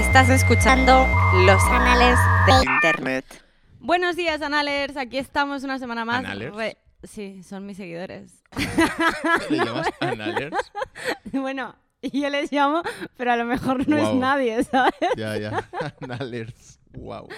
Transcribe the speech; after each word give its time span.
Estás 0.00 0.28
escuchando 0.30 1.06
los 1.44 1.62
canales 1.64 2.18
de 2.46 2.72
internet. 2.74 3.24
Buenos 3.78 4.16
días, 4.16 4.42
Analers. 4.42 4.96
Aquí 4.96 5.18
estamos 5.18 5.62
una 5.64 5.78
semana 5.78 6.04
más. 6.04 6.18
¿Analers? 6.24 6.54
Re- 6.56 6.76
Sí, 7.02 7.42
son 7.42 7.64
mis 7.66 7.76
seguidores. 7.78 8.42
¿Le 9.50 9.56
llamas 9.58 9.88
Analers? 10.00 10.56
bueno, 11.32 11.74
yo 12.02 12.28
les 12.28 12.52
llamo, 12.52 12.82
pero 13.16 13.32
a 13.32 13.36
lo 13.36 13.44
mejor 13.46 13.88
no 13.88 13.96
es 13.96 14.14
nadie, 14.14 14.62
¿sabes? 14.64 14.92
Ya, 15.16 15.36
ya. 15.38 15.64
Analers. 16.02 16.78
Wow. 16.92 17.28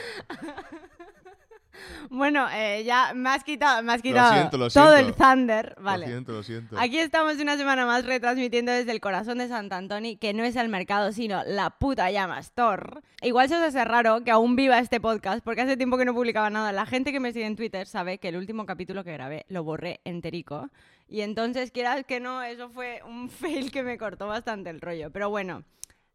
Bueno, 2.10 2.46
eh, 2.52 2.84
ya 2.84 3.12
me 3.14 3.30
has 3.30 3.44
quitado, 3.44 3.82
me 3.82 3.92
has 3.92 4.02
quitado 4.02 4.32
siento, 4.34 4.58
lo 4.58 4.68
todo 4.68 4.96
el 4.96 5.14
thunder. 5.14 5.76
Vale. 5.80 6.06
Lo 6.06 6.12
siento, 6.12 6.32
lo 6.32 6.42
siento. 6.42 6.78
Aquí 6.78 6.98
estamos 6.98 7.36
una 7.38 7.56
semana 7.56 7.86
más 7.86 8.04
retransmitiendo 8.04 8.72
desde 8.72 8.92
el 8.92 9.00
corazón 9.00 9.38
de 9.38 9.48
Sant 9.48 9.72
Antoni, 9.72 10.16
que 10.16 10.34
no 10.34 10.44
es 10.44 10.56
el 10.56 10.68
mercado, 10.68 11.12
sino 11.12 11.42
la 11.44 11.70
puta 11.70 12.10
llama 12.10 12.38
Store. 12.40 13.00
Igual 13.22 13.48
se 13.48 13.56
os 13.56 13.62
hace 13.62 13.84
raro 13.84 14.24
que 14.24 14.30
aún 14.30 14.56
viva 14.56 14.78
este 14.78 15.00
podcast, 15.00 15.44
porque 15.44 15.62
hace 15.62 15.76
tiempo 15.76 15.96
que 15.96 16.04
no 16.04 16.14
publicaba 16.14 16.50
nada. 16.50 16.72
La 16.72 16.86
gente 16.86 17.12
que 17.12 17.20
me 17.20 17.32
sigue 17.32 17.46
en 17.46 17.56
Twitter 17.56 17.86
sabe 17.86 18.18
que 18.18 18.28
el 18.28 18.36
último 18.36 18.66
capítulo 18.66 19.04
que 19.04 19.12
grabé 19.12 19.46
lo 19.48 19.64
borré 19.64 20.00
enterico. 20.04 20.70
Y 21.08 21.20
entonces, 21.20 21.70
quieras 21.70 22.04
que 22.06 22.20
no, 22.20 22.42
eso 22.42 22.70
fue 22.70 23.02
un 23.06 23.28
fail 23.30 23.70
que 23.70 23.82
me 23.82 23.98
cortó 23.98 24.26
bastante 24.26 24.70
el 24.70 24.80
rollo. 24.80 25.10
Pero 25.10 25.30
bueno, 25.30 25.62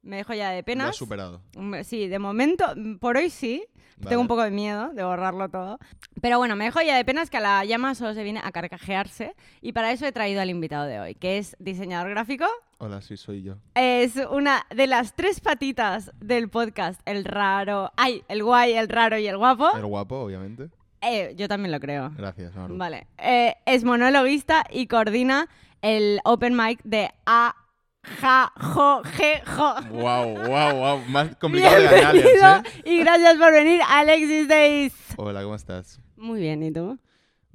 me 0.01 0.17
dejo 0.17 0.33
ya 0.33 0.49
de 0.49 0.55
Lo 0.55 0.59
has 0.59 0.65
penas. 0.65 0.95
superado. 0.95 1.41
Mm, 1.55 1.75
Sí, 1.83 2.07
de 2.07 2.19
momento, 2.19 2.65
mm, 2.75 2.95
por 2.97 3.17
hoy 3.17 3.29
sí. 3.29 3.63
Vale. 3.99 4.09
Tengo 4.09 4.21
un 4.21 4.27
poco 4.27 4.43
de 4.43 4.51
miedo 4.51 4.89
de 4.93 5.03
borrarlo 5.03 5.49
todo. 5.49 5.79
Pero 6.21 6.37
bueno, 6.37 6.55
me 6.55 6.65
dejo 6.65 6.79
ya 6.83 6.95
de 6.95 7.03
penas 7.03 7.31
que 7.31 7.37
a 7.37 7.39
la 7.39 7.65
llama 7.65 7.95
solo 7.95 8.13
se 8.13 8.21
viene 8.23 8.39
a 8.43 8.51
carcajearse. 8.51 9.33
Y 9.59 9.71
para 9.73 9.91
eso 9.91 10.05
he 10.05 10.11
traído 10.11 10.39
al 10.39 10.51
invitado 10.51 10.85
de 10.85 10.99
hoy, 10.99 11.15
que 11.15 11.39
es 11.39 11.55
diseñador 11.57 12.09
gráfico. 12.11 12.45
Hola, 12.77 13.01
sí, 13.01 13.17
soy 13.17 13.41
yo. 13.41 13.55
Es 13.73 14.15
una 14.29 14.67
de 14.69 14.85
las 14.85 15.15
tres 15.15 15.39
patitas 15.39 16.11
del 16.19 16.47
podcast. 16.47 17.01
El 17.05 17.25
raro. 17.25 17.91
¡Ay! 17.97 18.23
El 18.27 18.43
guay, 18.43 18.73
el 18.73 18.87
raro 18.87 19.17
y 19.17 19.25
el 19.25 19.35
guapo. 19.37 19.75
El 19.75 19.85
guapo, 19.87 20.19
obviamente. 20.19 20.69
Eh, 21.01 21.33
yo 21.35 21.47
también 21.47 21.71
lo 21.71 21.79
creo. 21.79 22.11
Gracias, 22.15 22.55
Maru. 22.55 22.77
Vale. 22.77 23.07
Eh, 23.17 23.55
es 23.65 23.83
monologuista 23.83 24.63
y 24.69 24.85
coordina 24.85 25.47
el 25.81 26.19
open 26.23 26.55
mic 26.55 26.81
de 26.83 27.09
A. 27.25 27.55
Ja, 28.21 28.51
jo, 28.55 29.03
je, 29.17 29.41
jo. 29.45 29.73
Wow, 29.91 30.35
wow, 30.47 30.75
wow. 30.75 30.99
Más 31.09 31.35
complicado 31.35 31.75
de 31.81 31.87
Analers, 31.87 32.13
Bienvenido 32.13 32.55
¿eh? 32.57 32.81
y 32.85 32.99
gracias 32.99 33.37
por 33.37 33.51
venir, 33.51 33.81
Alexis 33.87 34.47
Days. 34.47 34.93
Hola, 35.17 35.43
¿cómo 35.43 35.55
estás? 35.55 35.99
Muy 36.15 36.39
bien, 36.39 36.63
¿y 36.63 36.71
tú? 36.71 36.97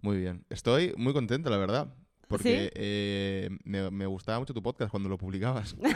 Muy 0.00 0.18
bien. 0.18 0.44
Estoy 0.50 0.92
muy 0.96 1.12
contento, 1.12 1.48
la 1.50 1.56
verdad. 1.56 1.88
Porque 2.28 2.64
¿Sí? 2.66 2.70
eh, 2.74 3.50
me, 3.64 3.90
me 3.90 4.06
gustaba 4.06 4.38
mucho 4.38 4.54
tu 4.54 4.62
podcast 4.62 4.90
cuando 4.90 5.08
lo 5.08 5.18
publicabas. 5.18 5.74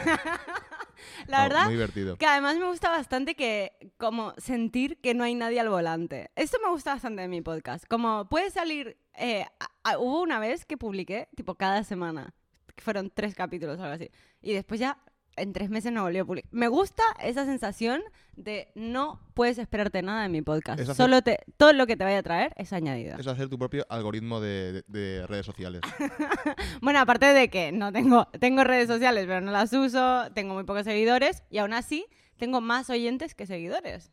La 1.27 1.39
Oh, 1.39 1.43
verdad 1.43 1.65
Muy 1.65 1.73
divertido. 1.73 2.17
que 2.17 2.25
además 2.25 2.57
me 2.57 2.65
gusta 2.65 2.89
bastante 2.89 3.35
que 3.35 3.71
como 3.97 4.33
sentir 4.37 4.99
que 5.01 5.13
no 5.13 5.23
hay 5.23 5.35
nadie 5.35 5.59
al 5.59 5.69
volante. 5.69 6.31
Esto 6.35 6.57
me 6.63 6.69
gusta 6.71 6.93
bastante 6.93 7.21
de 7.21 7.27
mi 7.27 7.41
podcast. 7.41 7.85
Como 7.87 8.27
puede 8.29 8.49
salir... 8.49 8.97
eh, 9.15 9.45
a- 9.59 9.91
a- 9.91 9.97
hubo 9.99 10.21
una 10.21 10.39
vez 10.39 10.65
que 10.65 10.75
publiqué, 10.77 11.27
tipo 11.35 11.55
cada 11.55 11.83
semana, 11.83 12.33
fueron 12.81 13.11
tres 13.13 13.35
capítulos 13.35 13.79
o 13.79 13.83
algo 13.83 13.95
así. 13.95 14.09
Y 14.41 14.53
después 14.53 14.79
ya 14.79 14.97
en 15.35 15.53
tres 15.53 15.69
meses 15.69 15.91
no 15.91 16.01
volví 16.01 16.17
a 16.17 16.25
publicar. 16.25 16.49
Me 16.51 16.67
gusta 16.67 17.03
esa 17.21 17.45
sensación 17.45 18.01
de 18.35 18.71
no 18.73 19.19
puedes 19.35 19.59
esperarte 19.59 20.01
nada 20.01 20.23
de 20.23 20.29
mi 20.29 20.41
podcast. 20.41 20.79
Hacer- 20.79 20.95
Solo 20.95 21.21
te, 21.21 21.37
todo 21.57 21.73
lo 21.73 21.85
que 21.85 21.95
te 21.95 22.03
vaya 22.03 22.17
a 22.19 22.23
traer 22.23 22.53
es 22.57 22.73
añadido. 22.73 23.17
Es 23.19 23.27
hacer 23.27 23.47
tu 23.47 23.59
propio 23.59 23.85
algoritmo 23.89 24.39
de, 24.41 24.73
de- 24.73 24.83
de 24.87 25.27
redes 25.27 25.45
sociales. 25.45 25.81
Bueno, 26.81 26.99
aparte 26.99 27.25
de 27.27 27.49
que 27.49 27.71
no 27.71 27.91
tengo, 27.91 28.27
tengo 28.39 28.63
redes 28.63 28.87
sociales, 28.87 29.25
pero 29.27 29.41
no 29.41 29.51
las 29.51 29.73
uso, 29.73 30.31
tengo 30.33 30.53
muy 30.53 30.63
pocos 30.63 30.83
seguidores 30.85 31.43
y 31.49 31.57
aún 31.59 31.73
así 31.73 32.05
tengo 32.37 32.61
más 32.61 32.89
oyentes 32.89 33.35
que 33.35 33.45
seguidores. 33.45 34.11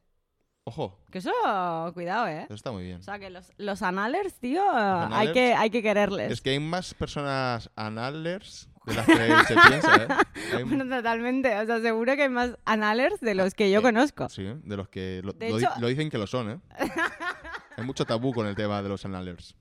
Ojo, 0.67 0.99
Que 1.11 1.19
eso, 1.19 1.31
cuidado, 1.93 2.27
¿eh? 2.27 2.45
eso 2.45 2.55
está 2.55 2.73
muy 2.73 2.85
bien. 2.85 3.01
O 3.01 3.03
sea, 3.03 3.19
que 3.19 3.29
los, 3.29 3.53
los 3.59 3.83
analers, 3.83 4.33
tío, 4.41 4.63
hay, 4.75 5.31
que, 5.35 5.53
hay 5.53 5.69
que 5.69 5.83
quererles. 5.83 6.33
Es 6.33 6.41
que 6.41 6.51
hay 6.51 6.59
más 6.59 6.95
personas 6.95 7.69
analers 7.77 8.71
de 8.87 8.95
las 8.95 9.05
que 9.07 9.15
se 9.15 9.55
piensa, 9.69 9.97
¿eh? 9.97 10.09
Hay- 10.57 10.63
Bueno, 10.63 10.85
totalmente. 10.97 11.55
O 11.59 11.67
sea, 11.67 11.81
seguro 11.81 12.17
que 12.17 12.23
hay 12.23 12.29
más 12.31 12.57
analers 12.65 13.21
de 13.21 13.35
los 13.35 13.53
que 13.53 13.71
yo 13.71 13.81
Eh, 13.81 13.83
conozco. 13.83 14.27
Sí, 14.31 14.43
de 14.43 14.77
los 14.79 14.89
que 14.89 15.21
lo, 15.23 15.35
di- 15.35 15.47
hecho- 15.49 15.69
lo 15.79 15.87
dicen 15.87 16.09
que 16.09 16.17
lo 16.17 16.27
son, 16.27 16.51
¿eh? 16.51 16.61
Hay 17.77 17.85
mucho 17.85 18.07
tabú 18.07 18.33
con 18.33 18.47
el 18.47 18.55
tema 18.55 18.83
de 18.83 18.89
los 18.89 19.05
analers. 19.05 19.55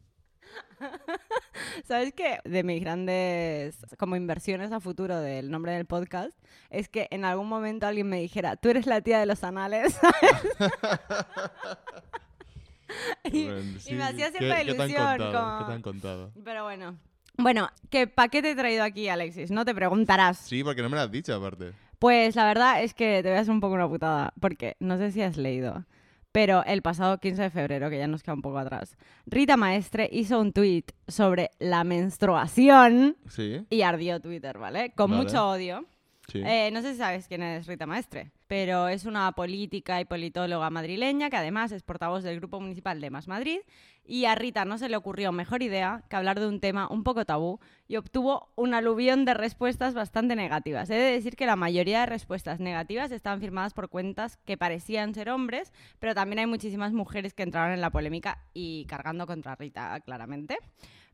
¿Sabes 1.88 2.14
qué? 2.14 2.40
De 2.46 2.64
mis 2.64 2.82
grandes 2.82 3.78
como 3.98 4.16
inversiones 4.16 4.72
a 4.72 4.80
futuro 4.80 5.20
del 5.20 5.50
nombre 5.52 5.74
del 5.74 5.86
podcast 5.86 6.38
es 6.70 6.90
que 6.90 7.08
en 7.12 7.26
algún 7.26 7.48
momento 7.50 7.86
alguien 7.88 8.08
me 8.10 8.20
dijera, 8.20 8.56
tú 8.56 8.70
eres 8.70 8.86
la 8.88 9.02
tía 9.02 9.20
de 9.20 9.26
los 9.26 9.44
anales. 9.44 9.98
y, 13.24 13.46
Bueno, 13.46 13.60
y 13.60 13.80
sí, 13.80 13.94
me 13.96 14.04
hacía 14.04 14.32
¿qué- 14.32 14.38
siempre 14.38 14.66
¿qué, 14.66 14.74
te 14.74 14.82
han 14.82 14.90
ilusión. 14.90 15.18
contado? 15.18 15.32
como- 15.34 15.58
¿Qué 15.60 15.66
te 15.66 15.74
han 15.74 15.82
contado? 15.82 16.32
Pero 16.44 16.64
bueno. 16.64 16.98
Bueno, 17.38 17.70
¿qué 17.90 18.06
paquete 18.08 18.52
he 18.52 18.56
traído 18.56 18.84
aquí, 18.84 19.10
Alexis? 19.10 19.50
No 19.50 19.66
te 19.66 19.74
preguntarás. 19.74 20.38
Sí, 20.38 20.64
porque 20.64 20.82
no 20.84 20.90
me 20.90 20.96
lo 20.98 21.02
has 21.02 21.12
dicho, 21.12 21.34
aparte. 21.34 21.74
Pues 21.98 22.36
la 22.36 22.46
verdad 22.46 22.84
es 22.84 22.94
que 22.94 23.22
te 23.24 23.30
voy 23.30 23.38
a 23.38 23.42
hacer 23.42 23.52
un 23.54 23.60
poco 23.62 23.74
una 23.74 23.88
putada, 23.88 24.34
porque 24.40 24.76
no 24.80 24.98
sé 24.98 25.12
si 25.12 25.22
has 25.22 25.38
leído, 25.38 25.84
pero 26.34 26.66
el 26.66 26.82
pasado 26.82 27.20
15 27.20 27.44
de 27.44 27.50
febrero, 27.50 27.90
que 27.90 27.98
ya 28.00 28.08
nos 28.08 28.22
queda 28.24 28.34
un 28.34 28.42
poco 28.42 28.58
atrás, 28.58 28.98
Rita 29.26 29.56
Maestre 29.56 30.10
hizo 30.12 30.40
un 30.42 30.52
tweet 30.52 30.84
sobre 31.08 31.52
la 31.60 31.86
menstruación 31.86 33.16
Sí, 33.30 33.66
y 33.70 33.82
ardió 33.84 34.20
Twitter, 34.20 34.58
¿vale? 34.58 34.92
Con 34.96 35.12
Vale. 35.12 35.24
mucho 35.24 35.48
odio. 35.50 35.86
sí. 36.28 36.42
Eh, 36.46 36.70
no 36.74 36.82
sé 36.82 36.92
si 36.94 36.98
sabes 36.98 37.28
quién 37.28 37.44
es 37.44 37.68
Rita 37.68 37.86
Maestre, 37.86 38.32
pero 38.48 38.88
es 38.88 39.06
una 39.06 39.32
política 39.34 40.02
y 40.02 40.06
politóloga 40.06 40.70
madrileña 40.70 41.30
que 41.30 41.38
además 41.38 41.72
es 41.72 41.84
portavoz 41.84 42.24
del 42.24 42.38
Grupo 42.40 42.60
Municipal 42.60 43.00
de 43.00 43.10
Más 43.10 43.28
Madrid. 43.28 43.60
Y 44.06 44.26
a 44.26 44.36
Rita 44.36 44.66
no 44.66 44.78
se 44.78 44.90
le 44.90 44.98
ocurrió 44.98 45.32
mejor 45.32 45.64
idea 45.64 46.04
que 46.10 46.18
hablar 46.18 46.40
de 46.40 46.48
un 46.48 46.60
tema 46.60 46.90
un 46.90 47.04
poco 47.04 47.24
tabú 47.24 47.60
y 47.88 47.96
obtuvo 47.96 48.50
un 48.56 48.74
aluvión 48.74 49.24
de 49.24 49.34
respuestas 49.34 49.94
bastante 49.94 50.36
negativas. 50.36 50.90
He 50.90 50.96
de 50.96 51.12
decir 51.14 51.38
que 51.38 51.46
la 51.46 51.56
mayoría 51.56 52.02
de 52.02 52.08
respuestas 52.08 52.60
negativas 52.60 53.12
están 53.12 53.40
firmadas 53.40 53.74
por 53.74 53.88
cuentas 53.90 54.38
que 54.46 54.58
parecían 54.58 55.14
ser 55.14 55.30
hombres, 55.30 55.72
pero 56.00 56.14
también 56.14 56.40
hay 56.40 56.48
muchísimas 56.48 56.92
mujeres 56.92 57.34
que 57.34 57.44
entraron 57.44 57.74
en 57.74 57.82
la 57.82 57.92
polémica 57.92 58.44
y 58.54 58.86
cargando 58.86 59.26
contra 59.26 59.56
Rita, 59.56 60.00
claramente. 60.02 60.58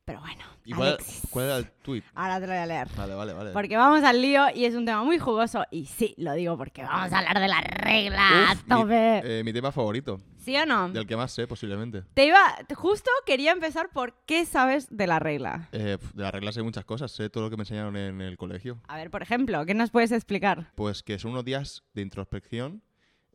Pero 0.04 0.22
bueno, 0.22 0.44
¿Y 0.66 0.74
cuál, 0.74 0.88
Alexis, 0.88 1.22
cuál 1.30 1.46
era 1.46 1.58
el 1.58 1.70
tweet? 1.84 2.02
ahora 2.16 2.40
te 2.40 2.48
lo 2.48 2.54
voy 2.54 2.62
a 2.62 2.66
leer. 2.66 2.88
Vale, 2.98 3.14
vale, 3.14 3.34
vale. 3.34 3.52
Porque 3.52 3.78
vamos 3.78 4.04
al 4.04 4.20
lío 4.20 4.48
y 4.56 4.66
es 4.66 4.74
un 4.74 4.84
tema 4.84 5.04
muy 5.04 5.20
jugoso. 5.20 5.64
Y 5.70 5.86
sí, 5.86 6.16
lo 6.18 6.34
digo 6.34 6.58
porque 6.58 6.82
vamos 6.82 7.14
a 7.14 7.20
hablar 7.20 7.40
de 7.40 7.48
la 7.48 7.62
regla. 7.62 8.30
Uf, 8.52 8.88
mi, 8.88 8.96
eh, 8.96 9.44
mi 9.46 9.54
tema 9.54 9.72
favorito. 9.72 10.20
¿Sí 10.40 10.56
o 10.58 10.66
no? 10.66 10.90
Del 10.90 11.06
que 11.06 11.18
más 11.18 11.32
sé, 11.32 11.48
posiblemente. 11.48 12.04
Te 12.14 12.26
iba. 12.26 12.40
Justo 12.76 13.12
quería 13.26 13.52
empezar 13.52 13.90
por 13.92 14.14
qué 14.26 14.46
sabes 14.46 14.88
de 14.90 15.06
la 15.06 15.20
regla. 15.20 15.68
Eh, 15.72 15.98
de 16.14 16.24
las 16.24 16.34
reglas 16.34 16.58
hay 16.58 16.64
muchas 16.64 16.86
cosas. 16.86 17.12
Sé 17.12 17.30
todo 17.30 17.44
lo 17.44 17.50
que 17.50 17.58
me 17.58 17.64
enseñaron 17.64 17.96
en 17.98 18.22
el 18.22 18.38
colegio. 18.38 18.80
A 18.88 18.98
ver, 18.98 19.12
por 19.12 19.22
ejemplo, 19.22 19.66
¿qué 19.66 19.74
nos 19.74 19.92
puedes 19.92 20.12
explicar? 20.12 20.72
Pues 20.76 21.04
que 21.04 21.20
son 21.20 21.32
unos 21.32 21.46
días 21.46 21.84
de 21.94 22.02
introspección 22.02 22.82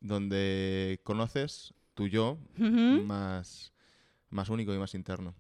donde 0.01 1.01
conoces 1.03 1.75
tu 1.95 2.09
yo 2.09 2.39
más, 2.57 3.73
más 4.31 4.49
único 4.49 4.75
y 4.75 4.79
más 4.79 4.95
interno. 4.95 5.35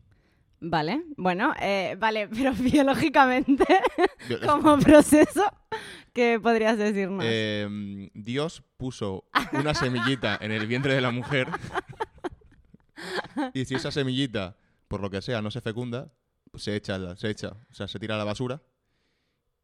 Vale, 0.60 1.02
bueno, 1.16 1.52
eh, 1.60 1.96
vale, 1.98 2.28
pero 2.34 2.52
biológicamente, 2.54 3.66
como 4.46 4.78
proceso, 4.78 5.44
¿qué 6.14 6.40
podrías 6.40 6.78
decirnos? 6.78 7.24
Eh, 7.26 8.10
Dios 8.14 8.62
puso 8.78 9.24
una 9.52 9.74
semillita 9.74 10.38
en 10.40 10.52
el 10.52 10.66
vientre 10.66 10.94
de 10.94 11.00
la 11.02 11.10
mujer 11.10 11.48
y 13.52 13.64
si 13.64 13.74
esa 13.74 13.90
semillita, 13.90 14.56
por 14.88 15.00
lo 15.00 15.10
que 15.10 15.20
sea, 15.20 15.42
no 15.42 15.50
se 15.50 15.60
fecunda, 15.60 16.12
pues 16.50 16.62
se 16.64 16.74
echa, 16.76 17.16
se 17.16 17.28
echa, 17.30 17.48
o 17.70 17.74
sea, 17.74 17.88
se 17.88 17.98
tira 17.98 18.14
a 18.14 18.18
la 18.18 18.24
basura 18.24 18.62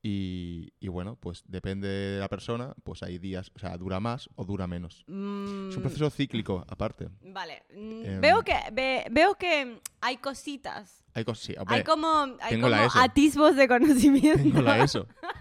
y, 0.03 0.73
y 0.81 0.89
bueno, 0.89 1.17
pues 1.17 1.43
depende 1.47 1.87
de 1.89 2.21
la 2.21 2.29
persona, 2.29 2.75
pues 2.83 3.03
hay 3.03 3.19
días, 3.19 3.51
o 3.55 3.59
sea, 3.59 3.77
dura 3.77 4.01
más 4.01 4.29
o 4.35 4.45
dura 4.45 4.67
menos. 4.67 5.05
Mm, 5.07 5.69
Es 5.71 5.77
un 5.77 5.83
proceso 5.83 6.09
cíclico, 6.11 6.65
aparte. 6.69 7.09
Vale, 7.23 7.63
mm, 7.75 8.05
Em. 8.07 8.21
veo, 8.21 8.43
que, 8.43 8.55
ve- 8.73 9.07
veo 9.11 9.35
que 9.35 9.81
hay 10.01 10.17
cositas. 10.17 11.05
Hay 11.13 11.25
cosas, 11.25 11.45
sí, 11.45 11.55
Hay 11.67 11.83
como, 11.85 12.09
hay 12.41 12.61
como 12.61 12.75
atisbos 12.75 13.57
de 13.57 13.69
conocimiento. 13.69 14.43
tengo 14.43 14.63
la 14.63 14.83
ESO. 14.83 15.07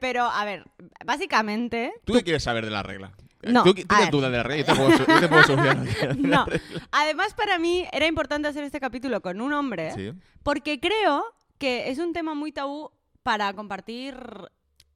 Pero, 0.00 0.24
a 0.24 0.44
ver, 0.44 0.64
básicamente... 1.04 1.92
¿Tú 2.04 2.12
qué 2.14 2.22
quieres 2.22 2.42
saber 2.42 2.64
de 2.64 2.70
la 2.70 2.82
regla? 2.82 3.12
No, 3.42 3.62
¿Tú, 3.62 3.74
tú 3.74 3.84
duda 4.10 4.30
de 4.30 4.36
la 4.38 4.42
regla? 4.42 4.66
Yo 4.66 4.72
te 4.74 4.78
puedo, 4.80 4.90
yo 4.98 5.20
te 5.20 5.28
puedo 5.28 5.42
solucionar. 5.44 6.16
No. 6.18 6.46
Además, 6.90 7.34
para 7.34 7.58
mí 7.58 7.86
era 7.92 8.06
importante 8.06 8.48
hacer 8.48 8.64
este 8.64 8.80
capítulo 8.80 9.20
con 9.20 9.40
un 9.40 9.52
hombre, 9.52 9.92
Sí. 9.92 10.12
porque 10.42 10.80
creo 10.80 11.24
que 11.58 11.90
es 11.90 11.98
un 11.98 12.12
tema 12.12 12.34
muy 12.34 12.52
tabú 12.52 12.90
para 13.22 13.52
compartir 13.54 14.16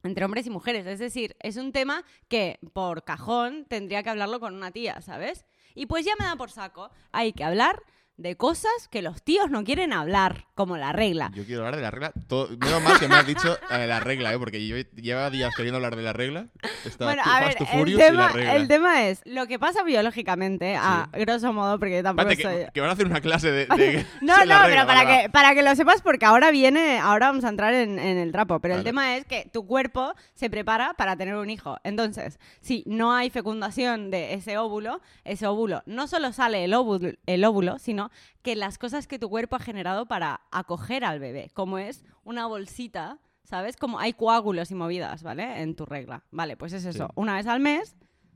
entre 0.03 0.25
hombres 0.25 0.45
y 0.47 0.49
mujeres. 0.49 0.85
Es 0.87 0.99
decir, 0.99 1.35
es 1.39 1.57
un 1.57 1.71
tema 1.71 2.03
que 2.27 2.59
por 2.73 3.03
cajón 3.03 3.65
tendría 3.69 4.03
que 4.03 4.09
hablarlo 4.09 4.39
con 4.39 4.55
una 4.55 4.71
tía, 4.71 5.01
¿sabes? 5.01 5.45
Y 5.75 5.85
pues 5.85 6.05
ya 6.05 6.13
me 6.19 6.25
da 6.25 6.35
por 6.35 6.51
saco. 6.51 6.89
Hay 7.11 7.33
que 7.33 7.43
hablar 7.43 7.81
de 8.17 8.37
cosas 8.37 8.71
que 8.91 9.01
los 9.01 9.23
tíos 9.23 9.49
no 9.49 9.63
quieren 9.63 9.93
hablar, 9.93 10.45
como 10.53 10.77
la 10.77 10.91
regla. 10.93 11.31
Yo 11.33 11.43
quiero 11.43 11.61
hablar 11.61 11.75
de 11.77 11.81
la 11.81 11.89
regla. 11.91 12.11
Todo, 12.27 12.49
menos 12.49 12.83
mal 12.83 12.99
que 12.99 13.07
me 13.07 13.15
has 13.15 13.25
dicho 13.25 13.57
eh, 13.71 13.87
la 13.87 13.99
regla, 13.99 14.31
¿eh? 14.31 14.37
porque 14.37 14.65
yo 14.67 14.77
llevaba 14.95 15.29
días 15.31 15.53
queriendo 15.55 15.77
hablar 15.77 15.95
de 15.95 16.03
la 16.03 16.13
regla. 16.13 16.47
Estaba 16.85 17.13
Bueno, 17.13 17.23
a 17.25 17.39
ver, 17.39 17.55
el 17.73 17.97
tema, 17.97 18.31
el 18.53 18.67
tema 18.67 19.07
es 19.07 19.21
lo 19.25 19.47
que 19.47 19.57
pasa 19.57 19.83
biológicamente, 19.83 20.75
a 20.75 21.09
grosso 21.13 21.51
modo, 21.51 21.79
porque 21.79 21.97
yo 21.97 22.03
tampoco 22.03 22.29
soy... 22.29 22.35
que, 22.37 22.69
que 22.73 22.81
van 22.81 22.89
a 22.91 22.93
hacer 22.93 23.07
una 23.07 23.21
clase 23.21 23.51
de. 23.51 23.65
de- 23.65 24.05
No, 24.21 24.33
no, 24.33 24.39
regla, 24.39 24.63
pero 24.65 24.87
para 24.87 25.05
que, 25.23 25.29
para 25.29 25.53
que 25.55 25.63
lo 25.63 25.75
sepas, 25.75 26.01
porque 26.01 26.25
ahora 26.25 26.51
viene, 26.51 26.99
ahora 26.99 27.27
vamos 27.27 27.43
a 27.43 27.49
entrar 27.49 27.73
en, 27.73 27.97
en 27.97 28.17
el 28.17 28.31
trapo, 28.31 28.59
pero 28.59 28.75
el 28.75 28.83
tema 28.83 29.15
es 29.17 29.25
que 29.25 29.49
tu 29.51 29.65
cuerpo 29.65 30.13
se 30.35 30.49
prepara 30.49 30.93
para 30.93 31.15
tener 31.15 31.35
un 31.35 31.49
hijo. 31.49 31.77
Entonces, 31.83 32.39
si 32.59 32.83
no 32.85 33.13
hay 33.13 33.29
fecundación 33.29 34.11
de 34.11 34.33
ese 34.33 34.57
óvulo, 34.57 35.01
ese 35.23 35.47
óvulo 35.47 35.81
no 35.85 36.07
solo 36.07 36.33
sale 36.33 36.65
el 36.65 36.73
óvulo, 36.73 37.11
el 37.25 37.45
óvulo, 37.45 37.79
sino 37.79 38.00
que 38.41 38.55
las 38.55 38.77
cosas 38.77 39.05
que 39.05 39.19
tu 39.19 39.29
cuerpo 39.29 39.55
ha 39.57 39.59
generado 39.59 40.07
para 40.07 40.41
acoger 40.51 41.03
al 41.03 41.19
bebé, 41.19 41.51
como 41.53 41.77
es 41.77 42.03
una 42.23 42.47
bolsita, 42.47 43.19
¿sabes? 43.43 43.75
Como 43.77 43.99
hay 43.99 44.13
coágulos 44.13 44.71
y 44.71 44.75
movidas, 44.75 45.21
¿vale? 45.21 45.61
En 45.61 45.75
tu 45.75 45.85
regla. 45.85 46.23
Vale, 46.31 46.57
pues 46.57 46.73
es 46.73 46.85
eso. 46.85 47.05
Sí. 47.07 47.11
Una 47.15 47.35
vez 47.35 47.47
al 47.47 47.59
mes, 47.59 47.95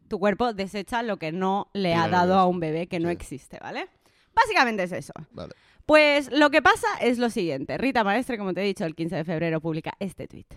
tu 0.09 0.19
cuerpo 0.19 0.53
desecha 0.53 1.01
lo 1.01 1.17
que 1.17 1.31
no 1.31 1.69
le 1.73 1.95
ha 1.95 2.07
dado 2.09 2.35
a 2.37 2.45
un 2.45 2.59
bebé 2.59 2.87
que 2.87 2.99
no 2.99 3.07
Sí. 3.09 3.13
existe, 3.13 3.57
¿vale? 3.61 3.87
Básicamente 4.35 4.83
es 4.83 4.91
eso. 4.91 5.13
Vale. 5.31 5.53
Pues 5.85 6.31
lo 6.31 6.49
que 6.49 6.61
pasa 6.61 6.87
es 6.99 7.17
lo 7.19 7.29
siguiente. 7.29 7.77
Rita 7.77 8.03
Maestre, 8.03 8.37
como 8.37 8.53
te 8.53 8.61
he 8.61 8.65
dicho, 8.65 8.85
el 8.85 8.95
15 8.95 9.15
de 9.17 9.23
febrero 9.23 9.61
publica 9.61 9.93
este 9.99 10.27
tuit. 10.27 10.51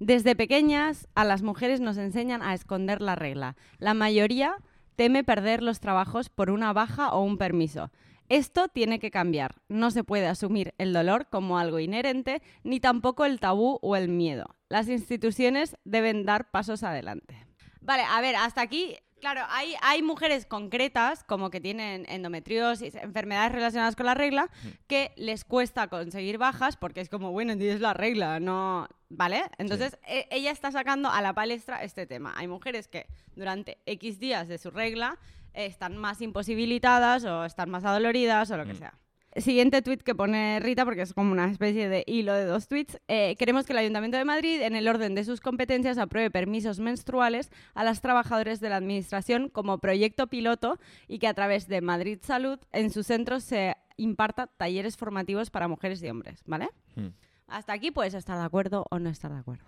Desde 0.00 0.34
pequeñas 0.34 1.06
a 1.14 1.24
las 1.24 1.42
mujeres 1.42 1.80
nos 1.80 1.96
enseñan 1.98 2.42
a 2.42 2.52
esconder 2.52 3.00
la 3.00 3.14
regla. 3.14 3.54
La 3.78 3.94
mayoría 3.94 4.56
teme 4.96 5.22
perder 5.22 5.62
los 5.62 5.78
trabajos 5.80 6.28
por 6.30 6.50
una 6.50 6.72
baja 6.72 7.14
o 7.14 7.22
un 7.22 7.38
permiso. 7.38 7.90
Esto 8.32 8.68
tiene 8.68 8.98
que 8.98 9.10
cambiar. 9.10 9.56
No 9.68 9.90
se 9.90 10.04
puede 10.04 10.26
asumir 10.26 10.72
el 10.78 10.94
dolor 10.94 11.28
como 11.28 11.58
algo 11.58 11.80
inherente, 11.80 12.40
ni 12.64 12.80
tampoco 12.80 13.26
el 13.26 13.38
tabú 13.38 13.78
o 13.82 13.94
el 13.94 14.08
miedo. 14.08 14.56
Las 14.70 14.88
instituciones 14.88 15.76
deben 15.84 16.24
dar 16.24 16.50
pasos 16.50 16.82
adelante. 16.82 17.36
Vale, 17.82 18.04
a 18.08 18.18
ver, 18.22 18.36
hasta 18.36 18.62
aquí, 18.62 18.96
claro, 19.20 19.42
hay, 19.50 19.74
hay 19.82 20.00
mujeres 20.00 20.46
concretas, 20.46 21.24
como 21.24 21.50
que 21.50 21.60
tienen 21.60 22.06
endometriosis, 22.08 22.94
enfermedades 22.94 23.52
relacionadas 23.52 23.96
con 23.96 24.06
la 24.06 24.14
regla, 24.14 24.48
que 24.86 25.12
les 25.16 25.44
cuesta 25.44 25.88
conseguir 25.88 26.38
bajas 26.38 26.78
porque 26.78 27.02
es 27.02 27.10
como, 27.10 27.32
bueno, 27.32 27.52
es 27.52 27.80
la 27.82 27.92
regla, 27.92 28.40
no... 28.40 28.88
¿Vale? 29.14 29.42
Entonces, 29.58 29.98
e- 30.06 30.26
ella 30.30 30.52
está 30.52 30.72
sacando 30.72 31.10
a 31.10 31.20
la 31.20 31.34
palestra 31.34 31.82
este 31.82 32.06
tema. 32.06 32.32
Hay 32.34 32.48
mujeres 32.48 32.88
que 32.88 33.08
durante 33.36 33.76
X 33.84 34.18
días 34.18 34.48
de 34.48 34.56
su 34.56 34.70
regla 34.70 35.18
están 35.54 35.96
más 35.96 36.20
imposibilitadas 36.22 37.24
o 37.24 37.44
están 37.44 37.70
más 37.70 37.84
adoloridas 37.84 38.50
o 38.50 38.56
lo 38.56 38.64
que 38.66 38.74
Mm. 38.74 38.78
sea. 38.78 38.94
Siguiente 39.34 39.80
tuit 39.80 40.02
que 40.02 40.14
pone 40.14 40.60
Rita, 40.60 40.84
porque 40.84 41.00
es 41.00 41.14
como 41.14 41.32
una 41.32 41.50
especie 41.50 41.88
de 41.88 42.04
hilo 42.06 42.34
de 42.34 42.44
dos 42.44 42.68
tweets. 42.68 43.00
Eh, 43.08 43.34
queremos 43.38 43.64
que 43.64 43.72
el 43.72 43.78
Ayuntamiento 43.78 44.18
de 44.18 44.26
Madrid, 44.26 44.60
en 44.60 44.76
el 44.76 44.86
orden 44.86 45.14
de 45.14 45.24
sus 45.24 45.40
competencias, 45.40 45.96
apruebe 45.96 46.30
permisos 46.30 46.80
menstruales 46.80 47.50
a 47.72 47.82
las 47.82 48.02
trabajadoras 48.02 48.60
de 48.60 48.68
la 48.68 48.76
Administración 48.76 49.48
como 49.48 49.78
proyecto 49.78 50.26
piloto 50.26 50.78
y 51.08 51.18
que 51.18 51.28
a 51.28 51.34
través 51.34 51.66
de 51.66 51.80
Madrid 51.80 52.18
Salud 52.22 52.58
en 52.72 52.90
sus 52.90 53.06
centros 53.06 53.42
se 53.42 53.74
imparta 53.96 54.48
talleres 54.48 54.98
formativos 54.98 55.48
para 55.48 55.66
mujeres 55.66 56.02
y 56.02 56.10
hombres, 56.10 56.42
¿vale? 56.44 56.68
Hmm. 56.94 57.08
Hasta 57.48 57.72
aquí 57.72 57.90
puedes 57.90 58.12
estar 58.12 58.36
de 58.38 58.44
acuerdo 58.44 58.84
o 58.90 58.98
no 58.98 59.08
estar 59.08 59.32
de 59.32 59.38
acuerdo. 59.38 59.64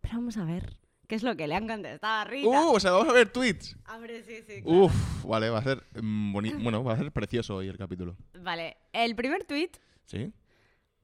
Pero 0.00 0.16
vamos 0.16 0.36
a 0.38 0.44
ver 0.44 0.76
qué 1.14 1.18
es 1.18 1.22
lo 1.22 1.36
que 1.36 1.46
le 1.46 1.54
han 1.54 1.68
contestado 1.68 2.22
a 2.22 2.24
Rita. 2.24 2.48
Uh, 2.48 2.74
o 2.74 2.80
sea, 2.80 2.90
vamos 2.90 3.08
a 3.08 3.12
ver 3.12 3.28
tweets. 3.28 3.76
Hombre, 3.94 4.24
sí, 4.24 4.42
sí, 4.44 4.62
claro. 4.62 4.86
Uf, 4.86 5.24
vale, 5.24 5.48
va 5.48 5.60
a 5.60 5.62
ser 5.62 5.84
mm, 6.02 6.32
Bueno, 6.60 6.82
va 6.82 6.94
a 6.94 6.96
ser 6.96 7.12
precioso 7.12 7.54
hoy 7.54 7.68
el 7.68 7.78
capítulo. 7.78 8.16
Vale, 8.40 8.78
el 8.92 9.14
primer 9.14 9.44
tweet, 9.44 9.70
¿Sí? 10.06 10.32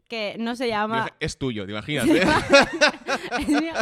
que 0.09 0.35
no 0.37 0.57
se 0.57 0.67
llama... 0.67 1.09
Es 1.21 1.39
tuyo, 1.39 1.65
te 1.65 1.71
imaginas. 1.71 2.09
¿eh? 2.09 2.23
Es 3.39 3.47
mío. 3.47 3.73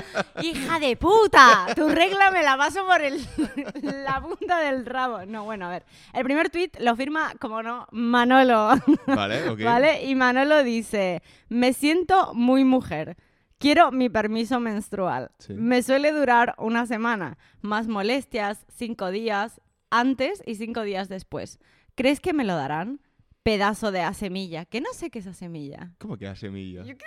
Hija 0.42 0.78
de 0.78 0.96
puta, 0.96 1.68
tu 1.74 1.88
regla 1.88 2.30
me 2.30 2.42
la 2.42 2.58
paso 2.58 2.86
por 2.86 3.00
el, 3.00 3.18
la 3.82 4.20
punta 4.20 4.58
del 4.58 4.84
rabo. 4.84 5.24
No, 5.24 5.44
bueno, 5.44 5.64
a 5.64 5.70
ver. 5.70 5.84
El 6.12 6.24
primer 6.24 6.50
tweet 6.50 6.72
lo 6.80 6.94
firma, 6.94 7.32
como 7.40 7.62
no, 7.62 7.86
Manolo. 7.90 8.74
vale, 9.06 9.48
ok. 9.48 9.60
¿Vale? 9.64 10.04
Y 10.04 10.14
Manolo 10.14 10.62
dice, 10.62 11.22
me 11.48 11.72
siento 11.72 12.34
muy 12.34 12.64
mujer. 12.64 13.16
Quiero 13.58 13.90
mi 13.90 14.08
permiso 14.08 14.60
menstrual. 14.60 15.30
Sí. 15.38 15.54
Me 15.54 15.82
suele 15.82 16.12
durar 16.12 16.54
una 16.58 16.86
semana. 16.86 17.38
Más 17.60 17.88
molestias, 17.88 18.64
cinco 18.72 19.10
días 19.10 19.60
antes 19.90 20.42
y 20.46 20.54
cinco 20.54 20.82
días 20.82 21.08
después. 21.08 21.58
¿Crees 21.94 22.20
que 22.20 22.32
me 22.32 22.44
lo 22.44 22.54
darán? 22.54 23.00
Pedazo 23.42 23.90
de 23.90 24.02
asemilla. 24.02 24.64
Que 24.64 24.80
no 24.80 24.92
sé 24.92 25.10
qué 25.10 25.18
es 25.18 25.26
asemilla. 25.26 25.90
¿Cómo 25.98 26.16
que 26.16 26.28
a 26.28 26.36
semilla? 26.36 26.82
Yo 26.84 26.96
qué 26.96 27.04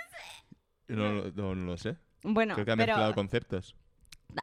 No, 0.88 1.12
no, 1.12 1.30
no, 1.34 1.54
no 1.54 1.64
lo 1.64 1.76
sé. 1.78 1.96
Bueno, 2.22 2.54
Creo 2.54 2.66
que 2.66 2.72
ha 2.72 2.76
pero 2.76 2.92
mezclado 2.92 3.14
conceptos. 3.14 3.74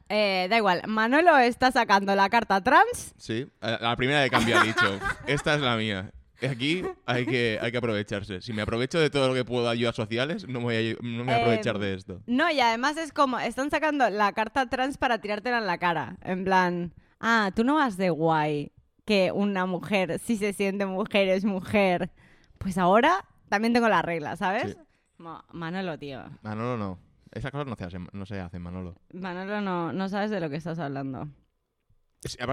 eh, 0.10 0.48
da 0.50 0.58
igual. 0.58 0.82
Manolo 0.88 1.38
está 1.38 1.72
sacando 1.72 2.16
la 2.16 2.30
carta 2.30 2.62
trans. 2.62 3.14
Sí, 3.18 3.48
la 3.62 3.96
primera 3.96 4.22
de 4.22 4.30
cambio 4.30 4.58
ha 4.60 4.64
dicho, 4.64 5.00
esta 5.28 5.54
es 5.56 5.62
la 5.62 5.76
mía. 5.78 6.12
Aquí 6.48 6.84
hay 7.06 7.26
que, 7.26 7.60
hay 7.62 7.72
que 7.72 7.78
aprovecharse. 7.78 8.42
Si 8.42 8.54
me 8.54 8.62
aprovecho 8.62 9.00
de 9.00 9.10
todo 9.10 9.28
lo 9.28 9.34
que 9.34 9.46
puedo 9.46 9.68
ayudas 9.68 9.96
sociales, 9.96 10.48
no 10.48 10.60
me 10.60 10.66
voy 10.66 10.76
a, 10.76 11.04
no 11.04 11.24
me 11.24 11.24
voy 11.24 11.34
a 11.34 11.38
aprovechar 11.38 11.76
Em, 11.76 11.82
de 11.82 11.94
esto. 11.96 12.22
No, 12.28 12.50
y 12.52 12.60
además 12.60 12.98
es 12.98 13.12
como, 13.12 13.40
están 13.40 13.70
sacando 13.70 14.10
la 14.10 14.32
carta 14.34 14.70
trans 14.70 14.98
para 14.98 15.20
tirártela 15.20 15.58
en 15.58 15.66
la 15.68 15.78
cara. 15.78 16.18
En 16.22 16.44
plan, 16.44 16.94
ah, 17.20 17.52
tú 17.56 17.64
no 17.64 17.76
vas 17.76 17.98
de 17.98 18.10
guay 18.10 18.72
que 19.06 19.32
una 19.32 19.66
mujer, 19.66 20.20
si 20.20 20.38
se 20.38 20.54
siente 20.54 20.86
mujer, 20.86 21.28
es 21.30 21.44
mujer. 21.44 22.12
Pues 22.58 22.78
ahora 22.78 23.26
también 23.50 23.74
tengo 23.74 23.90
la 23.90 24.02
regla, 24.02 24.36
¿sabes? 24.36 24.78
Sí. 24.78 25.24
Manolo, 25.52 25.98
tío. 25.98 26.22
Manolo 26.44 26.78
no. 26.78 27.00
Esas 27.32 27.52
cosas 27.52 27.68
no 27.68 27.76
se 27.76 27.84
hacen, 27.84 28.08
no 28.14 28.26
se 28.26 28.40
hacen 28.40 28.62
Manolo. 28.62 28.96
Manolo, 29.14 29.62
no, 29.62 29.94
no 29.94 30.10
sabes 30.10 30.32
de 30.32 30.40
lo 30.40 30.50
que 30.50 30.56
estás 30.56 30.80
hablando. 30.80 31.28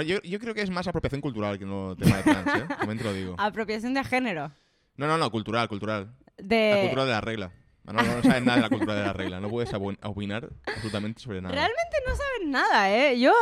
Yo, 0.07 0.21
yo 0.23 0.39
creo 0.39 0.55
que 0.55 0.63
es 0.63 0.71
más 0.71 0.87
apropiación 0.87 1.21
cultural 1.21 1.59
que 1.59 1.65
no 1.67 1.97
tema 1.97 2.19
de 2.19 2.23
trans, 2.23 2.47
¿eh? 2.63 2.67
También 2.79 2.99
te 2.99 3.05
lo 3.05 3.13
digo. 3.13 3.35
Apropiación 3.39 3.95
de 3.95 4.05
género. 4.05 4.53
No, 4.97 5.07
no, 5.07 5.19
no, 5.19 5.31
cultural, 5.31 5.69
cultural. 5.69 6.15
La 6.39 6.45
De... 6.45 6.79
cultura 6.83 7.05
de 7.05 7.11
la 7.11 7.21
regla. 7.21 7.53
Manolo 7.83 8.17
no 8.17 8.23
sabes 8.23 8.45
nada 8.45 8.57
de 8.57 8.63
la 8.63 8.69
cultura 8.69 8.95
de 8.95 9.03
la 9.03 9.13
regla. 9.13 9.41
No 9.41 9.49
puedes 9.49 9.73
opinar 9.75 10.49
absolutamente 10.67 11.21
sobre 11.21 11.41
nada. 11.41 11.55
Realmente 11.55 11.97
no 12.07 12.17
saben 12.17 12.51
nada, 12.51 12.93
¿eh? 12.97 13.19
Yo... 13.21 13.33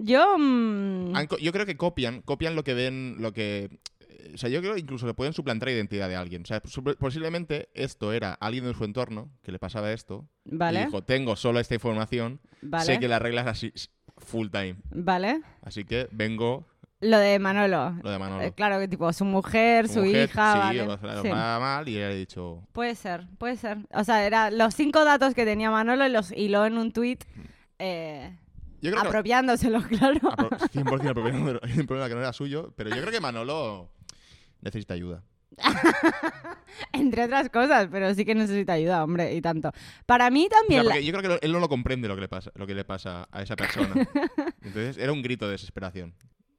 Yo... 0.00 0.38
mm, 0.38 1.12
yo 1.40 1.52
creo 1.52 1.66
que 1.66 1.76
copian, 1.76 2.22
copian 2.22 2.54
lo 2.56 2.64
que 2.64 2.72
ven, 2.74 3.16
lo 3.18 3.32
que... 3.32 3.70
eh, 4.00 4.30
O 4.34 4.38
sea, 4.38 4.48
yo 4.48 4.60
creo 4.62 4.76
incluso 4.78 5.06
que 5.06 5.12
pueden 5.12 5.34
suplantar 5.34 5.68
la 5.68 5.74
identidad 5.74 6.08
de 6.08 6.16
alguien. 6.16 6.42
O 6.42 6.46
sea, 6.46 6.62
posiblemente 6.98 7.68
esto 7.74 8.12
era 8.14 8.32
alguien 8.34 8.64
de 8.64 8.72
su 8.74 8.84
entorno 8.84 9.30
que 9.42 9.52
le 9.52 9.58
pasaba 9.58 9.92
esto. 9.92 10.26
Y 10.46 10.56
Vale, 10.56 10.86
dijo, 10.86 11.02
tengo 11.02 11.36
solo 11.36 11.60
esta 11.60 11.74
información, 11.74 12.40
vale, 12.62 12.84
sé 12.86 12.98
que 12.98 13.08
la 13.08 13.18
regla 13.18 13.42
es 13.42 13.46
así, 13.48 13.72
full 14.18 14.48
time. 14.50 14.76
vale. 14.90 15.40
Así 15.62 15.84
que 15.84 16.08
vengo 16.12 16.64
Lo 17.00 17.18
de 17.18 17.38
Manolo. 17.38 17.96
lo 18.02 18.10
de 18.10 18.18
Manolo. 18.18 18.42
Eh, 18.42 18.52
claro 18.52 18.78
que 18.78 18.88
tipo 18.88 19.12
su 19.12 19.24
mujer, 19.24 19.88
su, 19.88 20.00
mujer, 20.00 20.28
hija, 20.30 20.52
sí, 20.52 20.58
vale. 20.78 20.82
o 20.82 20.98
sea, 20.98 21.22
Sí. 21.22 21.28
va 21.28 21.58
mal 21.60 21.88
y 21.88 21.96
él 21.98 22.10
ha 22.10 22.14
dicho... 22.14 22.62
Puede 22.72 22.94
ser, 22.94 23.26
puede 23.38 23.56
ser. 23.56 23.78
O 23.92 24.04
sea, 24.04 24.24
era 24.26 24.50
los 24.50 24.74
cinco 24.74 25.04
datos 25.04 25.34
que 25.34 25.44
tenía 25.44 25.70
Manolo 25.70 26.06
y 26.06 26.10
los 26.10 26.32
hiló 26.32 26.64
en 26.66 26.78
un 26.78 26.92
tweet 26.92 27.18
eh, 27.78 28.36
Yo 28.80 28.90
creo 28.90 29.02
que... 29.02 29.08
claro. 29.88 30.20
apro- 30.20 30.58
100% 30.70 31.10
apropiando 31.10 31.52
de 31.60 31.80
un 31.80 31.86
problema 31.86 32.08
que 32.08 32.14
no 32.14 32.20
era 32.20 32.32
suyo, 32.32 32.72
pero 32.76 32.90
yo 32.90 32.96
creo 33.00 33.10
que 33.12 33.20
Manolo 33.20 33.90
necesita 34.62 34.94
ayuda. 34.94 35.22
Entre 36.92 37.24
otras 37.24 37.48
cosas, 37.50 37.88
pero 37.90 38.14
sí 38.14 38.24
que 38.24 38.34
necesita 38.34 38.72
ayuda, 38.74 39.04
hombre, 39.04 39.34
y 39.34 39.40
tanto. 39.40 39.70
Para 40.06 40.30
mí 40.30 40.46
O 40.46 40.48
sea, 40.48 40.58
también... 40.60 40.86
la- 40.86 41.00
yo 41.00 41.12
creo 41.12 41.38
que 41.38 41.46
él 41.46 41.52
no 41.52 41.60
lo 41.60 41.68
comprende 41.68 42.08
lo 42.08 42.14
que 42.14 42.20
le 42.22 42.28
pasa, 42.28 42.50
lo 42.54 42.66
que 42.66 42.74
le 42.74 42.84
pasa 42.84 43.28
a 43.30 43.42
esa 43.42 43.56
persona. 43.56 43.94
Entonces 44.62 44.98
era 44.98 45.12
un 45.12 45.22
grito 45.22 45.46
de 45.46 45.52
desesperación. 45.52 46.14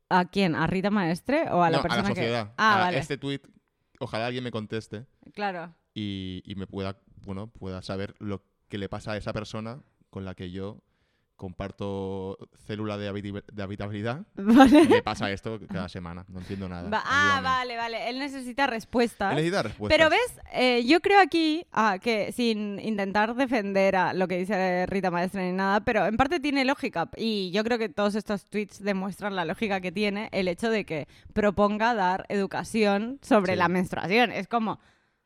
¿A 0.09 0.25
quién? 0.25 0.55
¿A 0.55 0.67
Rita 0.67 0.89
Maestre 0.91 1.45
o 1.51 1.63
a 1.63 1.69
la 1.69 1.77
no, 1.77 1.83
persona 1.83 2.01
a 2.01 2.03
la 2.03 2.09
que...? 2.09 2.15
sociedad. 2.21 2.53
Ah, 2.57 2.75
a 2.75 2.79
vale, 2.85 2.97
Este 2.99 3.17
tweet, 3.17 3.41
ojalá 3.99 4.27
alguien 4.27 4.43
me 4.43 4.51
conteste 4.51 5.05
claro. 5.33 5.73
y, 5.93 6.41
y 6.45 6.55
me 6.55 6.67
pueda, 6.67 6.97
bueno, 7.25 7.47
pueda 7.47 7.81
saber 7.81 8.13
lo 8.19 8.43
que 8.69 8.77
le 8.77 8.87
pasa 8.89 9.13
a 9.13 9.17
esa 9.17 9.33
persona 9.33 9.81
con 10.09 10.23
la 10.25 10.35
que 10.35 10.51
yo 10.51 10.81
comparto 11.35 12.37
célula 12.65 12.97
de, 12.97 13.07
habitabilidad. 13.61 14.23
Vale. 14.35 14.85
Le 14.85 15.01
pasa 15.01 15.31
esto 15.31 15.59
cada 15.71 15.89
semana. 15.89 16.25
No 16.29 16.39
entiendo 16.39 16.67
nada. 16.69 16.89
Va- 16.89 17.03
ah, 17.05 17.41
vale, 17.43 17.75
vale. 17.77 18.09
Él 18.09 18.19
necesita 18.19 18.67
respuestas. 18.67 19.31
Él 19.31 19.35
necesita 19.37 19.63
respuestas. 19.63 19.97
Pero 19.97 20.09
ves, 20.09 20.39
Eh, 20.53 20.85
yo 20.85 21.01
creo 21.01 21.19
aquí 21.19 21.65
ah, 21.73 21.97
que 22.01 22.31
sin 22.31 22.79
intentar 22.79 23.35
defender 23.35 23.95
a 23.95 24.13
lo 24.13 24.27
que 24.27 24.37
dice 24.37 24.85
Rita 24.87 25.11
Maestre 25.11 25.43
ni 25.45 25.51
nada, 25.51 25.81
pero 25.81 26.05
en 26.05 26.15
parte 26.17 26.39
tiene 26.39 26.63
lógica 26.63 27.09
y 27.17 27.51
yo 27.51 27.63
creo 27.63 27.77
que 27.77 27.89
todos 27.89 28.15
estos 28.15 28.45
tweets 28.45 28.81
demuestran 28.81 29.35
la 29.35 29.43
lógica 29.45 29.81
que 29.81 29.91
tiene 29.91 30.29
el 30.31 30.47
hecho 30.47 30.69
de 30.69 30.85
que 30.85 31.07
proponga 31.33 31.93
dar 31.93 32.25
educación 32.29 33.19
sobre 33.21 33.53
Sí. 33.53 33.59
la 33.59 33.67
menstruación. 33.67 34.31
Es 34.31 34.47
como, 34.47 34.79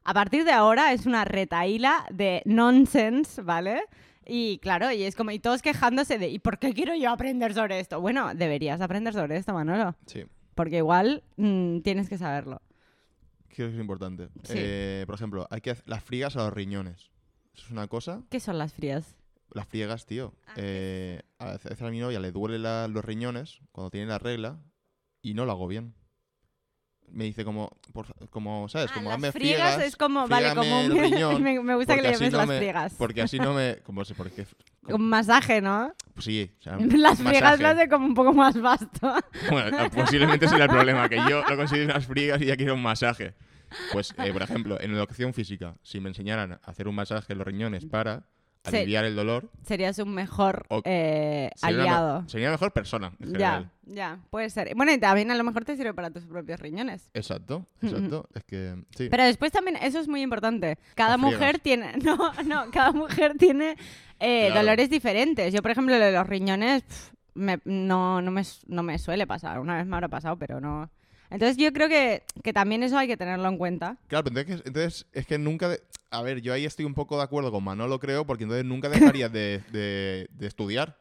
a 0.04 0.14
partir 0.14 0.44
de 0.46 0.52
ahora 0.52 0.94
es 0.94 1.06
una 1.06 1.26
retaíla 1.26 2.06
de 2.12 2.42
nonsense, 2.46 3.42
¿vale? 3.44 3.84
Y 4.30 4.60
claro, 4.60 4.92
y 4.92 5.04
es 5.04 5.16
como, 5.16 5.32
y 5.32 5.40
todos 5.40 5.62
quejándose 5.62 6.18
de, 6.20 6.30
¿y 6.30 6.38
por 6.40 6.60
qué 6.60 6.74
quiero 6.74 6.96
yo 6.96 7.10
aprender 7.10 7.54
sobre 7.54 7.80
esto? 7.80 8.00
Bueno, 8.00 8.34
deberías 8.36 8.80
aprender 8.82 9.14
sobre 9.14 9.38
esto, 9.38 9.54
Manolo, 9.54 9.96
Sí. 10.06 10.24
porque 10.56 10.78
igual 10.78 11.24
mm, 11.38 11.80
tienes 11.80 12.08
que 12.10 12.18
saberlo. 12.18 12.62
que 13.50 13.66
es 13.66 13.74
importante. 13.76 14.30
Sí. 14.44 14.54
Eh, 14.56 15.04
por 15.08 15.16
ejemplo, 15.16 15.48
hay 15.50 15.60
que 15.62 15.72
hacer 15.72 15.84
las 15.90 16.04
friegas 16.04 16.36
a 16.38 16.44
los 16.44 16.54
riñones. 16.54 17.10
Eso 17.56 17.66
es 17.66 17.72
una 17.72 17.88
cosa. 17.88 18.22
¿Qué 18.30 18.40
son 18.40 18.58
las 18.60 18.74
frías? 18.74 19.16
Las 19.52 19.68
friegas, 19.68 20.06
tío. 20.06 20.34
Ah, 20.48 20.54
Eh, 20.58 21.22
a 21.40 21.54
veces 21.54 21.82
a 21.82 21.90
mi 21.90 22.00
novia 22.00 22.20
le 22.20 22.32
duele 22.32 22.60
la- 22.60 22.88
los 22.88 23.04
riñones 23.04 23.60
cuando 23.72 23.90
tiene 23.90 24.06
la 24.08 24.20
regla 24.20 24.60
y 25.24 25.34
no 25.34 25.46
lo 25.46 25.52
hago 25.52 25.68
bien. 25.68 25.94
Me 27.12 27.26
dice 27.26 27.44
como, 27.46 27.70
por 27.94 28.06
como 28.30 28.68
¿sabes? 28.70 28.90
Ah, 28.92 28.94
como 28.96 29.10
las 29.10 29.16
hazme 29.18 29.32
friegas, 29.32 29.74
friegas, 29.76 29.88
es 29.88 29.96
como, 29.96 30.28
vale, 30.28 30.54
como 30.56 30.84
me, 30.88 31.02
riñón, 31.02 31.44
me- 31.44 31.60
me 31.64 31.76
gusta 31.76 31.96
que 31.96 32.02
le 32.02 32.12
llames 32.14 32.32
no 32.32 32.38
las 32.40 32.48
me- 32.48 32.58
friegas. 32.58 32.96
Porque 32.98 33.22
así 33.22 33.40
no 33.40 33.54
me... 33.54 33.78
Como 33.84 34.04
sé, 34.06 34.14
porque... 34.16 34.46
Un 34.88 35.08
masaje, 35.10 35.62
¿no? 35.62 35.94
Pues 36.14 36.26
sí, 36.26 36.52
o 36.60 36.62
sea, 36.64 36.78
Las 36.80 37.20
friegas 37.20 37.60
lo 37.60 37.68
hace 37.68 37.88
como 37.90 38.06
un 38.06 38.14
poco 38.14 38.34
más 38.34 38.60
vasto. 38.60 39.14
Bueno, 39.52 39.90
posiblemente 39.92 40.48
sería 40.48 40.66
el 40.66 40.70
problema, 40.72 41.08
que 41.10 41.18
yo 41.30 41.44
lo 41.48 41.56
considero 41.58 41.92
unas 41.92 42.06
friegas 42.06 42.42
y 42.42 42.46
ya 42.46 42.58
quiero 42.58 42.74
un 42.74 42.82
masaje. 42.82 43.36
Pues, 43.92 44.16
eh, 44.18 44.34
por 44.34 44.42
ejemplo, 44.42 44.82
en 44.82 44.92
educación 44.96 45.34
física, 45.34 45.76
si 45.84 46.00
me 46.00 46.10
enseñaran 46.10 46.54
a 46.54 46.60
hacer 46.64 46.88
un 46.88 46.96
masaje 46.96 47.34
en 47.34 47.38
los 47.40 47.46
riñones 47.48 47.86
para. 47.86 48.24
Aliviar 48.64 49.06
el 49.06 49.16
dolor, 49.16 49.50
Serías 49.64 49.98
un 50.00 50.14
mejor 50.14 50.66
O- 50.70 50.82
eh, 50.86 51.50
sería 51.56 51.76
una, 51.76 51.84
aliado. 51.84 52.30
sería 52.30 52.48
la 52.48 52.52
mejor 52.54 52.72
persona, 52.74 53.14
en 53.20 53.34
Ya, 53.34 53.52
general. 53.52 53.72
ya, 53.86 54.20
puede 54.30 54.50
ser. 54.50 54.74
Bueno, 54.76 54.92
y 54.92 54.98
también 54.98 55.32
a 55.32 55.36
lo 55.36 55.44
mejor 55.44 55.66
te 55.66 55.76
sirve 55.78 55.94
para 55.94 56.10
tus 56.12 56.26
propios 56.26 56.60
riñones. 56.60 57.10
Exacto, 57.14 57.66
exacto. 57.82 58.28
Es 58.34 58.44
que, 58.44 58.76
sí. 58.98 59.08
Pero 59.10 59.24
después 59.24 59.52
también, 59.52 59.78
eso 59.78 60.00
es 60.00 60.08
muy 60.08 60.22
importante. 60.22 60.78
Cada 60.96 61.18
Las 61.18 61.20
friegas. 61.22 61.40
mujer 61.40 61.60
tiene, 61.60 61.94
no, 62.04 62.18
no, 62.46 62.72
cada 62.72 62.92
mujer 62.92 63.36
tiene 63.38 63.76
eh, 64.20 64.48
Claro. 64.48 64.62
dolores 64.62 64.90
diferentes. 64.90 65.54
Yo, 65.54 65.62
por 65.62 65.72
ejemplo, 65.72 65.98
lo 65.98 66.04
de 66.06 66.12
los 66.12 66.28
riñones 66.28 66.84
me- 67.36 67.62
no, 67.66 68.22
no, 68.22 68.32
me, 68.32 68.44
no 68.68 68.84
me 68.84 68.98
suele 69.00 69.26
pasar. 69.26 69.60
Una 69.60 69.78
vez 69.78 69.86
me 69.86 69.96
habrá 69.96 70.10
pasado, 70.10 70.38
pero 70.38 70.60
no. 70.60 70.90
Entonces 71.30 71.58
yo 71.58 71.72
creo 71.74 71.88
que, 71.88 72.24
que 72.44 72.54
también 72.54 72.84
eso 72.84 72.98
hay 72.98 73.08
que 73.08 73.18
tenerlo 73.18 73.48
en 73.48 73.58
cuenta. 73.58 73.98
Claro, 74.08 74.24
pero 74.26 74.40
entonces, 74.40 74.66
entonces 74.66 75.06
es 75.14 75.26
que 75.28 75.38
nunca... 75.38 75.70
de- 75.70 75.82
A 76.12 76.22
ver, 76.24 76.42
yo 76.42 76.54
ahí 76.54 76.66
estoy 76.66 76.86
un 76.86 76.94
poco 76.96 77.18
de 77.18 77.24
acuerdo 77.24 77.52
con 77.52 77.64
Manolo, 77.64 78.00
creo, 78.00 78.26
porque 78.26 78.44
entonces 78.46 78.66
nunca 78.66 78.90
dejarías 78.90 79.32
de, 79.32 79.62
de- 79.72 80.28
de 80.32 80.48
estudiar. 80.48 80.98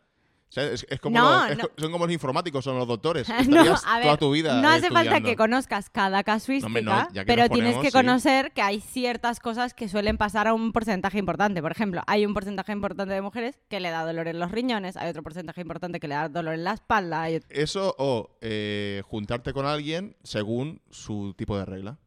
O 0.49 0.51
sea, 0.51 0.65
es, 0.65 0.87
es 0.89 0.99
como 0.99 1.19
No, 1.19 1.47
los- 1.55 1.71
son 1.77 1.93
como 1.93 2.07
los 2.07 2.13
informáticos, 2.15 2.65
son 2.65 2.79
los 2.79 2.89
doctores. 2.89 3.29
No, 3.49 3.61
a 3.61 3.95
ver, 3.97 4.03
toda 4.05 4.17
tu 4.17 4.31
vida 4.33 4.61
no 4.63 4.69
hace 4.69 4.89
falta 4.91 5.21
que 5.21 5.37
conozcas 5.37 5.91
cada 5.91 6.23
casuística, 6.25 6.81
no, 6.81 7.07
pero 7.27 7.51
tienes 7.51 7.77
que 7.77 7.89
sí. 7.91 7.93
conocer 7.93 8.53
que 8.53 8.63
hay 8.63 8.81
ciertas 8.81 9.41
cosas 9.41 9.75
que 9.75 9.89
suelen 9.89 10.17
pasar 10.17 10.49
a 10.49 10.55
un 10.55 10.73
porcentaje 10.73 11.19
importante. 11.19 11.61
Por 11.61 11.71
ejemplo, 11.73 12.03
hay 12.07 12.25
un 12.25 12.33
porcentaje 12.33 12.73
importante 12.73 13.13
de 13.13 13.21
mujeres 13.21 13.59
que 13.69 13.79
le 13.79 13.91
da 13.91 14.07
dolor 14.07 14.27
en 14.27 14.39
los 14.39 14.51
riñones, 14.51 14.97
hay 14.97 15.11
otro 15.11 15.23
porcentaje 15.23 15.61
importante 15.61 16.01
que 16.01 16.09
le 16.09 16.15
da 16.15 16.29
dolor 16.31 16.55
en 16.55 16.65
la 16.65 16.73
espalda. 16.73 17.23
hay 17.23 17.41
Eso 17.51 17.95
o 17.99 18.31
eh, 18.41 19.03
juntarte 19.05 19.53
con 19.53 19.67
alguien 19.67 20.17
según 20.23 20.81
su 20.91 21.35
tipo 21.37 21.59
de 21.59 21.67
regla. 21.67 21.99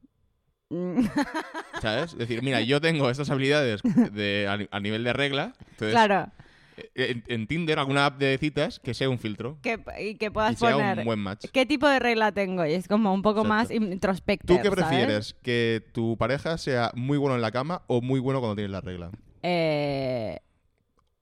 Mm, 0.69 1.03
¿Sabes? 1.81 2.13
Es 2.13 2.17
decir, 2.17 2.41
mira, 2.43 2.61
yo 2.61 2.81
tengo 2.81 3.09
estas 3.09 3.29
habilidades 3.29 3.81
de, 3.83 4.47
a, 4.49 4.57
ni- 4.57 4.67
a 4.71 4.79
nivel 4.79 5.03
de 5.03 5.13
regla. 5.13 5.53
Entonces, 5.71 5.91
claro, 5.91 6.31
en, 6.95 7.23
en 7.27 7.47
Tinder, 7.47 7.79
alguna 7.79 8.05
app 8.07 8.17
de 8.17 8.37
citas, 8.37 8.79
que 8.79 8.93
sea 8.93 9.09
un 9.09 9.19
filtro. 9.19 9.57
que, 9.61 9.79
y 9.99 10.15
que 10.15 10.27
Y 10.27 10.29
puedas 10.29 10.57
sea 10.57 10.73
poner 10.73 10.99
un 10.99 11.05
buen 11.05 11.19
match. 11.19 11.45
qué 11.51 11.65
tipo 11.65 11.87
de 11.87 11.99
regla 11.99 12.31
tengo 12.31 12.65
y 12.65 12.73
es 12.73 12.87
como 12.87 13.13
un 13.13 13.21
poco 13.21 13.43
más 13.43 13.69
introspectivo. 13.71 14.57
¿Tú 14.57 14.63
qué 14.63 14.71
prefieres? 14.71 15.35
¿Que 15.43 15.83
tu 15.93 16.17
pareja 16.17 16.57
sea 16.57 16.91
muy 16.95 17.17
bueno 17.17 17.35
en 17.35 17.41
la 17.41 17.51
cama 17.51 17.81
o 17.87 18.01
muy 18.01 18.19
bueno 18.19 18.39
cuando 18.39 18.55
tienes 18.55 18.71
la 18.71 18.81
regla? 18.81 19.11
Eh, 19.43 20.39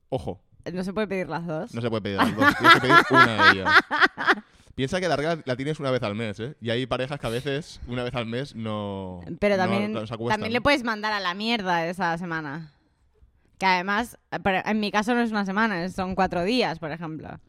Ojo, 0.10 0.42
no 0.74 0.84
se 0.84 0.92
puede 0.94 1.08
pedir 1.08 1.30
las 1.30 1.46
dos. 1.46 1.74
no 1.74 1.82
se 1.82 1.90
puede 1.90 2.02
pedir 2.02 2.18
las 2.18 2.36
dos. 2.36 2.56
Tienes 2.58 2.74
que 2.76 2.82
pedir 2.82 2.96
una 3.12 3.26
de 3.46 3.52
ellas. 3.60 3.72
Piensa 4.76 5.02
que 5.02 5.08
la 5.10 5.18
regla 5.18 5.42
la 5.46 5.56
tienes 5.58 5.80
una 5.82 5.92
vez 5.92 6.02
al 6.04 6.16
mes, 6.16 6.40
¿eh? 6.40 6.56
Y 6.62 6.70
hay 6.70 6.86
parejas 6.86 7.20
que 7.20 7.28
a 7.28 7.30
veces, 7.30 7.82
una 7.88 8.02
vez 8.04 8.16
al 8.16 8.26
mes, 8.26 8.56
no. 8.56 9.20
Pero 9.40 9.58
no- 9.58 9.64
también, 9.64 9.92
no 9.92 10.00
acuestan. 10.00 10.28
también 10.30 10.54
le 10.54 10.62
puedes 10.62 10.84
mandar 10.86 11.12
a 11.12 11.20
la 11.20 11.34
mierda 11.34 11.86
esa 11.86 12.18
semana. 12.18 12.72
Que 13.60 13.66
además, 13.68 14.18
en 14.32 14.80
mi 14.80 14.90
caso 14.92 15.14
no 15.14 15.22
es 15.22 15.30
una 15.32 15.46
semana, 15.46 15.88
son 15.90 16.16
cuatro 16.16 16.44
días, 16.44 16.80
por 16.80 16.92
ejemplo. 16.92 17.40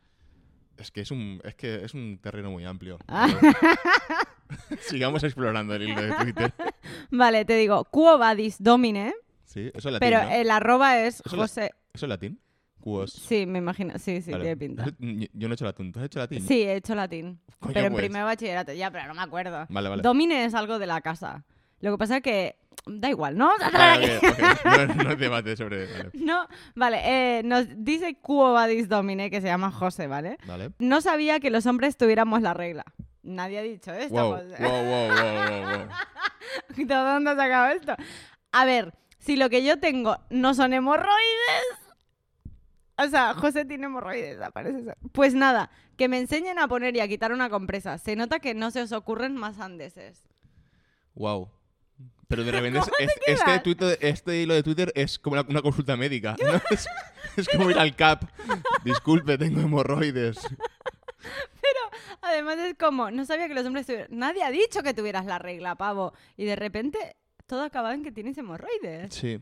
Es 0.76 0.90
que 0.90 1.00
es 1.02 1.10
un, 1.10 1.40
es 1.44 1.54
que 1.54 1.84
es 1.84 1.94
un 1.94 2.18
terreno 2.20 2.50
muy 2.50 2.64
amplio. 2.64 2.98
Ah. 3.08 3.28
Sigamos 4.80 5.22
explorando 5.22 5.74
el 5.74 5.82
hilo 5.88 6.02
de 6.02 6.12
Twitter. 6.12 6.52
Vale, 7.10 7.44
te 7.44 7.56
digo, 7.56 7.84
Quo 7.84 8.18
Vadis 8.18 8.56
Domine, 8.62 9.14
Sí, 9.44 9.70
eso 9.74 9.88
es 9.88 9.92
latín. 9.94 10.00
pero 10.00 10.22
¿no? 10.24 10.30
el 10.30 10.50
arroba 10.50 10.98
es 11.00 11.22
Eso 11.24 11.36
la- 11.36 11.42
José... 11.42 11.70
¿Eso 11.94 12.06
es 12.06 12.10
latín? 12.10 12.40
Cuos. 12.80 13.12
Sí, 13.12 13.46
me 13.46 13.58
imagino, 13.58 13.98
sí, 13.98 14.22
sí, 14.22 14.30
Vale. 14.32 14.42
tiene 14.44 14.56
pinta. 14.56 14.86
Yo 15.34 15.48
no 15.48 15.52
he 15.52 15.54
hecho 15.54 15.64
latín. 15.66 15.92
¿Tú 15.92 15.98
has 16.00 16.06
hecho 16.06 16.18
latín? 16.18 16.40
Sí, 16.46 16.62
he 16.62 16.76
hecho 16.76 16.94
latín, 16.94 17.38
Coño, 17.58 17.74
pero 17.74 17.86
en 17.86 17.92
pues. 17.92 18.04
primer 18.06 18.24
bachillerato, 18.24 18.72
ya, 18.72 18.90
pero 18.90 19.06
no 19.06 19.14
me 19.14 19.20
acuerdo. 19.22 19.66
Vale, 19.68 19.88
vale. 19.88 20.02
Domine 20.02 20.44
es 20.46 20.54
algo 20.54 20.78
de 20.78 20.86
la 20.86 21.00
casa. 21.02 21.44
Lo 21.80 21.92
que 21.92 21.98
pasa 21.98 22.16
es 22.16 22.22
que 22.22 22.56
da 22.86 23.10
igual, 23.10 23.36
¿no? 23.36 23.50
Ok. 23.50 23.62
No, 24.64 25.04
no 25.04 25.10
es 25.12 25.18
debate 25.18 25.56
sobre. 25.56 25.86
Vale. 25.86 26.10
No, 26.14 26.46
vale, 26.74 27.00
eh, 27.04 27.42
nos 27.42 27.66
dice 27.76 28.16
Quo 28.20 28.52
Vadis 28.52 28.88
Domine, 28.88 29.30
que 29.30 29.40
se 29.40 29.48
llama 29.48 29.70
José, 29.70 30.06
¿vale? 30.06 30.38
vale. 30.46 30.70
No 30.78 31.00
sabía 31.00 31.40
que 31.40 31.50
los 31.50 31.66
hombres 31.66 31.96
tuviéramos 31.96 32.42
la 32.42 32.54
regla. 32.54 32.84
Nadie 33.22 33.58
ha 33.58 33.62
dicho 33.62 33.92
esto. 33.92 34.14
Wow, 34.14 34.30
wow, 34.30 34.58
wow, 34.58 34.84
wow, 34.84 35.08
wow, 35.08 35.78
wow. 35.78 35.88
¿De 36.76 36.84
dónde 36.84 37.30
has 37.30 37.36
sacado 37.36 37.68
esto? 37.68 37.94
A 38.52 38.64
ver, 38.64 38.94
si 39.18 39.36
lo 39.36 39.50
que 39.50 39.64
yo 39.64 39.78
tengo 39.78 40.18
no 40.30 40.54
son 40.54 40.72
hemorroides. 40.72 41.80
O 42.96 43.08
sea, 43.08 43.34
José 43.34 43.64
tiene 43.64 43.86
hemorroides, 43.86 44.38
parece 44.52 44.84
ser. 44.84 44.96
Pues 45.12 45.34
nada, 45.34 45.70
que 45.96 46.08
me 46.08 46.18
enseñen 46.18 46.58
a 46.58 46.68
poner 46.68 46.96
y 46.96 47.00
a 47.00 47.08
quitar 47.08 47.32
una 47.32 47.50
compresa. 47.50 47.98
Se 47.98 48.14
nota 48.16 48.40
que 48.40 48.54
no 48.54 48.70
se 48.70 48.82
os 48.82 48.92
ocurren 48.92 49.36
más 49.36 49.58
andeses. 49.58 50.24
Wow. 51.14 51.50
Pero 52.30 52.44
de 52.44 52.52
repente 52.52 52.78
es- 52.78 52.84
¿Cómo 52.84 52.96
te 52.96 53.04
es- 53.04 53.40
este? 53.40 53.58
Twitter- 53.60 53.98
este 54.00 54.40
hilo 54.40 54.54
de 54.54 54.62
Twitter 54.62 54.90
es 54.94 55.18
como 55.18 55.34
una, 55.34 55.42
una 55.46 55.60
consulta 55.60 55.96
médica. 55.98 56.36
¿no? 56.42 56.52
Es, 56.70 56.88
es 57.36 57.48
como 57.48 57.70
ir 57.70 57.78
al 57.78 57.94
CAP. 57.94 58.22
Disculpe, 58.84 59.36
tengo 59.36 59.60
hemorroides. 59.60 60.38
Además 62.22 62.58
es 62.58 62.74
como, 62.78 63.10
no 63.10 63.24
sabía 63.24 63.48
que 63.48 63.54
los 63.54 63.66
hombres 63.66 63.86
tuvieran... 63.86 64.08
Nadie 64.10 64.42
ha 64.42 64.50
dicho 64.50 64.82
que 64.82 64.94
tuvieras 64.94 65.26
la 65.26 65.38
regla, 65.38 65.74
pavo. 65.74 66.12
Y 66.36 66.44
de 66.44 66.56
repente 66.56 67.16
todo 67.46 67.62
acaba 67.62 67.92
en 67.94 68.02
que 68.02 68.12
tienes 68.12 68.36
hemorroides. 68.38 69.12
Sí. 69.14 69.40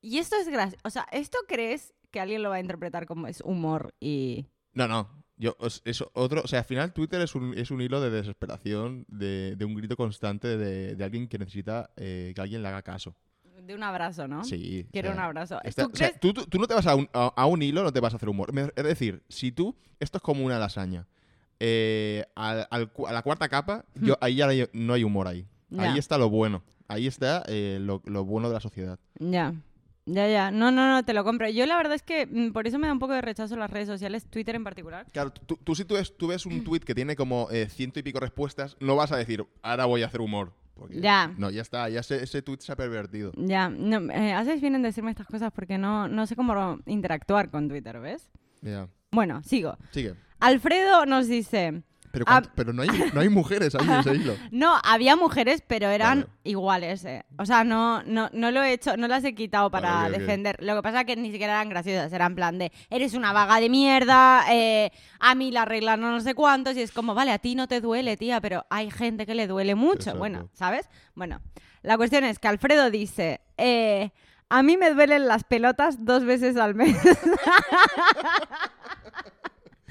Y 0.00 0.18
esto 0.18 0.36
es 0.36 0.48
gracioso. 0.48 0.80
O 0.84 0.90
sea, 0.90 1.06
¿esto 1.12 1.38
crees 1.46 1.94
que 2.10 2.20
alguien 2.20 2.42
lo 2.42 2.50
va 2.50 2.56
a 2.56 2.60
interpretar 2.60 3.06
como 3.06 3.26
es 3.28 3.40
humor 3.42 3.94
y... 4.00 4.46
No, 4.72 4.88
no. 4.88 5.15
Yo, 5.38 5.54
eso, 5.84 6.10
otro, 6.14 6.40
o 6.42 6.46
sea, 6.48 6.60
al 6.60 6.64
final 6.64 6.92
Twitter 6.94 7.20
es 7.20 7.34
un, 7.34 7.52
es 7.58 7.70
un 7.70 7.80
hilo 7.82 8.00
de 8.00 8.10
desesperación, 8.10 9.04
de, 9.08 9.54
de 9.56 9.64
un 9.66 9.74
grito 9.74 9.96
constante 9.96 10.56
de, 10.56 10.94
de 10.96 11.04
alguien 11.04 11.28
que 11.28 11.38
necesita 11.38 11.90
eh, 11.96 12.32
que 12.34 12.40
alguien 12.40 12.62
le 12.62 12.68
haga 12.68 12.80
caso. 12.82 13.14
de 13.62 13.74
un 13.74 13.82
abrazo, 13.82 14.26
¿no? 14.28 14.44
Sí. 14.44 14.86
o 14.88 14.92
Quiero 14.92 15.08
sea, 15.08 15.14
un 15.16 15.20
abrazo. 15.22 15.58
¿Tú 15.62 15.90
o 15.92 15.96
sea, 15.96 16.12
tú, 16.18 16.32
tú- 16.32 16.46
tú 16.46 16.58
no 16.58 16.66
te 16.66 16.72
vas 16.74 16.86
a 16.86 16.94
un, 16.94 17.08
a, 17.12 17.32
a 17.36 17.46
un 17.46 17.60
hilo, 17.62 17.82
no 17.82 17.92
te 17.92 18.00
vas 18.00 18.14
a 18.14 18.16
hacer 18.16 18.28
humor. 18.30 18.50
Es 18.76 18.84
decir, 18.84 19.22
si 19.28 19.52
tú, 19.52 19.76
esto 20.00 20.16
es 20.18 20.22
como 20.22 20.42
una 20.44 20.58
lasaña, 20.58 21.06
eh, 21.60 22.24
al- 22.34 22.66
al 22.70 22.90
cu- 22.92 23.06
a 23.06 23.12
la 23.12 23.22
cuarta 23.22 23.48
capa, 23.48 23.84
yo, 23.94 24.16
ahí 24.20 24.36
ya 24.36 24.46
no 24.72 24.92
hay, 24.94 25.04
humor 25.04 25.28
ahí. 25.28 25.46
Hmm. 25.70 25.80
Ya. 25.80 25.92
Ahí 25.92 25.98
está 25.98 26.16
lo 26.16 26.30
bueno. 26.30 26.62
Ahí 26.88 27.06
está 27.06 27.42
eh, 27.48 27.78
lo, 27.80 28.00
lo 28.06 28.24
bueno 28.24 28.48
de 28.48 28.54
la 28.54 28.60
sociedad. 28.60 28.98
Ya. 29.18 29.52
Ya, 30.06 30.28
ya. 30.28 30.50
No, 30.52 30.70
no, 30.70 30.88
no, 30.88 31.04
te 31.04 31.12
lo 31.12 31.24
compro. 31.24 31.48
Yo 31.48 31.66
la 31.66 31.76
verdad 31.76 31.94
es 31.94 32.02
que 32.02 32.26
mm, 32.26 32.52
por 32.52 32.66
eso 32.66 32.78
me 32.78 32.86
da 32.86 32.92
un 32.92 32.98
poco 33.00 33.12
de 33.12 33.20
rechazo 33.22 33.56
las 33.56 33.70
redes 33.70 33.88
sociales, 33.88 34.24
Twitter 34.30 34.54
en 34.54 34.62
particular. 34.64 35.06
Claro, 35.12 35.30
tú, 35.32 35.56
tú 35.62 35.74
si 35.74 35.84
tú 35.84 35.94
ves, 35.94 36.16
tú 36.16 36.28
ves 36.28 36.46
un 36.46 36.62
tweet 36.64 36.80
que 36.80 36.94
tiene 36.94 37.16
como 37.16 37.48
eh, 37.50 37.68
ciento 37.68 37.98
y 37.98 38.02
pico 38.04 38.20
respuestas, 38.20 38.76
no 38.80 38.94
vas 38.96 39.10
a 39.12 39.16
decir, 39.16 39.44
ahora 39.62 39.84
voy 39.86 40.02
a 40.02 40.06
hacer 40.06 40.20
humor. 40.20 40.52
Porque- 40.74 41.00
Ya. 41.00 41.32
No, 41.38 41.50
ya 41.50 41.62
está, 41.62 41.88
ya 41.88 42.00
ese, 42.00 42.22
ese 42.22 42.40
tweet 42.42 42.58
se 42.60 42.70
ha 42.70 42.76
pervertido. 42.76 43.32
Ya, 43.36 43.68
no, 43.68 44.12
eh, 44.12 44.32
haces 44.32 44.60
bien 44.60 44.74
en 44.76 44.82
decirme 44.82 45.10
estas 45.10 45.26
cosas 45.26 45.50
porque 45.52 45.76
no, 45.78 46.06
no 46.06 46.26
sé 46.26 46.36
cómo 46.36 46.78
interactuar 46.86 47.50
con 47.50 47.68
Twitter, 47.68 47.98
¿ves? 47.98 48.30
Ya. 48.62 48.88
Bueno, 49.10 49.42
sigo. 49.42 49.76
Sigue. 49.90 50.14
Alfredo 50.38 51.06
nos 51.06 51.28
dice, 51.28 51.82
Pero, 52.16 52.24
cuánto- 52.26 52.50
pero 52.54 52.72
no, 52.72 52.80
hay, 52.82 52.88
no 53.12 53.20
hay 53.20 53.28
mujeres 53.28 53.74
ahí 53.74 53.84
en 53.86 53.92
ese 53.92 54.14
hilo. 54.14 54.34
no, 54.50 54.74
había 54.82 55.16
mujeres, 55.16 55.62
pero 55.66 55.88
eran 55.88 56.20
Vale. 56.20 56.32
iguales, 56.44 57.04
eh. 57.04 57.24
O 57.36 57.44
sea, 57.44 57.62
no, 57.62 58.02
no, 58.04 58.30
no 58.32 58.50
lo 58.50 58.62
he 58.62 58.72
hecho, 58.72 58.96
no 58.96 59.06
las 59.06 59.22
he 59.24 59.34
quitado 59.34 59.70
para 59.70 59.92
Vale, 59.92 60.18
defender. 60.18 60.56
Lo 60.60 60.74
que 60.76 60.82
pasa 60.82 61.00
es 61.00 61.06
que 61.06 61.16
ni 61.16 61.30
siquiera 61.30 61.52
eran 61.52 61.68
graciosas, 61.68 62.10
eran 62.12 62.32
en 62.32 62.36
plan 62.36 62.58
de, 62.58 62.72
eres 62.88 63.12
una 63.12 63.32
vaga 63.34 63.60
de 63.60 63.68
mierda, 63.68 64.44
eh, 64.50 64.90
a 65.20 65.34
mí 65.34 65.50
la 65.50 65.64
regla 65.66 65.96
no 65.98 66.10
no 66.10 66.20
sé 66.20 66.34
cuántos, 66.34 66.74
y 66.76 66.82
es 66.82 66.90
como, 66.92 67.14
vale, 67.14 67.32
a 67.32 67.38
ti 67.38 67.54
no 67.54 67.68
te 67.68 67.80
duele, 67.82 68.16
tía, 68.16 68.40
pero 68.40 68.64
hay 68.70 68.90
gente 68.90 69.26
que 69.26 69.34
le 69.34 69.46
duele 69.46 69.74
mucho. 69.74 69.94
Exacto. 69.96 70.18
Bueno, 70.18 70.48
¿sabes? 70.54 70.88
Bueno, 71.14 71.40
la 71.82 71.96
cuestión 71.98 72.24
es 72.24 72.38
que 72.38 72.48
Alfredo 72.48 72.90
dice, 72.90 73.42
eh, 73.58 74.10
a 74.48 74.62
mí 74.62 74.76
me 74.76 74.90
duelen 74.92 75.26
las 75.26 75.44
pelotas 75.44 76.04
dos 76.04 76.24
veces 76.24 76.56
al 76.56 76.74
mes. 76.74 76.96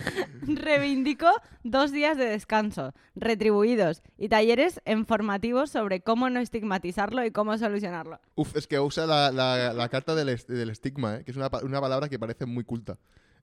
Reivindico 0.48 1.28
dos 1.64 1.92
días 1.92 2.18
de 2.18 2.26
descanso, 2.26 2.94
retribuidos, 3.16 4.02
y 4.18 4.30
talleres 4.30 4.82
informativos 4.86 5.70
sobre 5.72 6.02
cómo 6.02 6.30
no 6.30 6.40
estigmatizarlo 6.40 7.26
y 7.26 7.32
cómo 7.32 7.58
solucionarlo. 7.58 8.20
Uf, 8.36 8.56
es 8.56 8.68
que 8.68 8.80
usa 8.80 9.06
la, 9.06 9.32
la- 9.32 9.74
la 9.74 9.90
carta 9.90 10.16
del, 10.16 10.30
est- 10.30 10.50
del 10.50 10.70
estigma, 10.70 11.18
¿eh? 11.18 11.24
que 11.24 11.32
es 11.32 11.38
una, 11.38 11.50
una 11.64 11.82
palabra 11.82 12.10
que 12.10 12.20
parece 12.20 12.46
muy 12.46 12.64
culta. 12.64 12.98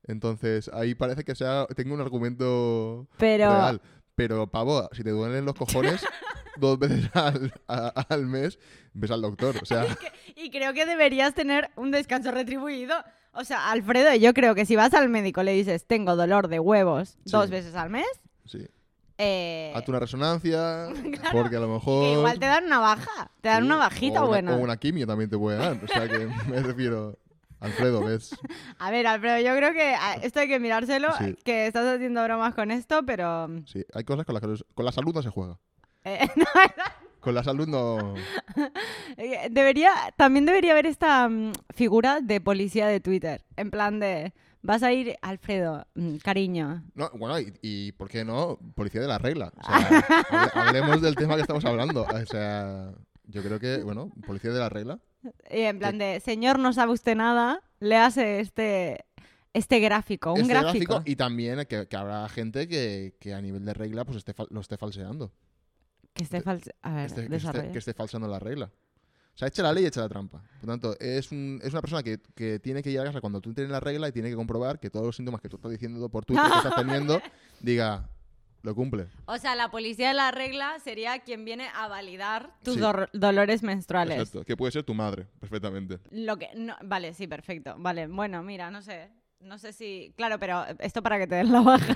Entonces, 0.06 0.68
ahí 0.74 0.94
parece 0.94 1.24
que 1.24 1.34
sea, 1.34 1.66
tengo 1.76 1.94
un 1.94 2.00
argumento 2.00 3.06
Pero, 3.18 3.48
real. 3.50 3.80
Pero, 4.14 4.46
pavo, 4.50 4.88
si 4.92 5.02
te 5.04 5.10
duelen 5.10 5.44
los 5.44 5.54
cojones, 5.54 6.04
dos 6.58 6.78
veces 6.78 7.08
al, 7.14 7.52
a- 7.68 8.04
al 8.08 8.26
mes, 8.26 8.58
ves 8.94 9.10
al 9.10 9.22
doctor. 9.22 9.54
O 9.62 9.64
sea, 9.64 9.86
Y 10.36 10.50
creo 10.50 10.72
que 10.74 10.86
deberías 10.86 11.34
tener 11.34 11.70
un 11.76 11.90
descanso 11.90 12.30
retribuido. 12.32 12.94
O 13.32 13.44
sea, 13.44 13.70
Alfredo, 13.70 14.14
yo 14.16 14.34
creo 14.34 14.54
que 14.54 14.66
si 14.66 14.76
vas 14.76 14.92
al 14.94 15.08
médico 15.08 15.42
le 15.42 15.52
dices, 15.52 15.86
tengo 15.86 16.16
dolor 16.16 16.48
de 16.48 16.60
huevos 16.60 17.16
Sí. 17.24 17.32
dos 17.32 17.48
veces 17.50 17.74
al 17.74 17.88
mes, 17.90 18.06
sí. 18.46 18.66
eh, 19.18 19.72
Hazte 19.74 19.90
una 19.90 20.00
resonancia, 20.00 20.88
Claro, 21.20 21.30
porque 21.32 21.56
a 21.56 21.60
lo 21.60 21.68
mejor... 21.68 22.02
que 22.04 22.12
igual 22.12 22.38
te 22.38 22.46
dan 22.46 22.64
una 22.66 22.78
baja. 22.78 23.30
Te 23.40 23.48
dan 23.48 23.60
Sí, 23.62 23.66
una 23.66 23.76
bajita 23.76 24.20
o 24.20 24.22
una, 24.24 24.28
buena. 24.28 24.56
O 24.56 24.58
una 24.58 24.76
quimio 24.76 25.06
también 25.06 25.30
te 25.30 25.38
puede 25.38 25.56
dar. 25.58 25.78
O 25.82 25.88
sea 25.88 26.08
que 26.08 26.26
me 26.48 26.60
refiero... 26.62 27.18
Alfredo, 27.60 28.04
¿ves? 28.04 28.34
A 28.80 28.90
ver, 28.90 29.06
Alfredo, 29.06 29.38
yo 29.38 29.56
creo 29.56 29.72
que 29.72 29.94
ah, 29.94 30.16
esto 30.20 30.40
hay 30.40 30.48
que 30.48 30.58
mirárselo, 30.58 31.08
Sí. 31.16 31.36
que 31.44 31.68
estás 31.68 31.86
haciendo 31.86 32.20
bromas 32.24 32.56
con 32.56 32.72
esto, 32.72 33.04
pero... 33.06 33.48
Sí, 33.66 33.84
hay 33.94 34.02
cosas 34.02 34.26
con 34.26 34.34
las 34.34 34.42
que... 34.42 34.64
Con 34.74 34.84
la 34.84 34.90
salud 34.90 35.14
no 35.14 35.22
se 35.22 35.28
juega. 35.30 35.58
eh, 36.04 36.28
no, 36.36 36.44
Con 37.22 37.34
la 37.34 37.42
salud 37.44 37.66
no... 37.68 38.14
eh, 39.16 39.48
debería, 39.50 39.92
también 40.16 40.44
debería 40.44 40.72
haber 40.72 40.86
esta 40.86 41.28
mm, 41.28 41.52
figura 41.74 42.20
de 42.20 42.40
policía 42.40 42.86
de 42.88 43.00
Twitter. 43.00 43.44
En 43.56 43.70
plan 43.70 44.00
de, 44.00 44.32
vas 44.60 44.82
a 44.82 44.92
ir, 44.92 45.16
Alfredo, 45.22 45.86
mm, 45.94 46.16
cariño. 46.16 46.82
No, 46.94 47.10
bueno, 47.14 47.38
y, 47.40 47.54
y 47.62 47.92
¿por 47.92 48.08
qué 48.10 48.24
no? 48.24 48.58
Policía 48.74 49.00
de 49.00 49.06
la 49.08 49.18
regla. 49.18 49.52
O 49.56 49.64
sea, 49.64 49.76
hable- 50.30 50.50
hablemos 50.54 51.00
del 51.00 51.14
tema 51.14 51.36
que 51.36 51.42
estamos 51.42 51.64
hablando. 51.64 52.02
O 52.02 52.26
sea, 52.26 52.90
yo 53.24 53.42
creo 53.42 53.58
que, 53.60 53.82
bueno, 53.84 54.10
policía 54.26 54.50
de 54.50 54.58
la 54.58 54.68
regla. 54.68 54.98
Y 55.50 55.60
en 55.60 55.78
plan 55.78 55.98
de, 55.98 56.18
señor, 56.20 56.58
no 56.58 56.72
sabe 56.72 56.90
usted 56.92 57.14
nada, 57.14 57.62
le 57.78 57.96
hace 57.96 58.40
este, 58.40 59.04
este 59.52 59.78
gráfico, 59.78 60.32
un 60.32 60.40
Este 60.40 60.52
gráfico. 60.54 61.02
y 61.04 61.14
también 61.14 61.64
que, 61.66 61.86
que 61.86 61.96
habrá 61.96 62.28
gente 62.28 62.66
que, 62.66 63.14
que 63.20 63.32
a 63.32 63.40
nivel 63.40 63.64
de 63.64 63.72
regla 63.74 64.04
pues 64.04 64.16
esté 64.18 64.34
lo 64.50 64.60
esté 64.60 64.76
falseando. 64.76 65.30
Que 66.14 66.24
esté 66.24 66.40
falso. 66.40 66.70
A 66.82 66.94
ver, 66.94 67.06
Esté- 67.06 67.14
que, 67.14 67.22
esté, 67.22 67.34
desarrolla. 67.34 67.72
que 67.72 67.78
esté 67.78 67.94
falseando 67.94 68.28
la 68.28 68.38
regla. 68.38 68.66
O 69.34 69.38
sea, 69.38 69.48
echa 69.48 69.62
la 69.62 69.72
ley 69.72 69.84
y 69.84 69.86
echa 69.86 70.02
la 70.02 70.08
trampa. 70.10 70.42
Por 70.60 70.68
tanto, 70.68 70.94
es, 71.00 71.32
un- 71.32 71.58
es 71.62 71.72
una 71.72 71.80
persona 71.80 72.02
que, 72.02 72.20
que 72.34 72.58
tiene 72.58 72.82
que 72.82 72.90
ir 72.90 73.00
a 73.00 73.04
casa 73.04 73.20
cuando 73.22 73.40
tú 73.40 73.54
tienes 73.54 73.70
la 73.70 73.80
regla 73.80 74.08
y 74.08 74.12
tiene 74.12 74.28
que 74.28 74.36
comprobar 74.36 74.78
que 74.78 74.90
todos 74.90 75.06
los 75.06 75.16
síntomas 75.16 75.40
que 75.40 75.48
tú 75.48 75.56
estás 75.56 75.70
diciendo 75.70 76.06
por 76.10 76.24
Twitter 76.26 76.44
que 76.50 76.58
estás 76.58 76.74
teniendo, 76.76 77.18
diga, 77.60 78.08
lo 78.62 78.74
cumple. 78.74 79.06
O 79.24 79.38
sea, 79.38 79.56
la 79.56 79.70
policía 79.70 80.08
de 80.08 80.14
la 80.14 80.30
regla 80.32 80.78
sería 80.84 81.18
quien 81.20 81.46
viene 81.46 81.68
a 81.74 81.88
validar 81.88 82.50
tus 82.62 82.74
Sí. 82.74 82.80
dolores 83.14 83.62
menstruales. 83.62 84.18
Exacto. 84.18 84.44
Que 84.44 84.54
puede 84.54 84.70
ser 84.72 84.84
tu 84.84 84.92
madre, 84.92 85.26
perfectamente. 85.40 85.98
Lo 86.10 86.36
que 86.36 86.48
no, 86.54 86.76
vale, 86.84 87.14
sí, 87.14 87.26
perfecto. 87.26 87.74
Vale, 87.78 88.08
bueno, 88.08 88.42
mira, 88.42 88.70
no 88.70 88.82
sé. 88.82 89.10
No 89.42 89.58
sé 89.58 89.72
si. 89.72 90.12
Claro, 90.16 90.38
pero 90.38 90.64
esto 90.78 91.02
para 91.02 91.18
que 91.18 91.26
te 91.26 91.34
den 91.34 91.52
la 91.52 91.60
baja. 91.60 91.94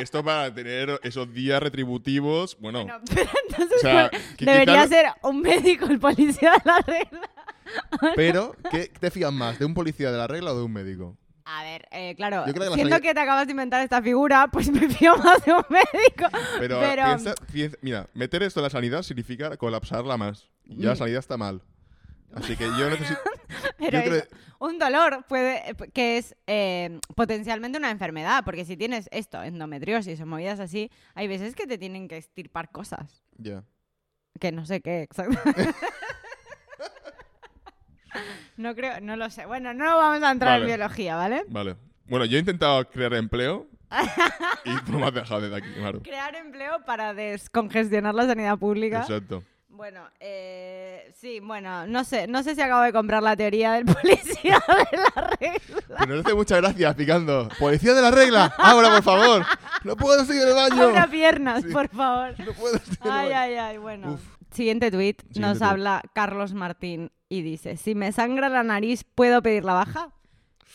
esto 0.00 0.24
para 0.24 0.52
tener 0.52 0.98
esos 1.02 1.32
días 1.32 1.62
retributivos, 1.62 2.56
bueno, 2.58 2.84
Bueno, 2.84 3.00
pero 3.14 3.30
entonces 3.48 3.76
o 3.78 3.80
sea, 3.80 4.10
que 4.36 4.44
debería 4.44 4.86
ser 4.88 5.06
un 5.22 5.40
médico 5.42 5.86
el 5.86 5.98
policía 6.00 6.52
de 6.52 6.62
la 6.64 6.78
regla. 6.80 7.30
pero 8.16 8.54
¿qué 8.70 8.88
te 8.98 9.10
fías 9.10 9.32
más? 9.32 9.58
¿De 9.58 9.64
un 9.64 9.74
policía 9.74 10.10
de 10.10 10.18
la 10.18 10.26
regla 10.26 10.52
o 10.52 10.56
de 10.58 10.62
un 10.64 10.72
médico? 10.72 11.16
A 11.46 11.62
ver, 11.62 11.86
eh, 11.90 12.14
claro, 12.16 12.44
que 12.46 12.52
siendo 12.72 13.00
que 13.02 13.12
te 13.12 13.20
acabas 13.20 13.46
de 13.46 13.50
inventar 13.50 13.82
esta 13.82 14.00
figura, 14.00 14.48
pues 14.50 14.70
me 14.70 14.88
fío 14.88 15.14
más 15.18 15.44
de 15.44 15.52
un 15.52 15.64
médico. 15.68 16.26
Pero, 16.58 16.80
Pero- 16.80 17.04
piensa- 17.04 17.34
piensa- 17.52 17.76
mira, 17.82 18.08
meter 18.14 18.42
esto 18.42 18.60
en 18.60 18.64
la 18.64 18.70
sanidad 18.70 19.02
significa 19.02 19.54
colapsarla 19.58 20.16
más. 20.16 20.48
Ya 20.64 20.88
la 20.88 20.94
Mm. 20.94 20.96
sanidad 20.96 21.18
está 21.18 21.36
mal. 21.36 21.60
Así 22.36 22.56
que 22.56 22.64
yo 22.64 22.90
necesito... 22.90 23.20
Pero 23.78 23.98
yo 23.98 24.04
creo- 24.04 24.14
eso, 24.16 24.28
un 24.58 24.78
dolor 24.78 25.24
puede 25.28 25.62
que 25.92 26.18
es 26.18 26.34
eh, 26.46 26.98
potencialmente 27.14 27.78
una 27.78 27.90
enfermedad, 27.90 28.44
porque 28.44 28.64
si 28.64 28.76
tienes 28.76 29.08
esto, 29.12 29.42
endometriosis 29.42 30.20
o 30.20 30.26
movidas 30.26 30.60
así, 30.60 30.90
hay 31.14 31.28
veces 31.28 31.54
que 31.54 31.66
te 31.66 31.78
tienen 31.78 32.08
que 32.08 32.16
estirpar 32.16 32.70
cosas. 32.70 33.22
Ya. 33.36 33.64
Que 34.40 34.52
no 34.52 34.66
sé 34.66 34.80
qué 34.80 35.02
exactamente. 35.02 35.68
no 38.56 38.74
creo, 38.74 39.00
no 39.00 39.16
lo 39.16 39.30
sé. 39.30 39.46
Bueno, 39.46 39.74
no 39.74 39.84
vamos 39.96 40.22
a 40.22 40.30
entrar 40.30 40.60
en 40.60 40.66
biología, 40.66 41.16
¿vale? 41.16 41.44
Vale. 41.48 41.76
Bueno, 42.06 42.24
yo 42.24 42.36
he 42.36 42.40
intentado 42.40 42.88
crear 42.88 43.14
empleo 43.14 43.66
y 44.64 44.76
tú 44.84 44.92
me 44.92 45.06
has 45.06 45.14
dejado 45.14 45.40
desde 45.40 45.56
aquí, 45.56 45.68
claro. 45.74 46.02
Crear 46.02 46.34
empleo 46.34 46.84
para 46.84 47.14
descongestionar 47.14 48.14
la 48.14 48.26
sanidad 48.26 48.58
pública. 48.58 49.00
Exacto. 49.00 49.42
Bueno, 49.74 50.02
eh, 50.20 51.12
sí, 51.20 51.40
bueno, 51.40 51.86
no 51.88 52.04
sé, 52.04 52.28
no 52.28 52.42
sé 52.44 52.54
si 52.54 52.60
acabo 52.62 52.82
de 52.82 52.92
comprar 52.92 53.22
la 53.24 53.36
teoría 53.36 53.72
del 53.72 53.84
policía 53.86 54.62
de 54.90 54.96
la 54.98 55.36
regla. 55.40 55.98
Que 55.98 56.06
nos 56.06 56.24
hace 56.24 56.34
muchas 56.34 56.60
gracias, 56.60 56.94
picando. 56.94 57.48
¡Policía 57.58 57.92
de 57.92 58.02
la 58.02 58.10
regla! 58.12 58.54
¡Ahora, 58.56 58.90
por 58.90 59.02
favor! 59.02 59.44
¡No 59.82 59.96
puedo 59.96 60.24
seguir 60.24 60.42
el 60.46 60.54
baño! 60.54 60.80
Abra 60.80 61.08
piernas, 61.08 61.62
Sí. 61.64 61.70
por 61.72 61.88
favor. 61.88 62.38
¡No 62.38 62.52
puedo 62.52 62.78
seguir 62.78 62.98
el 63.04 63.10
Ay, 63.10 63.28
baño! 63.30 63.38
ay, 63.40 63.54
ay, 63.56 63.78
bueno. 63.78 64.12
Uf. 64.12 64.20
Siguiente 64.52 64.92
tweet 64.92 65.16
Siguiente 65.16 65.40
nos 65.40 65.58
tuit. 65.58 65.68
habla 65.68 66.02
Carlos 66.14 66.52
Martín 66.54 67.10
y 67.28 67.42
dice, 67.42 67.76
si 67.76 67.96
me 67.96 68.12
sangra 68.12 68.48
la 68.48 68.62
nariz, 68.62 69.02
¿puedo 69.02 69.42
pedir 69.42 69.64
la 69.64 69.72
baja? 69.74 70.10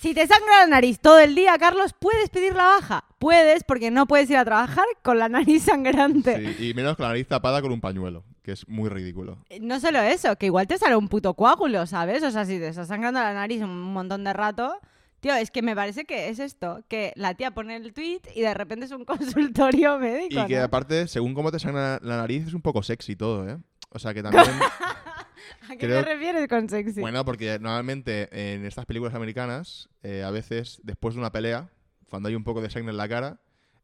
Si 0.01 0.13
te 0.13 0.27
sangra 0.27 0.59
la 0.59 0.67
nariz 0.67 0.99
todo 0.99 1.19
el 1.19 1.35
día, 1.35 1.57
Carlos, 1.57 1.93
¿puedes 1.97 2.29
pedir 2.29 2.53
la 2.55 2.65
baja? 2.65 3.05
Puedes, 3.19 3.63
porque 3.63 3.91
no 3.91 4.05
puedes 4.07 4.29
ir 4.29 4.35
a 4.37 4.43
trabajar 4.45 4.85
con 5.03 5.17
la 5.19 5.29
nariz 5.29 5.63
sangrante. 5.63 6.55
Sí, 6.57 6.69
y 6.69 6.73
menos 6.73 6.97
con 6.97 7.03
la 7.03 7.09
nariz 7.09 7.27
tapada 7.27 7.61
con 7.61 7.71
un 7.71 7.79
pañuelo, 7.81 8.23
que 8.49 8.53
es 8.53 8.67
muy 8.67 8.89
ridículo. 8.89 9.37
No 9.61 9.79
solo 9.79 9.99
eso, 10.01 10.35
que 10.37 10.47
igual 10.47 10.67
te 10.67 10.77
sale 10.77 10.95
un 10.95 11.07
puto 11.07 11.33
coágulo, 11.35 11.85
¿sabes? 11.85 12.23
O 12.23 12.31
sea, 12.31 12.45
si 12.45 12.57
te 12.59 12.67
está 12.69 12.85
sangrando 12.85 13.19
la 13.19 13.33
nariz 13.33 13.61
un 13.61 13.93
montón 13.93 14.23
de 14.23 14.33
rato... 14.33 14.73
Tío, 15.21 15.35
es 15.35 15.51
que 15.51 15.61
me 15.61 15.75
parece 15.75 16.05
que 16.05 16.29
es 16.29 16.39
esto, 16.39 16.81
que 16.87 17.11
la 17.17 17.33
tía 17.33 17.51
pone 17.51 17.75
el 17.75 17.91
tweet 17.91 18.21
y 18.35 18.39
de 18.39 18.53
repente 18.53 18.85
es 18.85 18.91
un 18.93 19.03
consultorio 19.05 19.99
médico, 19.99 20.43
Y 20.43 20.47
que 20.47 20.55
¿no? 20.55 20.63
aparte, 20.63 21.09
según 21.09 21.33
cómo 21.33 21.51
te 21.51 21.59
sangra 21.59 21.99
la 22.01 22.15
nariz, 22.15 22.47
es 22.47 22.53
un 22.53 22.61
poco 22.61 22.81
sexy 22.83 23.17
todo, 23.17 23.45
¿eh? 23.49 23.57
O 23.89 23.99
sea 23.99 24.13
que 24.13 24.23
también... 24.23 24.45
¿A 25.69 25.71
qué 25.75 25.77
creo- 25.77 26.03
te 26.03 26.13
refieres 26.13 26.47
con 26.47 26.69
sexy? 26.69 27.01
Bueno, 27.01 27.25
porque 27.25 27.59
normalmente 27.59 28.29
en 28.31 28.65
estas 28.65 28.85
películas 28.85 29.13
americanas, 29.13 29.89
eh, 30.03 30.23
a 30.23 30.31
veces 30.31 30.79
después 30.83 31.15
de 31.15 31.19
una 31.19 31.33
pelea, 31.33 31.69
cuando 32.09 32.29
hay 32.29 32.35
un 32.35 32.45
poco 32.45 32.61
de 32.61 32.69
sangre 32.69 32.91
en 32.91 32.97
la 32.97 33.09
cara, 33.09 33.41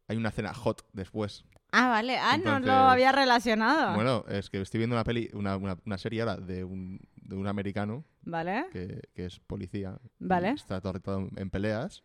hay 0.07 0.15
una 0.15 0.31
cena 0.31 0.53
hot 0.53 0.85
después. 0.93 1.43
Ah, 1.77 1.89
vale. 1.89 2.17
Ah, 2.17 2.37
no 2.37 2.59
lo 2.59 2.71
había 2.71 3.11
relacionado. 3.11 3.93
Bueno, 3.95 4.23
es 4.29 4.49
que 4.49 4.61
estoy 4.61 4.77
viendo 4.79 4.95
una 4.95 5.03
peli, 5.03 5.29
una, 5.33 5.57
una, 5.57 5.77
una 5.85 5.97
serie 5.97 6.21
ahora 6.21 6.37
de 6.37 6.63
un, 6.63 6.99
de 7.15 7.35
un 7.35 7.47
americano 7.47 8.05
Vale. 8.23 8.65
que, 8.71 9.01
que 9.13 9.25
es 9.25 9.39
policía. 9.39 9.97
Vale. 10.19 10.51
Está 10.51 10.79
rato 10.79 11.27
en 11.35 11.49
peleas. 11.49 12.03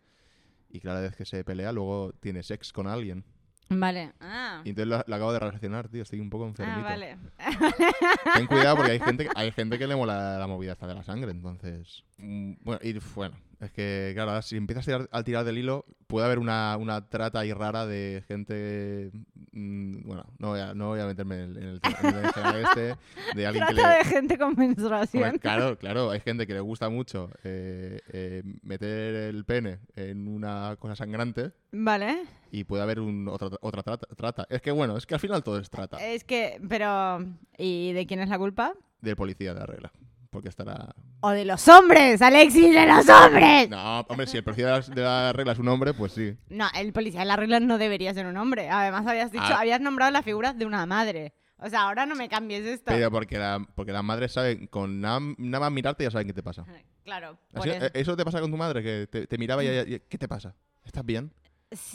Y 0.69 0.81
cada 0.81 1.01
vez 1.01 1.17
que 1.17 1.25
se 1.25 1.43
pelea, 1.45 1.73
luego 1.73 2.13
tiene 2.21 2.43
sex 2.43 2.73
con 2.73 2.87
alguien. 2.87 3.25
Vale. 3.69 4.13
Ah. 4.21 4.63
Y 4.65 4.71
entonces 4.71 4.89
lo, 4.89 5.05
lo 5.07 5.15
acabo 5.15 5.33
de 5.33 5.39
relacionar, 5.39 5.89
tío. 5.89 6.03
Estoy 6.03 6.19
un 6.21 6.31
poco 6.31 6.47
enfermito. 6.47 6.81
Ah, 6.81 6.83
vale. 6.83 7.17
Ten 8.35 8.47
cuidado 8.47 8.77
porque 8.77 8.93
hay 8.93 9.01
gente, 9.01 9.29
hay 9.37 9.53
gente 9.53 9.79
que 9.79 9.87
le 9.87 9.95
mola 9.97 10.39
la 10.39 10.47
movida 10.47 10.73
esta 10.73 10.87
de 10.87 10.95
la 10.95 11.03
sangre, 11.05 11.31
entonces... 11.31 12.05
mm, 12.19 12.53
Bueno, 12.63 12.81
y 12.83 12.99
bueno, 13.15 13.37
es 13.61 13.71
que, 13.73 14.13
claro, 14.15 14.41
si 14.43 14.57
empiezas 14.57 14.85
a 14.85 14.87
tirar, 14.87 15.09
al 15.13 15.25
tirar 15.25 15.45
del 15.45 15.59
hilo, 15.59 15.85
puede 16.07 16.25
haber 16.27 16.39
una, 16.39 16.77
una 16.79 17.09
trata 17.09 17.41
ahí 17.41 17.53
rara 17.53 17.87
de 17.87 18.25
gente... 18.27 19.11
mm, 19.53 20.07
bueno, 20.07 20.25
no 20.39 20.49
voy 20.49 20.61
a, 20.61 20.75
no 20.75 20.89
voy 20.89 21.01
a 21.01 21.07
meterme 21.07 21.43
en 21.45 21.51
el, 21.51 21.57
en 21.59 21.65
el 21.65 21.81
tema 21.81 21.99
en 22.01 22.25
el 22.25 22.33
tema 22.33 22.61
este, 22.61 22.97
de 23.35 23.47
alguien 23.47 23.67
que 23.67 23.75
le... 23.75 23.81
Trata 23.83 23.99
de 23.99 24.05
gente 24.05 24.39
con 24.39 24.55
menstruación. 24.57 25.39
claro, 25.39 25.77
claro, 25.79 26.11
hay 26.11 26.21
gente 26.21 26.47
que 26.47 26.55
le 26.55 26.61
gusta 26.61 26.89
mucho 26.89 27.31
eh, 27.45 28.01
eh, 28.13 28.43
meter 28.63 29.15
el 29.15 29.45
pene 29.45 29.81
en 29.95 30.27
una 30.27 30.77
cosa 30.79 30.97
sangrante 30.97 31.53
Vale. 31.73 32.23
y 32.51 32.65
puede 32.65 32.83
haber 32.83 33.01
un, 33.01 33.29
otra, 33.29 33.51
otra 33.61 33.83
trata, 33.83 34.07
trata. 34.17 34.47
Es 34.49 34.63
que, 34.63 34.71
bueno, 34.71 34.97
es 34.97 35.05
que 35.05 35.15
al 35.15 35.21
final 35.21 35.43
todo 35.43 35.59
es 35.59 35.69
trata 35.69 35.99
Es 35.99 36.25
que, 36.25 36.61
pero. 36.69 37.25
¿Y 37.59 37.93
de 37.93 38.07
quién 38.07 38.21
es 38.21 38.29
la 38.29 38.39
culpa? 38.39 38.73
del 39.01 39.17
policía 39.17 39.55
de 39.55 39.61
la 39.61 39.67
regla. 39.67 39.93
Porque 40.31 40.49
estará 40.49 40.95
¡O 41.21 41.31
de 41.31 41.45
los 41.45 41.67
hombres, 41.69 42.23
Alexis, 42.23 42.73
de 42.73 42.87
los 42.87 43.09
hombres! 43.09 43.69
No, 43.69 44.01
hombre, 44.03 44.27
si 44.29 44.37
el 44.37 44.45
policía 44.45 44.81
de 44.81 45.03
la, 45.03 45.23
la 45.25 45.33
regla 45.33 45.53
es 45.53 45.59
un 45.59 45.69
hombre, 45.69 45.93
pues 45.93 46.13
sí. 46.13 46.37
No, 46.49 46.67
el 46.75 46.93
policía 46.93 47.21
de 47.21 47.27
la 47.27 47.37
regla 47.37 47.59
no 47.61 47.79
debería 47.79 48.15
ser 48.15 48.27
un 48.27 48.37
hombre. 48.37 48.71
Además, 48.71 49.07
habías 49.07 49.33
dicho, 49.33 49.45
Ah. 49.49 49.59
habías 49.61 49.81
nombrado 49.81 50.13
la 50.13 50.23
figura 50.23 50.53
de 50.53 50.65
una 50.67 50.87
madre. 50.87 51.35
O 51.59 51.69
sea, 51.69 51.83
ahora 51.83 52.07
no 52.07 52.15
me 52.15 52.29
cambies 52.29 52.65
esto. 52.65 52.87
Pero 52.93 53.11
porque, 53.11 53.39
la, 53.39 53.63
porque 53.75 53.93
las 53.93 54.05
madres 54.05 54.33
saben, 54.33 54.67
con 54.69 55.01
nada, 55.01 55.19
nada 55.37 55.65
más 55.67 55.73
mirarte 55.73 56.05
ya 56.05 56.11
saben 56.11 56.29
qué 56.29 56.33
te 56.33 56.43
pasa. 56.43 56.65
Claro. 57.05 57.37
por 57.53 57.63
Así- 57.63 57.71
eso. 57.71 57.87
eh, 57.87 57.91
¿Eso 57.95 58.17
te 58.17 58.25
pasa 58.25 58.41
con 58.41 58.51
tu 58.51 58.57
madre? 58.57 58.83
Que 58.83 59.07
te, 59.09 59.27
te 59.27 59.37
miraba 59.37 59.65
y, 59.65 59.69
y- 59.69 59.95
y- 59.97 60.01
¿qué 60.09 60.17
te 60.17 60.29
pasa? 60.29 60.55
¿Estás 60.85 61.05
bien? 61.05 61.33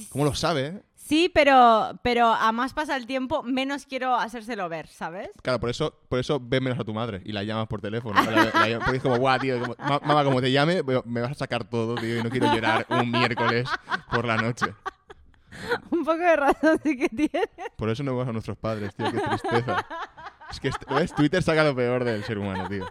¿Cómo 0.10 0.26
lo 0.26 0.34
sabe? 0.36 0.84
Sí, 0.96 1.30
pero, 1.34 2.00
pero 2.02 2.28
a 2.34 2.52
más 2.52 2.74
pasa 2.74 2.96
el 2.96 3.06
tiempo, 3.06 3.44
menos 3.44 3.86
quiero 3.86 4.16
hacérselo 4.16 4.68
ver, 4.70 4.88
¿sabes? 4.88 5.30
Claro, 5.44 5.60
por 5.60 5.70
eso, 5.70 5.94
por 6.10 6.18
eso 6.20 6.40
ves 6.42 6.62
menos 6.62 6.80
a 6.80 6.84
tu 6.84 6.94
madre 6.94 7.22
y 7.26 7.32
la 7.32 7.44
llamas 7.44 7.68
por 7.68 7.80
teléfono. 7.82 8.20
La- 8.24 8.32
la 8.46 8.68
llamas- 8.68 8.86
porque 8.86 8.98
es 8.98 9.04
como, 9.04 9.18
guau, 9.18 9.38
tío, 9.40 9.60
como- 9.60 9.76
ma- 9.78 10.00
mamá, 10.04 10.24
como 10.24 10.42
te 10.42 10.52
llame, 10.52 10.82
me 11.06 11.22
vas 11.22 11.32
a 11.32 11.36
sacar 11.36 11.64
todo, 11.64 11.96
tío, 11.96 12.20
y 12.20 12.24
no 12.24 12.30
quiero 12.30 12.52
llorar 12.54 12.88
un 12.90 13.12
miércoles 13.12 13.70
por 14.10 14.26
la 14.26 14.38
noche. 14.38 14.66
Un 15.92 16.04
poco 16.04 16.18
de 16.18 16.36
razón 16.36 16.80
sí 16.84 16.98
que 16.98 17.08
tiene. 17.08 17.48
Por 17.78 17.90
eso 17.90 18.04
no 18.04 18.12
vemos 18.12 18.28
a 18.28 18.34
nuestros 18.34 18.58
padres, 18.58 18.94
tío, 18.96 19.10
qué 19.12 19.20
tristeza. 19.20 19.86
Es 20.52 20.60
que, 20.60 20.70
¿ves? 20.94 21.14
Twitter 21.16 21.42
saca 21.44 21.64
lo 21.64 21.76
peor 21.76 22.04
del 22.04 22.24
ser 22.24 22.38
humano, 22.40 22.68
tío. 22.68 22.86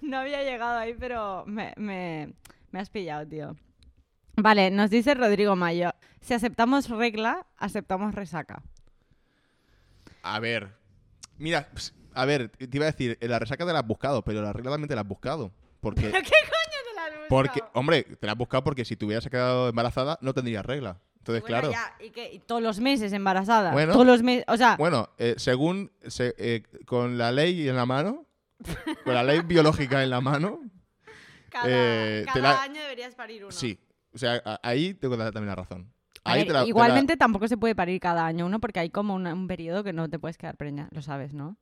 No 0.00 0.18
había 0.18 0.42
llegado 0.42 0.78
ahí, 0.78 0.94
pero 0.98 1.44
me, 1.46 1.72
me, 1.76 2.32
me 2.70 2.80
has 2.80 2.90
pillado, 2.90 3.26
tío. 3.26 3.56
Vale, 4.36 4.70
nos 4.70 4.90
dice 4.90 5.14
Rodrigo 5.14 5.54
Mayo. 5.56 5.92
Si 6.20 6.34
aceptamos 6.34 6.88
regla, 6.88 7.46
aceptamos 7.56 8.14
resaca. 8.14 8.62
A 10.22 10.40
ver. 10.40 10.74
Mira, 11.38 11.68
ps, 11.74 11.92
a 12.14 12.24
ver, 12.24 12.48
te 12.48 12.68
iba 12.76 12.86
a 12.86 12.90
decir, 12.90 13.18
eh, 13.20 13.28
la 13.28 13.38
resaca 13.38 13.66
te 13.66 13.72
la 13.72 13.80
has 13.80 13.86
buscado, 13.86 14.22
pero 14.22 14.40
la 14.42 14.52
regla 14.52 14.70
también 14.72 14.88
te 14.88 14.94
la 14.94 15.02
has 15.02 15.06
buscado. 15.08 15.52
Porque, 15.80 16.02
¿Pero 16.02 16.12
qué 16.22 16.30
coño 16.30 16.78
te 16.88 16.94
la 16.94 17.02
has 17.04 17.10
buscado? 17.10 17.28
porque, 17.28 17.62
hombre, 17.74 18.02
te 18.04 18.26
la 18.26 18.32
has 18.32 18.38
buscado 18.38 18.64
porque 18.64 18.84
si 18.84 18.96
te 18.96 19.04
hubieras 19.04 19.28
quedado 19.28 19.68
embarazada 19.68 20.18
no 20.20 20.32
tendrías 20.34 20.64
regla. 20.64 20.98
Entonces, 21.18 21.42
Bueno, 21.42 21.58
claro. 21.60 21.72
ya, 21.72 21.94
¿y 22.04 22.10
qué? 22.10 22.32
¿Y 22.34 22.38
todos 22.40 22.60
los 22.62 22.80
meses 22.80 23.12
embarazada. 23.14 23.72
Bueno. 23.72 23.92
Todos 23.94 24.06
los 24.06 24.22
meses. 24.22 24.44
O 24.48 24.56
sea, 24.56 24.76
Bueno, 24.76 25.08
eh, 25.18 25.34
según 25.38 25.90
se- 26.06 26.34
eh, 26.38 26.62
con 26.86 27.16
la 27.18 27.32
ley 27.32 27.66
en 27.68 27.76
la 27.76 27.86
mano, 27.86 28.26
con 29.04 29.14
la 29.14 29.22
ley 29.24 29.40
biológica 29.40 30.02
en 30.02 30.10
la 30.10 30.20
mano, 30.20 30.60
cada, 31.50 31.64
eh, 31.68 32.22
te 32.26 32.32
cada 32.32 32.40
la- 32.54 32.62
año 32.62 32.80
deberías 32.80 33.14
parir 33.14 33.42
uno. 33.44 33.52
sí. 33.52 33.78
O 34.14 34.18
sea, 34.18 34.40
ahí 34.62 34.94
tengo 34.94 35.16
también 35.16 35.46
la 35.46 35.54
razón. 35.56 35.92
A 36.24 36.32
Ahí 36.32 36.40
ver, 36.40 36.46
te 36.46 36.52
la- 36.54 36.58
te 36.60 36.64
la- 36.64 36.68
igualmente 36.68 37.16
tampoco 37.16 37.48
se 37.48 37.56
puede 37.56 37.74
parir 37.74 38.00
cada 38.00 38.24
año 38.26 38.46
uno 38.46 38.60
porque 38.60 38.80
hay 38.80 38.90
como 38.90 39.14
una- 39.14 39.34
un 39.34 39.46
periodo 39.46 39.84
que 39.84 39.92
no 39.92 40.08
te 40.08 40.18
puedes 40.18 40.38
quedar 40.38 40.56
preña. 40.56 40.88
Lo 40.92 41.02
sabes, 41.02 41.34
¿no? 41.34 41.56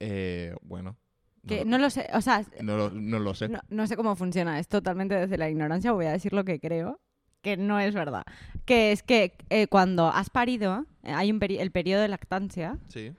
eh, 0.00 0.54
bueno. 0.62 0.96
no 1.44 1.48
Que 1.48 1.58
lo- 1.64 1.70
no 1.70 1.78
lo 1.78 1.90
sé. 1.90 2.08
O 2.14 2.20
sea, 2.20 2.44
no 2.60 2.76
lo, 2.76 2.90
no 2.90 3.18
lo 3.20 3.34
sé. 3.34 3.48
no, 3.48 3.60
no 3.68 3.86
sé 3.86 3.96
cómo 3.96 4.16
funciona. 4.16 4.58
Es 4.58 4.68
totalmente 4.68 5.14
desde 5.14 5.38
la 5.38 5.48
ignorancia. 5.48 5.92
Voy 5.92 6.06
a 6.06 6.12
decir 6.12 6.32
lo 6.32 6.44
que 6.44 6.58
creo. 6.60 7.00
Que 7.40 7.56
no 7.56 7.78
es 7.80 7.94
verdad. 7.94 8.22
Que 8.64 8.92
es 8.92 9.02
que 9.02 9.36
eh, 9.50 9.66
cuando 9.66 10.06
has 10.08 10.30
parido, 10.30 10.86
eh, 11.02 11.12
hay 11.12 11.30
un 11.32 11.40
peri- 11.40 11.58
el 11.60 11.70
periodo 11.72 12.02
de 12.02 12.08
lactancia. 12.08 12.78
Sí. 12.88 13.12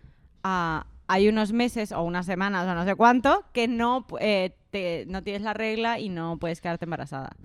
ah, 0.43 0.85
hay 1.07 1.27
unos 1.29 1.51
meses 1.53 1.91
o 1.91 2.01
unas 2.03 2.25
semanas 2.25 2.65
o 2.67 2.73
no 2.75 2.83
sé 2.85 2.95
cuánto 2.95 3.43
que 3.53 3.67
no, 3.67 4.05
eh, 4.19 4.55
te- 4.71 5.05
no 5.07 5.21
tienes 5.23 5.41
la 5.41 5.53
regla 5.53 5.99
y 5.99 6.07
no 6.09 6.37
puedes 6.37 6.59
quedarte 6.61 6.85
embarazada. 6.85 7.35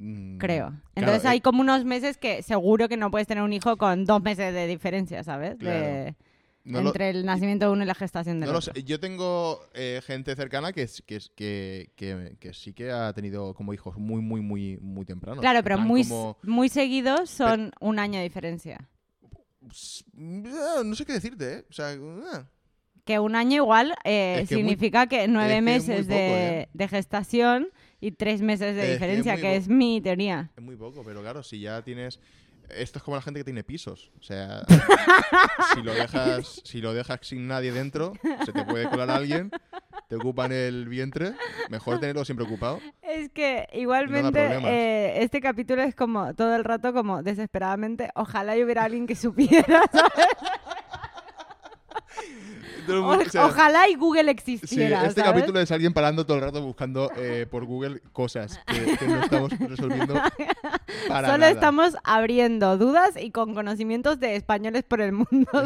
Mm, 0.00 0.38
Creo. 0.38 0.66
claro, 0.68 0.80
Entonces 0.94 1.24
eh, 1.24 1.28
hay 1.28 1.40
como 1.40 1.60
unos 1.60 1.84
meses 1.84 2.16
que 2.18 2.42
seguro 2.42 2.88
que 2.88 2.96
no 2.96 3.10
puedes 3.10 3.26
tener 3.26 3.42
un 3.42 3.52
hijo 3.52 3.76
con 3.76 4.04
dos 4.04 4.22
meses 4.22 4.54
de 4.54 4.66
diferencia, 4.68 5.24
¿sabes? 5.24 5.56
Claro. 5.56 5.80
De- 5.86 6.14
no 6.64 6.82
lo- 6.82 6.88
entre 6.90 7.08
el 7.10 7.24
nacimiento 7.24 7.64
de 7.66 7.72
uno 7.72 7.82
y 7.82 7.86
la 7.86 7.94
gestación 7.94 8.40
del 8.40 8.46
No 8.48 8.52
lo 8.52 8.58
otro. 8.58 8.74
sé. 8.74 8.84
Yo 8.84 9.00
tengo 9.00 9.60
eh, 9.74 10.00
gente 10.06 10.36
cercana 10.36 10.72
que, 10.72 10.86
que, 11.06 11.20
que, 11.34 12.36
que, 12.38 12.52
sí 12.54 12.74
que 12.74 12.90
ha 12.92 13.10
tenido 13.14 13.54
como 13.54 13.72
hijos 13.72 13.96
muy, 13.96 14.20
muy, 14.20 14.40
muy, 14.42 14.76
muy 14.82 15.04
tempranos. 15.06 15.40
Claro, 15.40 15.62
pero 15.62 15.78
muy, 15.78 16.02
como- 16.06 16.36
muy 16.42 16.68
seguidos 16.68 17.30
son 17.30 17.72
un 17.80 17.98
año 17.98 18.18
de 18.18 18.24
diferencia. 18.24 18.86
No 20.14 20.94
sé 20.94 21.04
qué 21.04 21.12
decirte, 21.14 21.52
¿eh? 21.58 21.64
O 21.70 21.72
sea, 21.72 21.96
ah, 22.32 22.44
Que 23.04 23.18
un 23.18 23.34
año 23.34 23.56
igual 23.56 23.94
eh, 24.04 24.36
muy- 24.40 24.46
significa 24.46 25.06
que 25.06 25.26
nueve 25.28 25.60
meses 25.62 26.02
poco, 26.06 26.14
de, 26.18 26.60
¿eh? 26.60 26.68
de 26.72 26.88
gestación 26.88 27.68
y 28.00 28.12
tres 28.12 28.40
meses 28.42 28.74
de 28.76 28.80
Es 28.82 28.86
que 28.86 28.92
diferencia, 28.92 29.32
muy 29.34 29.42
que 29.42 29.56
es 29.56 29.68
mi 29.68 30.00
teoría. 30.00 30.50
es 30.56 30.62
muy 30.62 30.76
poco, 30.76 31.02
pero 31.04 31.20
claro, 31.20 31.42
si 31.42 31.60
ya 31.60 31.82
tienes... 31.82 32.20
Esto 32.70 32.98
es 32.98 33.02
como 33.02 33.16
la 33.16 33.22
gente 33.22 33.40
que 33.40 33.44
tiene 33.44 33.64
pisos. 33.64 34.10
O 34.20 34.22
sea, 34.22 34.62
si 35.74 35.82
lo 35.82 35.94
dejas, 35.94 36.60
si 36.64 36.82
lo 36.82 36.92
dejas 36.92 37.20
sin 37.22 37.48
nadie 37.48 37.72
dentro, 37.72 38.12
se 38.44 38.52
te 38.52 38.62
puede 38.64 38.90
colar 38.90 39.10
alguien, 39.10 39.50
te 40.06 40.16
ocupan 40.16 40.52
el 40.52 40.86
vientre, 40.86 41.32
mejor 41.70 41.98
tenerlo 41.98 42.26
siempre 42.26 42.44
ocupado. 42.44 42.78
Es 43.00 43.30
que 43.30 43.68
igualmente 43.72 44.38
problemas. 44.38 44.70
eh, 44.70 45.14
este 45.22 45.40
capítulo 45.40 45.82
es 45.82 45.94
como 45.94 46.34
todo 46.34 46.54
el 46.56 46.64
rato 46.64 46.92
como 46.92 47.22
desesperadamente, 47.22 48.10
ojalá 48.14 48.54
y 48.54 48.62
hubiera 48.62 48.84
alguien 48.84 49.06
que 49.06 49.14
supiera, 49.16 49.82
¿sabes? 49.90 50.26
Todo 52.88 52.96
el 52.98 53.02
O- 53.04 53.06
mundo- 53.06 53.24
o 53.26 53.30
sea, 53.30 53.46
ojalá 53.46 53.88
y 53.88 53.94
Google 53.94 54.24
Sí, 54.24 54.30
existiera. 54.30 55.06
este 55.06 55.20
¿sabes? 55.20 55.32
capítulo 55.34 55.60
es 55.60 55.70
alguien 55.70 55.92
parando 55.92 56.26
todo 56.26 56.36
el 56.38 56.42
rato 56.42 56.62
buscando 56.62 57.10
eh, 57.16 57.46
por 57.50 57.64
Google 57.64 58.00
cosas 58.12 58.60
que, 58.66 58.96
que 58.96 59.06
no 59.06 59.20
estamos 59.22 59.58
resolviendo 59.58 60.14
para 61.08 61.28
Solo 61.28 61.38
nada. 61.38 61.50
estamos 61.52 61.96
abriendo 62.04 62.76
dudas 62.78 63.10
y 63.20 63.30
con 63.30 63.54
conocimientos 63.54 64.18
de 64.20 64.36
españoles 64.36 64.82
por 64.84 65.00
el 65.00 65.12
mundo. 65.12 65.28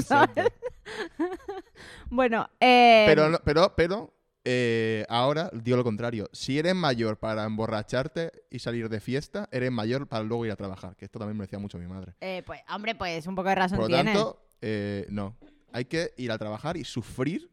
Bueno, 2.11 2.49
eh, 2.61 3.05
Pero, 3.07 3.41
pero, 3.45 3.73
pero 3.75 4.15
eh, 4.45 5.05
ahora 5.09 5.51
digo 5.53 5.77
lo 5.77 5.85
contrario. 5.85 6.29
Si 6.33 6.59
eres 6.59 6.75
mayor 6.75 7.17
para 7.19 7.45
emborracharte 7.45 8.33
y 8.51 8.59
salir 8.59 8.89
de 8.89 9.01
fiesta, 9.01 9.49
eres 9.51 9.71
mayor 9.73 10.07
para 10.09 10.25
luego 10.25 10.45
ir 10.45 10.53
a 10.53 10.57
trabajar. 10.57 10.97
Que 10.97 11.05
esto 11.07 11.19
también 11.19 11.39
me 11.39 11.45
decía 11.45 11.59
mucho 11.59 11.79
mi 11.79 11.87
madre. 11.87 12.15
eh, 12.21 12.43
pues, 12.45 12.61
hombre, 12.75 12.95
pues 12.95 13.27
un 13.27 13.35
poco 13.35 13.49
de 13.49 13.55
razón 13.55 13.79
Por 13.79 13.91
lo 13.91 13.97
tiene. 13.97 14.13
tanto, 14.13 14.43
eh, 14.61 15.07
no. 15.11 15.37
Hay 15.73 15.85
que 15.87 16.13
ir 16.17 16.31
a 16.31 16.39
trabajar 16.39 16.77
y 16.77 16.85
sufrir 16.85 17.51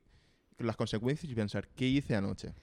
las 0.58 0.76
consecuencias 0.76 1.32
y 1.32 1.36
pensar, 1.36 1.68
¿qué 1.70 1.88
hice 1.88 2.16
anoche? 2.16 2.54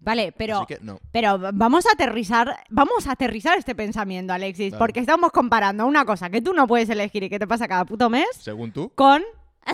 Vale, 0.00 0.32
pero, 0.32 0.64
que 0.66 0.78
no. 0.80 1.00
pero 1.10 1.38
vamos 1.52 1.84
a 1.86 1.92
aterrizar, 1.92 2.64
vamos 2.70 3.08
a 3.08 3.12
aterrizar 3.12 3.58
este 3.58 3.74
pensamiento, 3.74 4.32
Alexis, 4.32 4.70
Vale. 4.72 4.78
porque 4.78 5.00
estamos 5.00 5.32
comparando 5.32 5.86
una 5.86 6.04
cosa 6.04 6.30
que 6.30 6.40
tú 6.40 6.52
no 6.52 6.68
puedes 6.68 6.88
elegir 6.88 7.24
y 7.24 7.28
que 7.28 7.38
te 7.40 7.48
pasa 7.48 7.66
cada 7.66 7.84
puto 7.84 8.08
mes 8.08 8.28
Según 8.38 8.70
tú, 8.70 8.92
con... 8.94 9.22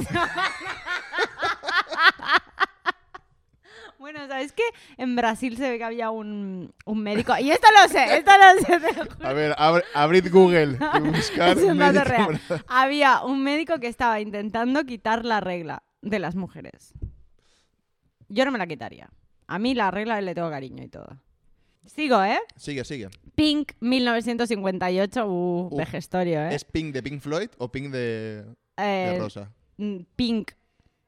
Bueno, 4.05 4.29
¿sabes 4.29 4.53
qué? 4.53 4.63
En 4.99 5.17
Brasil 5.17 5.57
se 5.57 5.71
ve 5.71 5.79
que 5.79 5.85
había 5.85 6.11
un, 6.11 6.75
un 6.85 6.99
médico. 7.03 7.33
Y 7.41 7.51
esto 7.51 7.67
lo 7.83 7.89
sé, 7.89 8.19
esto 8.19 8.33
lo 8.37 8.61
sé. 8.61 8.79
te 8.79 8.93
lo 9.03 9.11
juro. 9.11 9.27
a 9.27 9.33
ver, 9.33 9.55
abre- 9.57 9.85
abrid 9.95 10.31
Google 10.31 10.77
y 10.95 11.01
buscar 11.01 11.57
Es 11.57 11.65
un 11.65 11.79
dato 11.79 12.05
real. 12.05 12.39
Había 12.69 13.23
un 13.25 13.43
médico 13.43 13.81
que 13.81 13.87
estaba 13.87 14.21
intentando 14.21 14.85
quitar 14.85 15.25
la 15.25 15.41
regla 15.41 15.85
de 16.03 16.19
las 16.19 16.35
mujeres. 16.35 16.93
Yo 18.29 18.45
no 18.45 18.51
me 18.53 18.59
la 18.59 18.67
quitaría. 18.67 19.09
A 19.47 19.59
mí 19.59 19.73
la 19.73 19.91
regla 19.91 20.21
le 20.21 20.35
tengo 20.35 20.51
cariño 20.51 20.85
y 20.85 20.89
todo. 20.89 21.19
Sigo, 21.87 22.23
¿eh? 22.23 22.41
Sigue, 22.59 22.85
sigue. 22.85 23.09
Pink 23.35 23.73
1958, 23.81 25.25
uh, 25.27 25.69
Uf, 25.73 25.79
vejestorio, 25.79 26.41
¿eh? 26.43 26.55
¿Es 26.55 26.67
Pink 26.67 26.93
de 26.93 27.03
Pink 27.03 27.23
Floyd 27.23 27.49
o 27.57 27.73
Pink 27.73 27.91
de, 27.91 28.45
Eh, 28.77 29.13
de 29.15 29.19
Rosa? 29.19 29.51
mm, 29.79 29.97
Pink, 30.15 30.51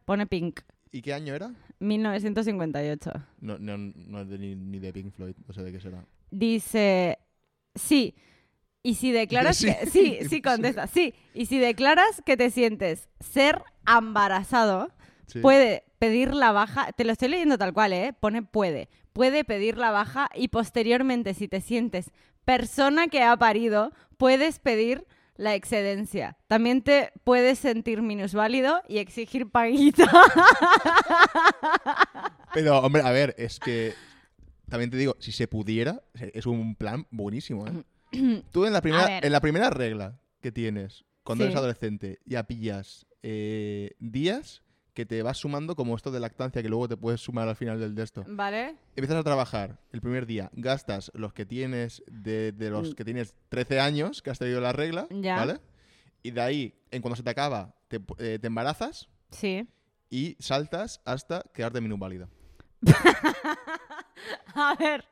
pone 0.07 0.27
Pink, 0.27 0.61
¿Y 0.93 1.03
qué 1.03 1.13
año 1.13 1.35
era? 1.35 1.51
1958. 1.81 3.13
No, 3.41 3.59
no, 3.59 3.77
no 3.79 4.21
es 4.21 4.29
de 4.29 4.39
ni, 4.39 4.55
ni 4.55 4.79
de 4.79 4.93
Pink 4.93 5.13
Floyd, 5.13 5.35
no 5.47 5.55
sé 5.55 5.63
de 5.63 5.73
qué 5.73 5.81
será. 5.81 6.05
Dice, 6.31 7.19
sí. 7.75 8.15
Y 8.83 8.95
si 8.95 9.11
declaras 9.13 9.57
Sí. 9.57 9.67
que... 9.67 9.87
Sí, 9.87 10.19
sí, 10.29 10.41
contesta, 10.43 10.87
sí. 10.87 11.15
Y 11.35 11.47
si 11.47 11.59
declaras 11.59 12.23
que 12.25 12.37
te 12.37 12.51
sientes 12.51 13.09
ser 13.21 13.63
embarazado, 13.87 14.93
Sí. 15.27 15.41
puede 15.41 15.83
pedir 15.99 16.35
la 16.35 16.53
baja, 16.53 16.93
te 16.93 17.05
lo 17.05 17.11
estoy 17.13 17.29
leyendo 17.29 17.59
tal 17.59 17.73
cual, 17.73 17.93
¿eh? 17.93 18.13
Pone 18.19 18.43
puede. 18.43 18.89
Puede 19.13 19.43
pedir 19.45 19.77
la 19.77 19.91
baja 19.91 20.29
y 20.35 20.49
posteriormente, 20.49 21.35
si 21.35 21.49
te 21.49 21.61
sientes 21.61 22.13
persona 22.45 23.09
que 23.09 23.23
ha 23.23 23.37
parido, 23.37 23.91
puedes 24.19 24.61
pedir 24.61 25.05
la 25.37 25.55
excedencia. 25.55 26.37
También 26.47 26.83
te 26.83 27.13
puedes 27.25 27.59
sentir 27.59 28.03
minusválido 28.03 28.81
y 28.89 28.99
exigir 28.99 29.51
paguita. 29.51 30.11
Pero, 32.55 32.79
hombre, 32.81 33.03
a 33.03 33.11
ver, 33.11 33.35
es 33.39 33.59
que 33.61 33.95
también 34.69 34.91
te 34.91 34.97
digo, 34.97 35.17
si 35.19 35.33
se 35.33 35.47
pudiera, 35.49 36.03
es 36.15 36.47
un 36.47 36.75
plan 36.75 37.07
buenísimo, 37.11 37.67
¿eh? 37.67 37.83
Tú 38.53 38.65
en 38.65 38.73
la 38.73 38.81
primera, 38.81 39.19
en 39.19 39.33
la 39.33 39.41
primera 39.41 39.71
regla 39.71 40.19
que 40.41 40.53
tienes 40.53 41.05
cuando 41.23 41.45
Sí. 41.45 41.49
eres 41.49 41.59
adolescente 41.59 42.21
ya 42.25 42.45
pillas 42.45 43.07
eh, 43.23 43.93
días 43.99 44.63
que 44.97 45.05
te 45.07 45.23
vas 45.23 45.37
sumando 45.37 45.77
como 45.77 45.95
esto 45.95 46.11
de 46.11 46.19
lactancia 46.21 46.63
que 46.63 46.71
luego 46.71 46.89
te 46.89 46.97
puedes 46.97 47.21
sumar 47.21 47.47
al 47.49 47.55
final 47.55 47.79
del 47.79 47.95
de 47.95 48.03
esto. 48.03 48.25
¿Vale? 48.27 48.77
Empiezas 48.97 49.19
a 49.19 49.23
trabajar 49.23 49.79
el 49.93 50.01
primer 50.01 50.25
día, 50.25 50.51
gastas 50.55 51.13
los 51.15 51.35
que 51.35 51.45
tienes 51.45 52.03
de, 52.11 52.51
de 52.53 52.71
los 52.71 52.91
Mm. 52.91 52.95
que 52.95 53.05
tienes 53.05 53.35
13 53.51 53.79
años, 53.79 54.23
que 54.23 54.31
has 54.31 54.39
tenido 54.39 54.59
la 54.61 54.73
regla, 54.73 55.07
Ya. 55.11 55.37
¿vale? 55.37 55.61
Y 56.23 56.31
de 56.31 56.41
ahí, 56.41 56.75
en 56.91 57.03
cuando 57.03 57.15
se 57.15 57.23
te 57.23 57.29
acaba, 57.31 57.75
te, 57.89 58.01
eh, 58.19 58.39
te 58.41 58.47
embarazas 58.47 59.09
Sí. 59.31 59.69
y 60.09 60.35
saltas 60.39 61.03
hasta 61.05 61.45
quedarte 61.53 61.81
minusválido. 61.83 62.29
A 64.55 64.75
ver, 64.77 65.05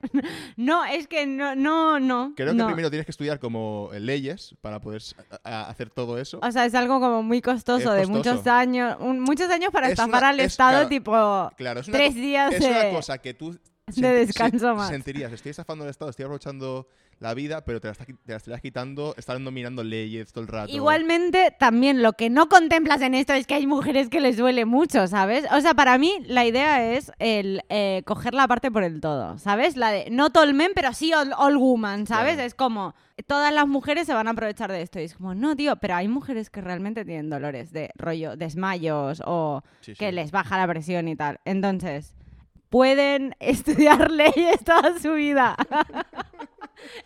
no, 0.57 0.85
es 0.85 1.07
que 1.07 1.27
no, 1.27 1.55
no, 1.55 2.00
no. 2.00 2.33
Creo 2.35 2.48
que 2.53 2.55
no. 2.55 2.66
primero 2.66 2.88
tienes 2.90 3.05
que 3.05 3.11
estudiar 3.12 3.38
como 3.38 3.90
leyes 3.98 4.55
para 4.62 4.81
poder 4.81 5.03
hacer 5.44 5.90
todo 5.90 6.18
eso. 6.18 6.38
O 6.42 6.50
sea, 6.50 6.64
es 6.64 6.74
algo 6.74 6.98
como 7.00 7.22
muy 7.22 7.42
costoso, 7.42 7.92
de 7.92 8.07
muchos 8.07 8.46
años, 8.46 8.96
un- 9.00 9.20
muchos 9.20 9.50
años 9.50 9.70
para 9.70 9.87
Es 9.88 9.92
estafar 9.92 10.20
una- 10.20 10.29
al 10.31 10.40
es- 10.40 10.46
Estado, 10.53 10.70
claro, 10.72 10.88
tipo 10.88 11.50
Claro, 11.57 11.81
es 11.81 11.88
una, 11.88 11.96
tres 11.98 12.14
días 12.14 12.55
es 12.55 12.61
de... 12.61 12.70
una 12.70 12.90
cosa 12.90 13.18
que 13.18 13.35
tú 13.35 13.57
de 13.87 14.12
descanso 14.27 14.68
se- 14.68 14.75
más. 14.75 14.88
sentirías, 14.88 15.33
estoy 15.33 15.51
estafando 15.51 15.85
al 15.85 15.90
Estado, 15.90 16.11
estoy 16.11 16.25
aprovechando 16.25 16.88
la 17.20 17.33
vida, 17.35 17.64
pero 17.64 17.81
te 17.81 17.88
la, 17.88 17.92
está 17.92 18.05
te 18.07 18.51
la 18.51 18.59
quitando 18.59 19.14
estando 19.16 19.51
mirando 19.51 19.85
leyes 19.85 20.33
todo 20.33 20.42
el 20.42 20.49
rato. 20.49 20.73
Igualmente, 20.73 21.55
también 21.59 22.03
lo 22.03 22.14
que 22.14 22.29
no 22.31 22.49
contemplas 22.49 23.03
en 23.03 23.14
esto 23.14 23.35
es 23.35 23.47
que 23.47 23.55
hay 23.55 23.66
mujeres 23.66 24.09
que 24.09 24.20
les 24.20 24.37
duele 24.37 24.64
mucho, 24.64 25.07
¿sabes? 25.07 25.44
O 25.53 25.61
sea, 25.61 25.75
para 25.75 25.97
mí 25.99 26.12
la 26.27 26.44
idea 26.47 26.92
es 26.92 27.12
el 27.18 27.62
eh, 27.68 28.03
coger 28.07 28.35
la 28.35 28.49
parte 28.49 28.70
por 28.70 28.83
el 28.85 29.01
todo, 29.01 29.38
¿sabes? 29.38 29.77
La 29.77 29.90
de 29.90 30.09
no 30.11 30.29
all 30.35 30.55
men, 30.55 30.73
pero 30.75 30.92
sí 30.92 31.12
all, 31.12 31.33
all 31.37 31.57
woman, 31.57 32.07
¿sabes? 32.07 32.35
Claro. 32.35 32.47
Es 32.47 32.55
como, 32.55 32.94
todas 33.27 33.53
las 33.53 33.68
mujeres 33.68 34.07
se 34.07 34.14
van 34.14 34.27
a 34.27 34.31
aprovechar 34.33 34.73
de 34.73 34.83
esto. 34.83 34.99
Y 34.99 35.05
es 35.05 35.14
como, 35.14 35.35
no, 35.35 35.55
tío, 35.57 35.77
pero 35.77 35.94
hay 35.94 36.09
mujeres 36.09 36.51
que 36.51 36.61
realmente 36.62 37.05
tienen 37.05 37.31
dolores 37.31 37.70
de 37.73 37.90
rollo, 37.97 38.37
desmayos 38.37 39.23
o 39.25 39.62
Sí, 39.83 39.94
que 39.94 40.11
les 40.11 40.31
baja 40.33 40.59
la 40.59 40.66
presión 40.66 41.07
y 41.07 41.14
tal. 41.16 41.38
Entonces, 41.44 42.14
pueden 42.74 43.37
estudiar 43.38 44.10
leyes 44.10 44.64
toda 44.64 44.98
su 44.98 45.12
vida 45.12 45.54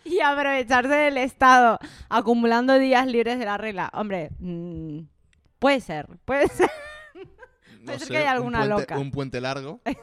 y 0.03 0.19
aprovecharse 0.19 0.95
del 0.95 1.17
Estado 1.17 1.77
acumulando 2.09 2.79
días 2.79 3.05
libres 3.05 3.37
de 3.37 3.45
la 3.45 3.59
regla. 3.59 3.91
Hombre, 3.93 4.31
mm, 4.39 5.01
puede 5.59 5.79
ser, 5.79 6.07
puede 6.25 6.47
ser. 6.47 6.71
Puede 7.85 7.97
ser 7.99 8.07
sé, 8.07 8.13
que 8.13 8.17
haya 8.17 8.31
un 8.31 8.37
alguna 8.37 8.59
puente- 8.59 8.81
loca. 8.81 8.97
Un 8.97 9.11
puente 9.11 9.41
largo. 9.41 9.79
es, 9.85 9.95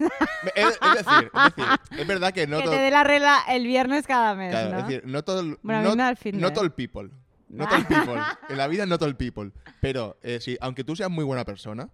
es 0.54 0.80
decir, 0.80 1.30
es 1.34 1.54
decir, 1.56 2.00
es 2.00 2.06
verdad 2.06 2.32
que 2.32 2.46
no 2.46 2.56
que 2.56 2.64
todo... 2.64 2.72
te 2.72 2.80
dé 2.80 2.90
la 2.90 3.04
regla 3.04 3.38
el 3.48 3.66
viernes 3.66 4.06
cada 4.06 4.34
mes, 4.34 4.50
claro, 4.50 4.70
¿no? 4.70 4.78
es 4.78 4.86
decir, 4.86 5.02
no 5.04 5.22
todo 5.22 5.40
el, 5.40 5.58
Bueno, 5.62 5.94
no, 5.94 6.16
fin 6.16 6.40
no 6.40 6.52
todo 6.52 6.64
el 6.64 6.72
people. 6.72 7.10
No 7.48 7.66
todo 7.66 7.76
el 7.76 7.86
people. 7.86 8.20
En 8.48 8.56
la 8.56 8.66
vida 8.66 8.86
no 8.86 8.98
todo 8.98 9.08
el 9.10 9.16
people. 9.16 9.52
Pero 9.80 10.16
eh, 10.22 10.38
sí, 10.40 10.56
aunque 10.60 10.84
tú 10.84 10.96
seas 10.96 11.10
muy 11.10 11.24
buena 11.24 11.44
persona, 11.44 11.90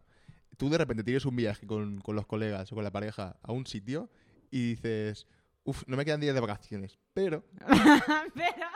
tú 0.57 0.69
de 0.71 0.79
repente 0.79 1.03
tienes 1.05 1.25
un 1.25 1.37
viaje 1.37 1.67
con, 1.67 2.01
con 2.01 2.17
los 2.17 2.27
colegas 2.27 2.71
o 2.73 2.75
con 2.75 2.85
la 2.85 2.91
pareja 2.91 3.37
a 3.43 3.53
un 3.53 3.67
sitio 3.67 4.11
y 4.51 4.71
dices, 4.71 5.27
uff, 5.65 5.83
no 5.87 5.97
me 5.97 6.05
quedan 6.05 6.21
días 6.21 6.35
de 6.35 6.41
vacaciones. 6.41 6.99
Pero, 7.15 7.45
Pero- 8.35 8.67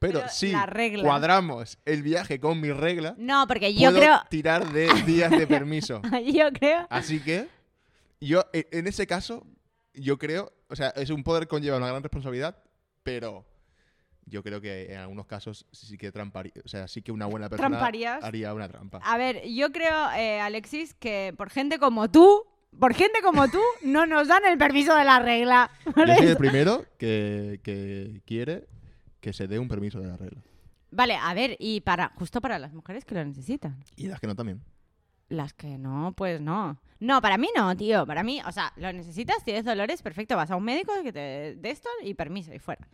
pero, 0.00 0.20
Pero 0.20 0.28
si 0.28 0.52
cuadramos 1.02 1.76
el 1.84 2.02
viaje 2.04 2.38
con 2.38 2.60
mi 2.60 2.70
regla, 2.70 3.14
No, 3.18 3.46
porque 3.48 3.74
yo 3.74 3.90
puedo 3.90 3.96
creo... 4.00 4.20
tirar 4.30 4.72
de 4.72 4.88
días 5.04 5.30
de 5.30 5.44
permiso. 5.46 6.00
Yo 6.32 6.52
creo... 6.52 6.86
Así 6.88 7.18
que, 7.18 7.48
yo, 8.20 8.44
e- 8.52 8.68
en 8.70 8.86
ese 8.86 9.08
caso, 9.08 9.44
yo 9.94 10.16
creo, 10.18 10.52
o 10.68 10.76
sea, 10.76 10.90
es 10.90 11.10
un 11.10 11.24
poder 11.24 11.48
conlleva 11.48 11.78
una 11.78 11.88
gran 11.88 12.00
responsabilidad, 12.02 12.62
pero 13.02 13.44
yo 14.28 14.42
creo 14.42 14.60
que 14.60 14.92
en 14.92 14.98
algunos 14.98 15.26
casos 15.26 15.66
sí 15.72 15.96
que 15.98 16.12
tramparía, 16.12 16.52
o 16.64 16.68
sea, 16.68 16.88
sí 16.88 17.02
que 17.02 17.12
una 17.12 17.26
buena 17.26 17.48
persona 17.48 17.68
¿Tramparías? 17.68 18.22
haría 18.22 18.54
una 18.54 18.68
trampa. 18.68 19.00
A 19.02 19.18
ver, 19.18 19.46
yo 19.48 19.72
creo, 19.72 20.10
eh, 20.12 20.40
Alexis, 20.40 20.94
que 20.94 21.34
por 21.36 21.50
gente 21.50 21.78
como 21.78 22.10
tú, 22.10 22.44
por 22.78 22.94
gente 22.94 23.20
como 23.22 23.48
tú, 23.48 23.60
no 23.82 24.06
nos 24.06 24.28
dan 24.28 24.44
el 24.44 24.58
permiso 24.58 24.94
de 24.94 25.04
la 25.04 25.18
regla. 25.18 25.70
Yo 25.84 26.14
soy 26.16 26.26
el 26.26 26.36
primero 26.36 26.84
que, 26.98 27.60
que 27.62 28.22
quiere 28.24 28.66
que 29.20 29.32
se 29.32 29.48
dé 29.48 29.58
un 29.58 29.68
permiso 29.68 30.00
de 30.00 30.08
la 30.08 30.16
regla. 30.16 30.40
Vale, 30.90 31.16
a 31.16 31.34
ver, 31.34 31.56
y 31.58 31.80
para 31.80 32.12
justo 32.16 32.40
para 32.40 32.58
las 32.58 32.72
mujeres 32.72 33.04
que 33.04 33.14
lo 33.14 33.24
necesitan. 33.24 33.82
Y 33.96 34.06
las 34.06 34.20
que 34.20 34.26
no 34.26 34.34
también. 34.34 34.62
Las 35.28 35.52
que 35.52 35.76
no, 35.76 36.14
pues 36.16 36.40
no. 36.40 36.78
No, 37.00 37.20
para 37.20 37.36
mí 37.36 37.48
no, 37.54 37.76
tío. 37.76 38.06
Para 38.06 38.22
mí, 38.22 38.40
o 38.46 38.52
sea, 38.52 38.72
lo 38.76 38.90
necesitas, 38.92 39.44
tienes 39.44 39.64
dolores, 39.64 40.00
perfecto. 40.02 40.36
Vas 40.36 40.50
a 40.50 40.56
un 40.56 40.64
médico 40.64 40.92
que 41.02 41.12
te 41.12 41.56
dé 41.56 41.70
esto 41.70 41.88
y 42.02 42.14
permiso 42.14 42.52
y 42.54 42.58
fuera. 42.58 42.88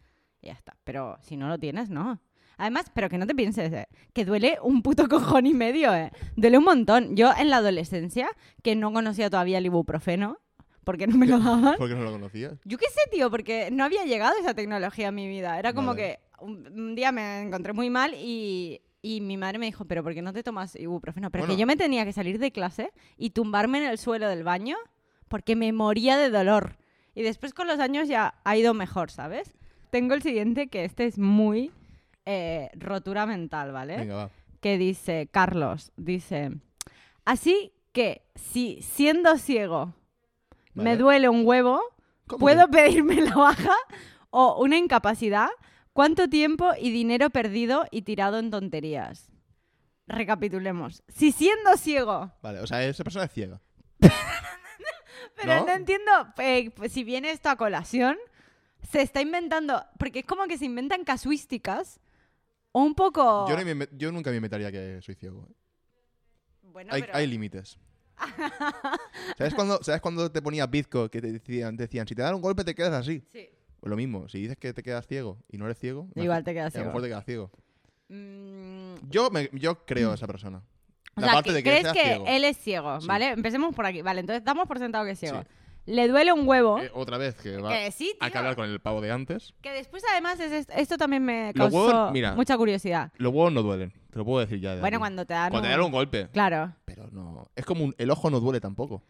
Y 0.45 0.49
ya 0.49 0.53
está. 0.53 0.77
Pero 0.85 1.17
si 1.23 1.37
no 1.37 1.49
lo 1.49 1.59
tienes, 1.59 1.89
no. 1.89 2.21
Además, 2.59 2.91
pero 2.95 3.09
que 3.09 3.19
no 3.19 3.27
te 3.27 3.35
pienses, 3.35 3.73
eh, 3.73 3.89
que 4.13 4.25
duele 4.25 4.59
un 4.63 4.83
puto 4.83 5.09
cojón 5.09 5.47
y 5.47 5.55
medio, 5.55 5.95
eh. 5.95 6.13
Duele 6.37 6.59
un 6.59 6.65
montón. 6.65 7.17
Yo 7.17 7.33
en 7.37 7.49
la 7.51 7.57
adolescencia, 7.57 8.29
que 8.63 8.77
no 8.77 8.93
conocía 8.93 9.31
todavía 9.31 9.59
el 9.59 9.67
ibuprofeno, 9.67 10.39
porque 10.85 11.07
no 11.07 11.17
me 11.17 11.27
lo 11.27 11.39
daban. 11.41 11.77
¿Por 11.79 11.89
qué 11.89 11.95
no 11.95 12.03
lo 12.05 12.13
conocías? 12.13 12.53
Yo 12.65 12.77
qué 12.79 12.87
sé, 12.91 13.01
tío, 13.11 13.31
porque 13.31 13.71
no 13.73 13.85
había 13.85 14.05
llegado 14.05 14.35
esa 14.39 14.55
tecnología 14.55 15.09
a 15.09 15.13
mi 15.13 15.27
vida. 15.27 15.59
Era 15.59 15.73
como 15.73 15.95
que 15.95 16.21
un, 16.41 16.67
un 16.69 16.95
día 16.95 17.11
me 17.11 17.41
encontré 17.41 17.73
muy 17.73 17.89
mal 17.91 18.13
y, 18.15 18.83
y 19.03 19.21
mi 19.23 19.37
madre 19.39 19.59
me 19.59 19.67
dijo, 19.67 19.87
pero 19.87 20.03
¿por 20.05 20.13
qué 20.15 20.21
no 20.23 20.33
te 20.35 20.43
tomas 20.43 20.77
ibuprofeno? 20.77 21.31
Pero 21.31 21.43
Bueno. 21.45 21.55
que 21.57 21.61
yo 21.61 21.67
me 21.67 21.77
tenía 21.77 22.05
que 22.05 22.13
salir 22.13 22.39
de 22.39 22.53
clase 22.53 22.93
y 23.17 23.31
tumbarme 23.31 23.79
en 23.79 23.85
el 23.91 23.99
suelo 23.99 24.29
del 24.29 24.45
baño 24.45 24.77
porque 25.29 25.57
me 25.57 25.73
moría 25.73 26.17
de 26.19 26.29
dolor. 26.31 26.77
Y 27.17 27.23
después 27.23 27.53
con 27.55 27.67
los 27.67 27.81
años 27.81 28.07
ya 28.09 28.35
ha 28.45 28.57
ido 28.57 28.75
mejor, 28.75 29.11
¿sabes? 29.11 29.57
Tengo 29.95 30.15
el 30.15 30.23
siguiente 30.23 30.67
que 30.67 30.85
este 30.85 31.07
es 31.07 31.19
muy 31.21 31.71
eh, 32.27 32.69
rotura 32.75 33.27
mental, 33.27 33.71
¿vale? 33.71 33.99
Venga, 33.99 34.15
va. 34.17 34.31
que 34.61 34.77
dice, 34.77 35.29
Carlos, 35.31 35.93
dice, 35.97 36.51
así 37.25 37.73
que 37.93 38.27
si 38.35 38.83
siendo 38.83 39.39
ciego 39.39 39.95
me 40.75 40.97
duele 40.97 41.29
un 41.29 41.47
huevo, 41.47 41.81
¿Cómo 42.27 42.41
¿puedo 42.41 42.67
que? 42.67 42.73
pedirme 42.73 43.21
la 43.21 43.37
baja 43.37 43.77
o 44.31 44.61
una 44.61 44.79
incapacidad? 44.79 45.47
¿Cuánto 45.93 46.29
tiempo 46.29 46.73
y 46.77 46.91
dinero 46.91 47.31
perdido 47.31 47.85
y 47.93 48.03
tirado 48.03 48.41
en 48.41 48.51
tonterías? 48.51 49.31
Recapitulemos. 50.09 51.05
Si 51.07 51.31
siendo 51.31 51.77
ciego, 51.77 52.33
Vale, 52.43 52.59
o 52.59 52.67
sea, 52.67 52.85
esa 52.85 53.05
persona 53.05 53.27
es 53.27 53.33
ciega. 53.33 53.61
pero 54.01 55.61
no, 55.61 55.67
¿No? 55.67 55.73
entiendo, 55.73 56.11
eh, 56.39 56.73
pues, 56.75 56.91
si 56.91 57.05
viene 57.05 57.31
esto 57.31 57.49
a 57.49 57.55
colación, 57.55 58.17
se 58.91 59.03
está 59.03 59.21
inventando, 59.21 59.83
porque 59.99 60.21
es 60.21 60.25
como 60.27 60.47
que 60.47 60.59
se 60.59 60.65
inventan 60.67 61.05
casuísticas 61.05 62.01
o 62.73 62.83
un 62.83 62.95
poco... 62.95 63.49
Yo, 63.49 63.57
no 63.57 63.75
me- 63.75 63.89
yo 63.93 64.11
nunca 64.13 64.31
me 64.31 64.37
inventaría 64.37 64.71
que 64.73 65.01
soy 65.03 65.15
ciego. 65.15 65.49
Bueno, 66.63 66.93
hay, 66.93 67.03
pero- 67.03 67.15
hay 67.17 67.27
límites. 67.27 67.79
¿Sabes 69.39 69.55
cuando, 69.55 69.83
¿Sabes 69.83 70.01
cuando 70.01 70.31
te 70.31 70.41
ponía 70.43 70.67
bizco 70.67 71.09
que 71.11 71.21
te 71.21 71.33
decían, 71.33 71.77
te 71.77 71.85
decían, 71.85 72.07
si 72.07 72.15
te 72.15 72.23
dan 72.23 72.35
un 72.35 72.41
golpe 72.41 72.65
te 72.65 72.75
quedas 72.75 72.93
así? 72.93 73.23
Sí. 73.33 73.49
Pues 73.81 73.91
lo 73.91 73.97
mismo, 73.97 74.29
si 74.29 74.39
dices 74.41 74.57
que 74.57 74.73
te 74.73 74.83
quedas 74.83 75.07
ciego 75.07 75.39
y 75.51 75.59
no 75.59 75.67
eres 75.67 75.79
ciego, 75.79 76.09
Igual 76.15 76.43
te 76.45 76.53
quedas 76.55 76.75
a 76.75 76.79
lo 76.79 76.83
ciego. 76.83 76.87
mejor 76.87 77.03
te 77.03 77.09
quedas 77.09 77.25
ciego. 77.25 77.51
Mm, 78.09 78.95
Yo, 79.11 79.31
me- 79.31 79.51
yo 79.53 79.85
creo 79.85 80.13
a 80.13 80.15
esa 80.15 80.27
persona. 80.27 80.63
O 81.17 81.21
La 81.21 81.27
sea, 81.29 81.35
parte 81.35 81.51
que 81.51 81.55
de 81.55 81.63
que 81.63 81.71
crees 81.71 81.93
que 81.93 82.01
ciego. 82.03 82.25
él 82.27 82.45
es 82.45 82.57
ciego, 82.59 83.01
Sí. 83.01 83.07
¿vale? 83.07 83.29
Empecemos 83.31 83.75
por 83.75 83.87
aquí. 83.87 84.03
Vale, 84.03 84.21
entonces 84.21 84.43
damos 84.45 84.67
por 84.67 84.79
sentado 84.79 85.05
que 85.05 85.13
es 85.13 85.19
ciego. 85.21 85.43
Sí. 85.43 85.49
Le 85.87 86.09
duele 86.09 86.33
un 86.33 86.49
huevo. 86.49 86.79
Eh, 86.81 86.91
otra 86.95 87.19
vez 87.19 87.35
que 87.35 87.59
va 87.59 87.71
que 87.71 87.91
sí, 87.93 88.15
hay 88.21 88.29
que 88.29 88.33
tío. 88.33 88.39
hablar 88.41 88.57
con 88.57 88.65
el 88.69 88.81
pavo 88.81 89.01
de 89.01 89.11
antes. 89.13 89.53
Que 89.61 89.71
después, 89.71 90.03
además, 90.11 90.41
es 90.41 90.51
est- 90.53 90.71
esto 90.75 90.97
también 90.97 91.25
me 91.25 91.53
causó 91.55 91.87
huevos, 91.87 92.13
mira. 92.13 92.35
mucha 92.35 92.57
curiosidad. 92.57 93.13
Los 93.19 93.33
huevos 93.35 93.53
no 93.53 93.63
duelen, 93.63 93.93
te 94.11 94.19
lo 94.19 94.25
puedo 94.25 94.41
decir 94.41 94.61
ya. 94.61 94.75
de 94.75 94.81
Bueno, 94.81 94.97
aquí. 94.97 95.01
cuando 95.03 95.27
te 95.27 95.35
dan 95.35 95.51
Cuando 95.51 95.69
te 95.69 95.75
un- 95.75 95.79
dan 95.81 95.87
un 95.87 95.93
golpe. 95.93 96.29
Claro, 96.33 96.73
Pero 96.87 97.09
no. 97.11 97.49
Es 97.55 97.67
como 97.67 97.85
un- 97.85 97.95
el 97.99 98.11
ojo 98.11 98.31
no 98.31 98.41
duele 98.41 98.61
tampoco. 98.61 99.03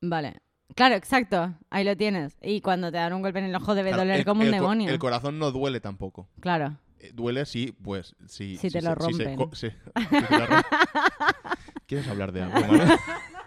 vale. 0.00 0.36
Claro, 0.74 0.94
exacto. 0.96 1.54
Ahí 1.70 1.82
lo 1.82 1.96
tienes. 1.96 2.36
Y 2.42 2.60
cuando 2.60 2.90
te 2.92 2.98
dan 2.98 3.14
un 3.14 3.22
golpe 3.22 3.38
en 3.38 3.46
el 3.46 3.54
ojo 3.54 3.74
debe 3.74 3.88
Claro, 3.88 4.02
doler 4.02 4.18
el- 4.20 4.24
como 4.26 4.42
un 4.42 4.48
el 4.48 4.52
co- 4.52 4.56
demonio. 4.56 4.90
El 4.90 4.98
corazón 4.98 5.38
no 5.38 5.50
duele 5.50 5.80
tampoco. 5.80 6.28
Claro. 6.40 6.76
Eh, 7.00 7.10
Duele 7.14 7.46
si, 7.46 7.72
pues, 7.72 8.14
si... 8.26 8.56
Si 8.58 8.70
te 8.70 8.82
lo 8.82 8.94
rompen. 8.94 9.38
si 9.52 9.70
te 9.70 10.20
lo 10.20 10.46
rom- 10.46 10.64
¿Quieres 11.86 12.08
hablar 12.08 12.32
de 12.32 12.42
algo? 12.42 12.58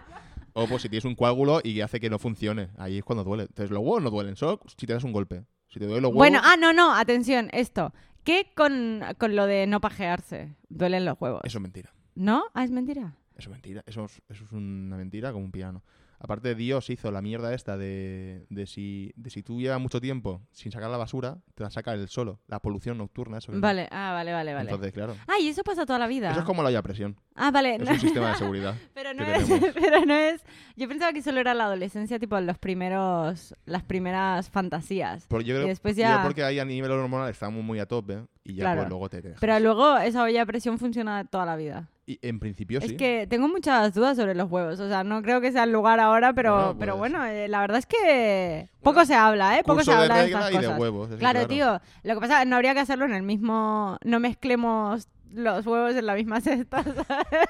O 0.54 0.66
pues 0.66 0.82
si 0.82 0.88
tienes 0.88 1.04
un 1.04 1.14
coágulo 1.14 1.60
y 1.62 1.80
hace 1.80 2.00
que 2.00 2.10
no 2.10 2.18
funcione. 2.18 2.70
Ahí 2.76 2.98
es 2.98 3.04
cuando 3.04 3.24
duele. 3.24 3.44
Entonces 3.44 3.70
los 3.70 3.80
huevos 3.80 4.02
no 4.02 4.10
duelen, 4.10 4.36
solo 4.36 4.60
si 4.76 4.86
te 4.86 4.92
das 4.92 5.04
un 5.04 5.12
golpe. 5.12 5.44
Si 5.68 5.78
te 5.78 5.86
duelen 5.86 6.02
los 6.02 6.10
huevos... 6.10 6.18
Bueno, 6.18 6.40
ah, 6.42 6.56
no, 6.58 6.72
no, 6.72 6.94
atención, 6.94 7.48
esto. 7.52 7.92
¿Qué 8.24 8.52
con, 8.54 9.02
con 9.18 9.34
lo 9.34 9.46
de 9.46 9.66
no 9.66 9.80
pajearse? 9.80 10.54
Duelen 10.68 11.04
los 11.04 11.20
huevos. 11.20 11.40
Eso 11.44 11.58
es 11.58 11.62
mentira. 11.62 11.92
¿No? 12.14 12.44
Ah, 12.54 12.64
es 12.64 12.70
mentira. 12.70 13.16
Eso 13.36 13.48
es 13.48 13.52
mentira. 13.52 13.82
Eso 13.86 14.04
es, 14.04 14.22
eso 14.28 14.44
es 14.44 14.52
una 14.52 14.96
mentira 14.96 15.32
como 15.32 15.44
un 15.44 15.50
piano. 15.50 15.82
Aparte, 16.24 16.54
Dios 16.54 16.88
hizo 16.88 17.10
la 17.10 17.20
mierda 17.20 17.52
esta 17.52 17.76
de, 17.76 18.46
de, 18.48 18.66
si, 18.66 19.12
de 19.16 19.28
si 19.28 19.42
tú 19.42 19.60
llevas 19.60 19.80
mucho 19.80 20.00
tiempo 20.00 20.40
sin 20.52 20.70
sacar 20.70 20.88
la 20.88 20.96
basura, 20.96 21.38
te 21.56 21.64
la 21.64 21.70
saca 21.70 21.94
él 21.94 22.06
solo. 22.08 22.38
La 22.46 22.60
polución 22.60 22.96
nocturna, 22.96 23.38
eso. 23.38 23.50
Vale, 23.54 23.88
ah, 23.90 24.12
vale, 24.12 24.32
vale, 24.32 24.54
vale. 24.54 24.70
Entonces, 24.70 24.92
claro. 24.92 25.16
Ah, 25.26 25.40
y 25.40 25.48
eso 25.48 25.64
pasa 25.64 25.84
toda 25.84 25.98
la 25.98 26.06
vida. 26.06 26.30
Eso 26.30 26.38
es 26.40 26.46
como 26.46 26.62
la 26.62 26.68
olla 26.68 26.78
a 26.78 26.82
presión. 26.82 27.16
Ah, 27.34 27.50
vale. 27.50 27.74
Es 27.74 27.80
no- 27.82 27.90
un 27.90 27.98
sistema 27.98 28.28
de 28.30 28.34
seguridad. 28.36 28.74
Pero 28.94 29.14
no, 29.14 29.24
es, 29.24 29.48
pero 29.74 30.04
no 30.06 30.14
es. 30.14 30.42
Yo 30.76 30.86
pensaba 30.88 31.12
que 31.12 31.22
solo 31.22 31.40
era 31.40 31.54
la 31.54 31.64
adolescencia, 31.64 32.18
tipo 32.20 32.38
los 32.40 32.56
primeros, 32.58 33.54
las 33.64 33.82
primeras 33.82 34.48
fantasías. 34.50 35.26
Porque 35.26 35.46
yo 35.46 35.54
creo, 35.56 35.66
Y 35.66 35.70
después 35.70 35.96
yo 35.96 36.02
ya- 36.02 36.22
porque 36.22 36.44
ahí 36.44 36.58
a 36.58 36.64
nivel 36.64 36.90
hormonal 36.92 37.30
estamos 37.30 37.64
muy 37.64 37.78
a 37.80 37.86
tope 37.86 38.22
y 38.44 38.54
ya 38.54 38.64
Claro. 38.64 38.80
pues 38.82 38.90
luego 38.90 39.08
te 39.08 39.22
dejas. 39.22 39.40
Pero 39.40 39.58
luego 39.60 39.96
esa 39.98 40.22
olla 40.22 40.42
a 40.42 40.46
presión 40.46 40.78
funciona 40.78 41.24
toda 41.24 41.46
la 41.46 41.56
vida. 41.56 41.88
Y 42.12 42.26
en 42.26 42.40
principio 42.40 42.78
Es 42.80 42.88
sí. 42.88 42.96
que 42.96 43.26
tengo 43.28 43.48
muchas 43.48 43.94
dudas 43.94 44.16
sobre 44.16 44.34
los 44.34 44.50
huevos. 44.50 44.78
O 44.80 44.88
sea, 44.88 45.04
no 45.04 45.22
creo 45.22 45.40
que 45.40 45.52
sea 45.52 45.64
el 45.64 45.72
lugar 45.72 46.00
ahora, 46.00 46.32
pero 46.34 46.54
Bueno, 46.56 46.76
pero 46.78 46.92
pues- 46.98 47.12
bueno 47.12 47.24
eh, 47.26 47.48
la 47.48 47.60
verdad 47.60 47.78
es 47.78 47.86
que 47.86 48.68
poco 48.80 48.94
Bueno, 48.94 49.06
se 49.06 49.14
habla, 49.14 49.58
¿eh? 49.58 49.62
Poco 49.64 49.82
se 49.82 49.90
de 49.92 49.96
habla 49.96 50.16
de 50.18 50.24
estas 50.26 50.50
y 50.50 50.52
de 50.52 50.58
cosas. 50.62 50.78
huevos. 50.78 51.10
Claro, 51.18 51.46
tío. 51.46 51.80
Lo 52.02 52.14
que 52.14 52.20
pasa 52.20 52.34
es 52.38 52.42
que 52.44 52.48
no 52.50 52.56
habría 52.56 52.74
que 52.74 52.80
hacerlo 52.80 53.04
en 53.04 53.14
el 53.14 53.22
mismo. 53.22 53.96
No 54.04 54.20
mezclemos 54.20 55.08
los 55.30 55.66
huevos 55.66 55.94
en 55.96 56.04
la 56.06 56.14
misma 56.14 56.40
cesta, 56.40 56.82
¿sabes? 57.08 57.48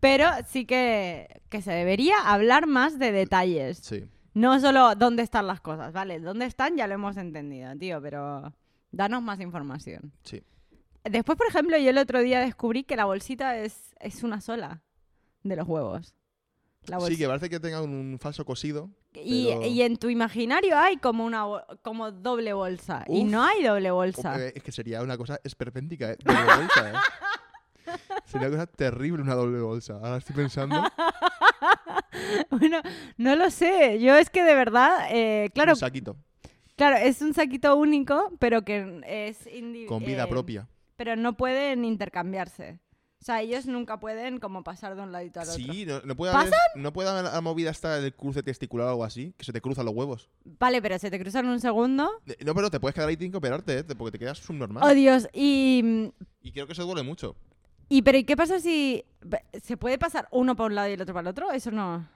Pero 0.00 0.26
sí 0.48 0.64
que, 0.64 1.40
que 1.48 1.60
se 1.60 1.72
debería 1.72 2.14
hablar 2.24 2.66
más 2.66 2.98
de 2.98 3.10
detalles. 3.12 3.78
Sí. 3.78 4.04
No 4.34 4.60
solo 4.60 4.94
dónde 4.94 5.22
están 5.24 5.46
las 5.48 5.60
cosas, 5.60 5.92
¿vale? 5.92 6.20
Dónde 6.20 6.46
están 6.46 6.76
ya 6.76 6.86
lo 6.86 6.94
hemos 6.94 7.16
entendido, 7.16 7.74
tío, 7.76 8.00
pero 8.00 8.52
danos 8.92 9.22
más 9.22 9.40
información. 9.40 10.12
Sí. 10.22 10.42
Después, 11.10 11.36
por 11.38 11.46
ejemplo, 11.48 11.76
yo 11.78 11.90
el 11.90 11.98
otro 11.98 12.20
día 12.20 12.40
descubrí 12.40 12.84
que 12.84 12.96
la 12.96 13.04
bolsita 13.04 13.56
es, 13.58 13.94
es 14.00 14.22
una 14.22 14.40
sola 14.40 14.82
de 15.42 15.56
los 15.56 15.66
huevos. 15.68 16.14
La 16.86 16.98
Sí, 17.00 17.18
que 17.18 17.26
parece 17.26 17.50
que 17.50 17.60
tenga 17.60 17.82
un 17.82 18.18
falso 18.20 18.44
cosido. 18.44 18.90
y, 19.14 19.48
pero- 19.48 19.66
y 19.66 19.82
en 19.82 19.96
tu 19.96 20.08
imaginario 20.08 20.78
hay 20.78 20.96
como 20.96 21.24
una 21.24 21.44
como 21.82 22.10
doble 22.12 22.52
bolsa. 22.54 23.04
Y 23.08 23.24
no 23.24 23.42
hay 23.42 23.62
doble 23.62 23.90
bolsa. 23.90 24.42
Es 24.46 24.62
que 24.62 24.72
sería 24.72 25.02
una 25.02 25.16
cosa 25.18 25.38
esperpéntica, 25.44 26.12
¿eh? 26.12 26.16
Doble 26.24 26.44
bolsa, 26.44 26.90
¿eh? 26.90 26.94
Sería 28.26 28.48
una 28.48 28.56
cosa 28.58 28.66
terrible 28.66 29.22
una 29.22 29.34
doble 29.34 29.60
bolsa. 29.60 29.94
Ahora 29.94 30.16
estoy 30.18 30.36
pensando. 30.36 30.82
Bueno, 32.50 32.80
no 33.16 33.36
lo 33.36 33.50
sé. 33.50 33.98
Yo 34.00 34.16
es 34.16 34.30
que 34.30 34.42
de 34.42 34.54
verdad, 34.54 35.06
eh, 35.10 35.50
claro, 35.54 35.72
Un 35.72 35.76
saquito. 35.78 36.16
claro, 36.76 36.96
es 36.96 37.20
un 37.22 37.34
saquito 37.34 37.76
único, 37.76 38.32
pero 38.38 38.62
que 38.64 39.00
es 39.06 39.46
indi- 39.46 39.86
Con 39.86 40.04
vida 40.04 40.24
eh, 40.24 40.28
propia. 40.28 40.66
Pero 40.98 41.14
no 41.16 41.36
pueden 41.36 41.84
intercambiarse. 41.84 42.80
O 43.20 43.24
sea, 43.24 43.40
ellos 43.40 43.66
nunca 43.66 43.98
pueden 43.98 44.38
como 44.40 44.62
pasar 44.62 44.94
de 44.96 45.02
un 45.02 45.12
ladito 45.12 45.40
al 45.40 45.48
otro. 45.48 45.60
Sí, 45.72 45.86
no, 45.86 46.00
no 46.02 46.16
puede 46.16 46.32
haber, 46.32 46.52
no 46.74 46.92
puede 46.92 47.08
haber 47.08 47.24
la 47.24 47.40
movida 47.40 47.70
hasta 47.70 48.00
del 48.00 48.12
cruce 48.14 48.42
testicular 48.42 48.88
o 48.88 48.90
algo 48.90 49.04
así, 49.04 49.32
que 49.36 49.44
se 49.44 49.52
te 49.52 49.60
cruzan 49.60 49.86
los 49.86 49.94
huevos. 49.94 50.28
Vale, 50.44 50.82
pero 50.82 50.98
se 50.98 51.08
te 51.10 51.18
cruzan 51.20 51.46
un 51.46 51.60
segundo. 51.60 52.10
No, 52.44 52.54
pero 52.54 52.68
te 52.70 52.78
puedes 52.80 52.94
quedar 52.94 53.08
ahí 53.08 53.16
sin 53.16 53.30
que 53.30 53.36
operarte, 53.38 53.78
¿eh? 53.78 53.84
Porque 53.84 54.12
te 54.12 54.18
quedas 54.18 54.38
subnormal. 54.38 54.82
Oh, 54.84 54.92
Dios. 54.94 55.28
Y... 55.32 56.12
Y 56.42 56.52
creo 56.52 56.66
que 56.66 56.72
eso 56.72 56.84
duele 56.84 57.02
mucho. 57.04 57.36
¿Y 57.88 58.02
pero 58.02 58.18
¿y 58.18 58.24
qué 58.24 58.36
pasa 58.36 58.58
si 58.58 59.04
se 59.62 59.76
puede 59.76 59.98
pasar 59.98 60.28
uno 60.32 60.56
para 60.56 60.66
un 60.66 60.74
lado 60.74 60.88
y 60.88 60.92
el 60.92 61.00
otro 61.00 61.14
para 61.14 61.22
el 61.22 61.28
otro? 61.28 61.52
Eso 61.52 61.70
no. 61.70 62.08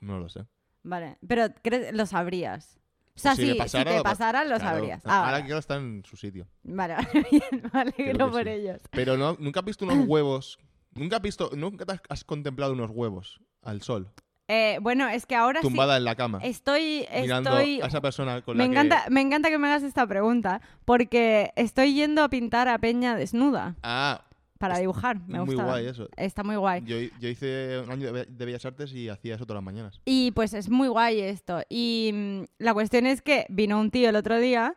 No 0.00 0.18
lo 0.18 0.28
sé. 0.28 0.46
Vale, 0.82 1.16
pero 1.26 1.46
¿crees- 1.62 1.92
lo 1.94 2.06
sabrías. 2.06 2.78
O 3.14 3.18
sea, 3.20 3.36
Si 3.36 3.42
si, 3.42 3.52
si 3.52 3.58
pasara, 3.58 3.90
te 3.90 3.96
lo 3.98 4.02
pa- 4.02 4.10
pasara, 4.10 4.44
lo 4.44 4.56
Claro. 4.56 4.64
sabrías. 4.78 5.04
Ahora 5.06 5.18
Ah, 5.28 5.32
vale. 5.32 5.44
quiero 5.44 5.58
estar 5.58 5.78
en 5.78 6.02
su 6.04 6.16
sitio. 6.16 6.46
Vale, 6.62 6.94
vale, 6.94 7.04
bien, 7.30 7.70
me 7.72 7.80
alegro 7.80 8.26
que 8.26 8.32
por 8.32 8.44
sí. 8.44 8.48
ellos. 8.50 8.80
Pero 8.90 9.16
no, 9.18 9.36
nunca 9.38 9.60
has 9.60 9.66
visto 9.66 9.84
unos 9.84 9.98
huevos. 10.08 10.58
Nunca 10.94 11.16
has 11.16 11.22
visto, 11.22 11.50
nunca 11.54 11.84
te 11.86 12.00
has- 12.08 12.24
contemplado 12.24 12.72
unos 12.72 12.90
huevos 12.90 13.40
al 13.62 13.80
sol, 13.82 14.10
Eh, 14.48 14.78
bueno, 14.82 15.08
es 15.08 15.24
que 15.24 15.34
ahora 15.36 15.60
tumbada 15.62 15.96
en 15.96 16.04
la 16.04 16.14
cama, 16.16 16.38
estoy, 16.42 17.06
mirando 17.22 17.50
estoy 17.50 17.80
a 17.80 17.86
esa 17.86 18.00
persona 18.02 18.42
con 18.42 18.56
Me 18.56 18.64
la 18.64 18.70
que- 18.70 18.72
encanta, 18.80 19.04
me 19.08 19.20
encanta 19.22 19.48
que 19.50 19.56
me 19.56 19.68
hagas 19.68 19.82
esta 19.84 20.06
pregunta, 20.06 20.60
porque 20.84 21.52
estoy 21.56 21.94
yendo 21.94 22.22
a 22.22 22.28
pintar 22.28 22.68
a 22.68 22.76
Peña 22.78 23.14
desnuda 23.16 23.76
Ah, 23.82 24.24
para 24.62 24.78
dibujar. 24.78 25.20
Me 25.26 25.38
muy 25.40 25.54
gusta. 25.54 25.64
guay 25.64 25.86
eso. 25.86 26.08
Está 26.16 26.42
muy 26.42 26.56
guay. 26.56 26.82
Yo, 26.84 26.96
yo 27.20 27.28
hice 27.28 27.80
un 27.84 27.90
año 27.90 28.06
de, 28.06 28.12
Be- 28.12 28.26
de 28.26 28.44
Bellas 28.46 28.64
Artes 28.64 28.92
y 28.94 29.08
hacía 29.08 29.34
eso 29.34 29.44
todas 29.44 29.56
las 29.62 29.64
mañanas. 29.64 30.00
Y 30.04 30.30
pues 30.30 30.54
es 30.54 30.70
muy 30.70 30.88
guay 30.88 31.20
esto. 31.20 31.60
Y 31.68 32.10
mm, 32.14 32.42
la 32.58 32.72
cuestión 32.72 33.06
es 33.06 33.20
que 33.22 33.44
vino 33.50 33.78
un 33.78 33.90
tío 33.90 34.08
el 34.08 34.16
otro 34.16 34.38
día 34.38 34.74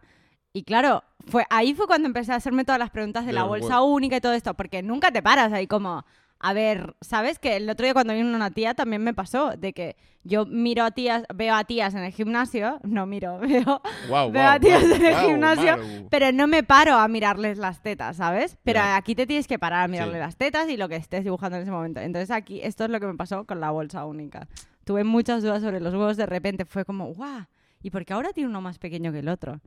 y 0.53 0.63
claro, 0.63 1.03
fue 1.27 1.45
ahí 1.49 1.73
fue 1.73 1.85
cuando 1.87 2.07
empecé 2.07 2.31
a 2.33 2.35
hacerme 2.35 2.63
todas 2.65 2.79
las 2.79 2.89
preguntas 2.89 3.23
de, 3.23 3.27
De 3.27 3.33
la 3.33 3.43
bolsa 3.43 3.81
única 3.81 4.17
y 4.17 4.21
todo 4.21 4.33
esto, 4.33 4.53
porque 4.55 4.81
nunca 4.83 5.11
te 5.11 5.21
paras 5.21 5.53
ahí 5.53 5.67
como... 5.67 6.05
A 6.47 6.53
ver, 6.53 6.95
¿sabes? 7.01 7.39
Que 7.39 7.55
el 7.55 7.67
otro 7.67 7.85
día 7.85 7.93
cuando 7.93 8.13
vino 8.13 8.35
una 8.35 8.51
tía 8.51 8.75
también 8.75 9.03
me 9.03 9.15
pasó 9.15 9.57
de 9.57 9.73
que 9.73 9.95
yo 10.23 10.45
miro 10.45 10.83
a 10.83 10.91
tías, 10.91 11.23
veo 11.33 11.55
a 11.55 11.63
tías 11.63 11.95
en 11.95 12.03
el 12.03 12.11
gimnasio, 12.11 12.79
no 12.83 13.07
miro, 13.07 13.39
veo 13.39 13.81
Wow, 14.09 14.31
Veo 14.31 14.47
a 14.47 14.59
tíos 14.59 14.83
en 14.83 15.05
el 15.05 15.15
gimnasio, 15.15 15.75
Pero 16.11 16.31
no 16.31 16.45
me 16.45 16.61
paro 16.61 16.93
a 16.97 17.07
mirarles 17.07 17.57
las 17.57 17.81
tetas, 17.81 18.17
¿sabes? 18.17 18.57
Pero 18.63 18.79
aquí 18.81 19.15
te 19.15 19.25
tienes 19.25 19.47
que 19.47 19.57
parar 19.57 19.85
a 19.85 19.87
mirarle 19.87 20.13
Sí. 20.13 20.19
las 20.19 20.37
tetas 20.37 20.69
y 20.69 20.77
lo 20.77 20.87
que 20.87 20.97
estés 20.97 21.23
dibujando 21.23 21.57
en 21.57 21.63
ese 21.63 21.71
momento. 21.71 21.99
Entonces 21.99 22.29
aquí, 22.29 22.61
esto 22.61 22.83
es 22.83 22.91
lo 22.91 22.99
que 22.99 23.07
me 23.07 23.15
pasó 23.15 23.45
con 23.45 23.59
la 23.59 23.71
bolsa 23.71 24.05
única. 24.05 24.47
Tuve 24.83 25.03
muchas 25.03 25.41
dudas 25.41 25.63
sobre 25.63 25.79
los 25.79 25.93
huevos, 25.95 26.15
de 26.15 26.27
repente 26.27 26.65
fue 26.65 26.85
como, 26.85 27.07
¡guau! 27.13 27.45
¿Y 27.81 27.89
por 27.89 28.05
qué 28.05 28.13
ahora 28.13 28.33
tiene 28.33 28.49
uno 28.51 28.61
más 28.61 28.77
pequeño 28.77 29.11
que 29.11 29.19
el 29.19 29.29
otro? 29.29 29.61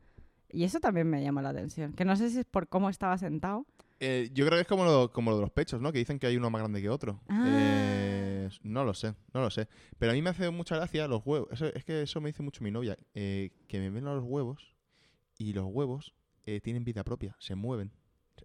Y 0.49 0.62
eso 0.62 0.79
también 0.79 1.11
me 1.11 1.25
llamó 1.25 1.43
la 1.43 1.49
atención. 1.49 1.93
Que 1.93 2.05
no 2.05 2.14
sé 2.14 2.31
si 2.31 2.38
es 2.38 2.45
por 2.45 2.69
cómo 2.69 2.88
estaba 2.88 3.19
sentado. 3.19 3.67
Eh, 4.00 4.30
yo 4.32 4.46
creo 4.46 4.56
que 4.58 4.62
es 4.62 4.66
como 4.68 4.84
lo, 4.84 5.11
como 5.11 5.30
lo 5.30 5.37
de 5.38 5.42
los 5.42 5.50
pechos, 5.50 5.80
¿no? 5.80 5.90
Que 5.92 5.98
dicen 5.98 6.18
que 6.18 6.26
hay 6.28 6.37
uno 6.37 6.50
más 6.50 6.61
grande 6.61 6.80
que 6.80 6.88
otro. 6.88 7.20
Ah. 7.28 7.44
Eh, 7.48 8.48
no 8.62 8.84
lo 8.84 8.94
sé, 8.94 9.14
no 9.34 9.40
lo 9.40 9.50
sé. 9.50 9.68
Pero 9.98 10.12
a 10.12 10.14
mí 10.14 10.22
me 10.22 10.30
hace 10.30 10.48
mucha 10.50 10.76
gracia 10.76 11.08
los 11.08 11.22
huevos. 11.26 11.48
Eso- 11.52 11.66
es 11.66 11.84
que 11.84 12.02
eso 12.02 12.20
me 12.20 12.28
dice 12.28 12.42
mucho 12.42 12.62
mi 12.62 12.70
novia. 12.70 12.96
eh, 13.14 13.50
que 13.66 13.78
me 13.80 13.90
ven 13.90 14.06
a 14.06 14.14
los 14.14 14.24
huevos 14.24 14.74
y 15.37 15.52
los 15.52 15.66
huevos 15.66 16.14
eh, 16.46 16.61
tienen 16.61 16.84
vida 16.84 17.02
propia, 17.04 17.37
se 17.40 17.54
mueven. 17.56 17.92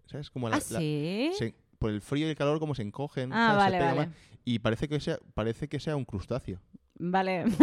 ¿Sabes? 0.06 0.28
Como 0.30 0.48
la- 0.48 0.56
¿Ah, 0.56 0.60
la- 0.70 0.78
sí? 0.80 1.30
se- 1.38 1.54
por 1.78 1.90
el 1.90 2.00
frío 2.00 2.26
y 2.26 2.30
el 2.30 2.36
calor, 2.36 2.58
como 2.58 2.74
se 2.74 2.82
encogen. 2.82 3.32
Ah, 3.32 3.54
vale, 3.56 3.78
pegan 3.78 3.96
vale. 3.96 4.08
más. 4.08 4.16
Y 4.44 4.58
parece 4.58 4.88
que 4.88 4.98
sea, 5.00 5.18
parece 5.34 5.68
que 5.68 5.78
sea 5.80 5.96
un 5.96 6.04
crustáceo. 6.04 6.60
Vale. 6.98 7.44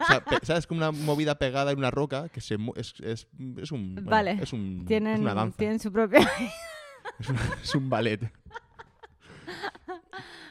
O 0.00 0.04
sea, 0.06 0.24
pe- 0.24 0.44
¿sabes? 0.44 0.66
Como 0.66 0.78
una 0.78 0.90
movida 0.90 1.38
pegada 1.38 1.70
en 1.72 1.78
una 1.78 1.90
roca 1.90 2.28
que 2.30 2.40
se 2.40 2.56
es, 2.76 2.94
es, 3.00 3.28
es 3.58 3.72
un. 3.72 3.94
bueno, 3.96 4.10
Vale. 4.10 4.38
Es, 4.42 4.52
un, 4.52 4.80
es 4.80 4.86
tienen, 4.86 5.20
una 5.20 5.34
danza. 5.34 5.56
tienen 5.58 5.78
su 5.78 5.92
propia... 5.92 6.20
Es, 7.18 7.28
un, 7.30 7.36
es 7.62 7.74
un 7.74 7.90
ballet. 7.90 8.20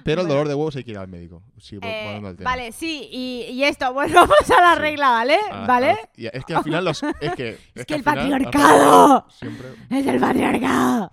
Pero 0.03 0.21
el 0.21 0.27
Bueno. 0.27 0.35
dolor 0.39 0.47
de 0.47 0.55
huevos 0.55 0.75
hay 0.77 0.83
que 0.85 0.91
ir 0.91 0.97
al 0.97 1.07
médico. 1.09 1.43
Sí, 1.59 1.75
Eh, 1.75 1.79
volviendo 1.81 2.29
al 2.29 2.37
tema. 2.37 2.49
vale, 2.49 2.71
sí, 2.71 3.09
y, 3.11 3.47
y 3.51 3.63
esto, 3.65 3.93
pues 3.93 4.13
vamos 4.13 4.37
a 4.49 4.61
la 4.61 4.73
Sí. 4.75 4.79
regla, 4.79 5.09
¿vale? 5.09 5.37
Ah, 5.51 5.65
¿Vale? 5.67 5.97
ah, 6.01 6.09
y 6.15 6.27
es 6.27 6.45
que 6.45 6.55
al 6.55 6.63
final 6.63 6.85
los. 6.85 7.03
Es 7.03 7.35
que, 7.35 7.49
Es 7.75 7.85
que 7.85 7.85
que 7.85 7.93
el 7.95 8.03
final, 8.03 8.29
patriarcado. 8.31 9.27
Siempre. 9.31 9.67
Es 9.89 10.07
el 10.07 10.19
patriarcado. 10.19 11.11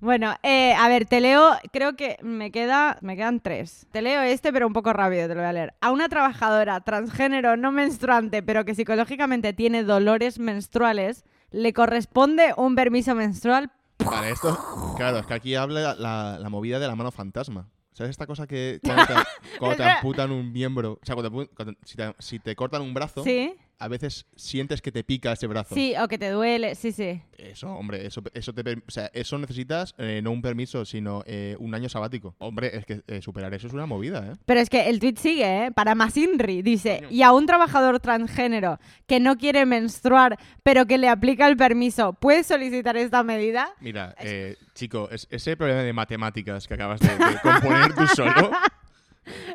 Bueno, 0.00 0.34
eh, 0.42 0.72
a 0.72 0.88
ver, 0.88 1.04
te 1.04 1.20
leo, 1.20 1.50
creo 1.74 1.94
que 1.94 2.16
me, 2.22 2.50
queda, 2.50 2.96
me 3.02 3.16
quedan 3.16 3.40
tres. 3.40 3.86
Te 3.92 4.00
leo 4.00 4.22
este, 4.22 4.50
pero 4.50 4.66
un 4.66 4.72
poco 4.72 4.94
rápido, 4.94 5.28
te 5.28 5.34
lo 5.34 5.42
voy 5.42 5.50
a 5.50 5.52
leer. 5.52 5.74
A 5.82 5.90
una 5.90 6.08
trabajadora 6.08 6.80
transgénero 6.80 7.58
no 7.58 7.70
menstruante, 7.70 8.42
pero 8.42 8.64
que 8.64 8.74
psicológicamente 8.74 9.52
tiene 9.52 9.82
dolores 9.84 10.38
menstruales, 10.38 11.26
le 11.50 11.74
corresponde 11.74 12.54
un 12.56 12.74
permiso 12.76 13.14
menstrual. 13.14 13.70
Vale, 14.04 14.30
esto. 14.30 14.94
Claro, 14.96 15.18
es 15.18 15.26
que 15.26 15.34
aquí 15.34 15.54
habla 15.54 15.94
la, 15.94 16.38
la 16.38 16.48
movida 16.48 16.78
de 16.78 16.86
la 16.86 16.94
mano 16.96 17.10
fantasma. 17.10 17.68
¿Sabes 17.92 18.10
esta 18.10 18.26
cosa 18.26 18.46
que 18.46 18.80
cuando 18.82 19.04
te, 19.06 19.14
cuando 19.58 19.76
te 19.76 19.82
Espera. 19.82 19.96
amputan 19.96 20.30
un 20.32 20.52
miembro? 20.52 20.92
O 20.92 21.04
sea, 21.04 21.14
cuando, 21.14 21.30
te 21.30 21.36
apu- 21.36 21.50
cuando- 21.54 21.74
si, 21.84 21.96
te, 21.96 22.14
si 22.18 22.38
te 22.38 22.56
cortan 22.56 22.82
un 22.82 22.94
brazo, 22.94 23.22
¿Sí? 23.24 23.54
A 23.80 23.88
veces 23.88 24.26
sientes 24.36 24.80
que 24.82 24.92
te 24.92 25.02
pica 25.02 25.32
ese 25.32 25.46
brazo. 25.46 25.74
Sí, 25.74 25.94
o 26.00 26.06
que 26.06 26.18
te 26.18 26.28
duele, 26.30 26.74
sí, 26.76 26.92
sí. 26.92 27.20
Eso, 27.36 27.72
hombre, 27.74 28.06
eso, 28.06 28.22
eso, 28.34 28.52
te, 28.52 28.60
o 28.72 28.90
sea, 28.90 29.10
eso 29.14 29.38
necesitas 29.38 29.94
eh, 29.98 30.20
no 30.22 30.30
un 30.30 30.42
permiso, 30.42 30.84
sino 30.84 31.24
eh, 31.26 31.56
un 31.58 31.74
año 31.74 31.88
sabático. 31.88 32.34
Hombre, 32.38 32.76
es 32.76 32.84
que 32.86 33.02
eh, 33.08 33.22
superar 33.22 33.52
eso 33.54 33.66
es 33.66 33.72
una 33.72 33.86
movida, 33.86 34.26
¿eh? 34.32 34.36
Pero 34.44 34.60
es 34.60 34.68
que 34.70 34.88
el 34.88 35.00
tweet 35.00 35.16
sigue, 35.16 35.66
¿eh? 35.66 35.72
Para 35.72 35.94
Masinri, 35.94 36.62
dice, 36.62 37.02
y 37.10 37.22
a 37.22 37.32
un 37.32 37.46
trabajador 37.46 37.98
transgénero 38.00 38.78
que 39.06 39.18
no 39.20 39.36
quiere 39.38 39.64
menstruar, 39.66 40.38
pero 40.62 40.86
que 40.86 40.98
le 40.98 41.08
aplica 41.08 41.48
el 41.48 41.56
permiso, 41.56 42.12
¿puede 42.12 42.44
solicitar 42.44 42.96
esta 42.98 43.22
medida? 43.22 43.70
Mira, 43.80 44.14
eh, 44.20 44.56
chico, 44.74 45.08
es- 45.10 45.26
ese 45.30 45.56
problema 45.56 45.82
de 45.82 45.92
matemáticas 45.94 46.68
que 46.68 46.74
acabas 46.74 47.00
de, 47.00 47.08
de 47.08 47.40
componer 47.42 47.94
tú 47.94 48.06
solo. 48.08 48.50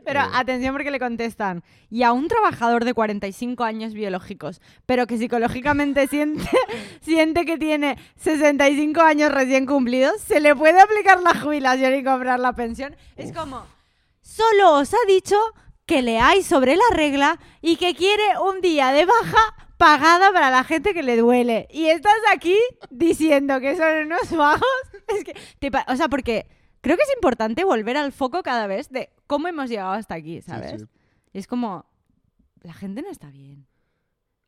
Pero 0.05 0.21
Eh. 0.21 0.29
atención 0.33 0.73
porque 0.73 0.91
le 0.91 0.99
contestan. 0.99 1.63
Y 1.89 2.03
a 2.03 2.11
un 2.11 2.27
trabajador 2.27 2.85
de 2.85 2.93
45 2.93 3.63
años 3.63 3.93
biológicos, 3.93 4.61
pero 4.85 5.07
que 5.07 5.17
psicológicamente 5.17 6.07
siente, 6.07 6.49
siente 7.01 7.45
que 7.45 7.57
tiene 7.57 7.97
65 8.17 9.01
años 9.01 9.31
recién 9.31 9.65
cumplidos, 9.65 10.21
¿se 10.21 10.39
le 10.39 10.55
puede 10.55 10.79
aplicar 10.79 11.21
la 11.21 11.39
jubilación 11.39 11.95
y 11.95 12.03
cobrar 12.03 12.39
la 12.39 12.53
pensión? 12.53 12.95
Es 13.15 13.31
como, 13.31 13.65
solo 14.21 14.73
os 14.75 14.93
ha 14.93 15.05
dicho 15.07 15.37
que 15.85 16.01
leáis 16.01 16.45
sobre 16.47 16.75
la 16.75 16.95
regla 16.95 17.39
y 17.61 17.75
que 17.75 17.93
quiere 17.93 18.23
un 18.39 18.59
día 18.61 18.91
de 18.91 19.05
baja 19.05 19.55
pagada 19.77 20.31
para 20.31 20.49
la 20.49 20.63
gente 20.63 20.93
que 20.93 21.03
le 21.03 21.17
duele. 21.17 21.67
Y 21.69 21.87
estás 21.87 22.15
aquí 22.33 22.57
diciendo 22.89 23.59
que 23.59 23.75
son 23.75 24.05
unos 24.05 24.31
vagos. 24.31 24.61
Es 25.09 25.23
que, 25.23 25.35
te 25.59 25.69
o 25.87 25.95
sea, 25.95 26.07
porque 26.07 26.47
creo 26.85 26.97
que 26.97 27.01
es 27.03 27.15
importante 27.15 27.63
volver 27.63 27.97
al 27.97 28.11
foco 28.11 28.43
cada 28.43 28.67
vez 28.67 28.89
de 28.89 29.09
cómo 29.25 29.47
hemos 29.47 29.71
llegado 29.71 29.93
hasta 29.93 30.13
aquí, 30.13 30.39
Sí, 30.41 30.47
¿sabes? 30.51 30.81
sí. 30.81 30.87
Y 31.33 31.39
es 31.39 31.47
como, 31.47 31.83
la 32.61 32.73
gente 32.75 33.01
no 33.01 33.09
está 33.09 33.31
bien. 33.31 33.65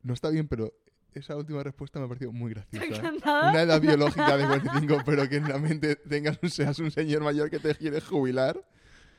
No 0.04 0.14
está 0.14 0.30
bien, 0.30 0.48
pero 0.48 0.72
esa 1.14 1.36
última 1.36 1.64
respuesta 1.64 1.98
me 1.98 2.06
ha 2.06 2.08
parecido 2.08 2.32
muy 2.32 2.54
graciosa. 2.54 2.86
¿Te 2.88 3.08
ha 3.08 3.10
¿eh? 3.10 3.50
Una 3.50 3.62
edad 3.64 3.82
biológica 3.90 4.38
de 4.38 4.46
45, 4.46 4.98
pero 5.04 5.28
que 5.28 5.38
en 5.38 5.50
la 5.50 5.58
mente 5.58 5.96
tengas 5.96 6.38
seas 6.48 6.78
un 6.78 6.92
señor 6.92 7.24
mayor 7.24 7.50
que 7.50 7.58
te 7.58 7.74
quiere 7.74 8.02
jubilar. 8.02 8.64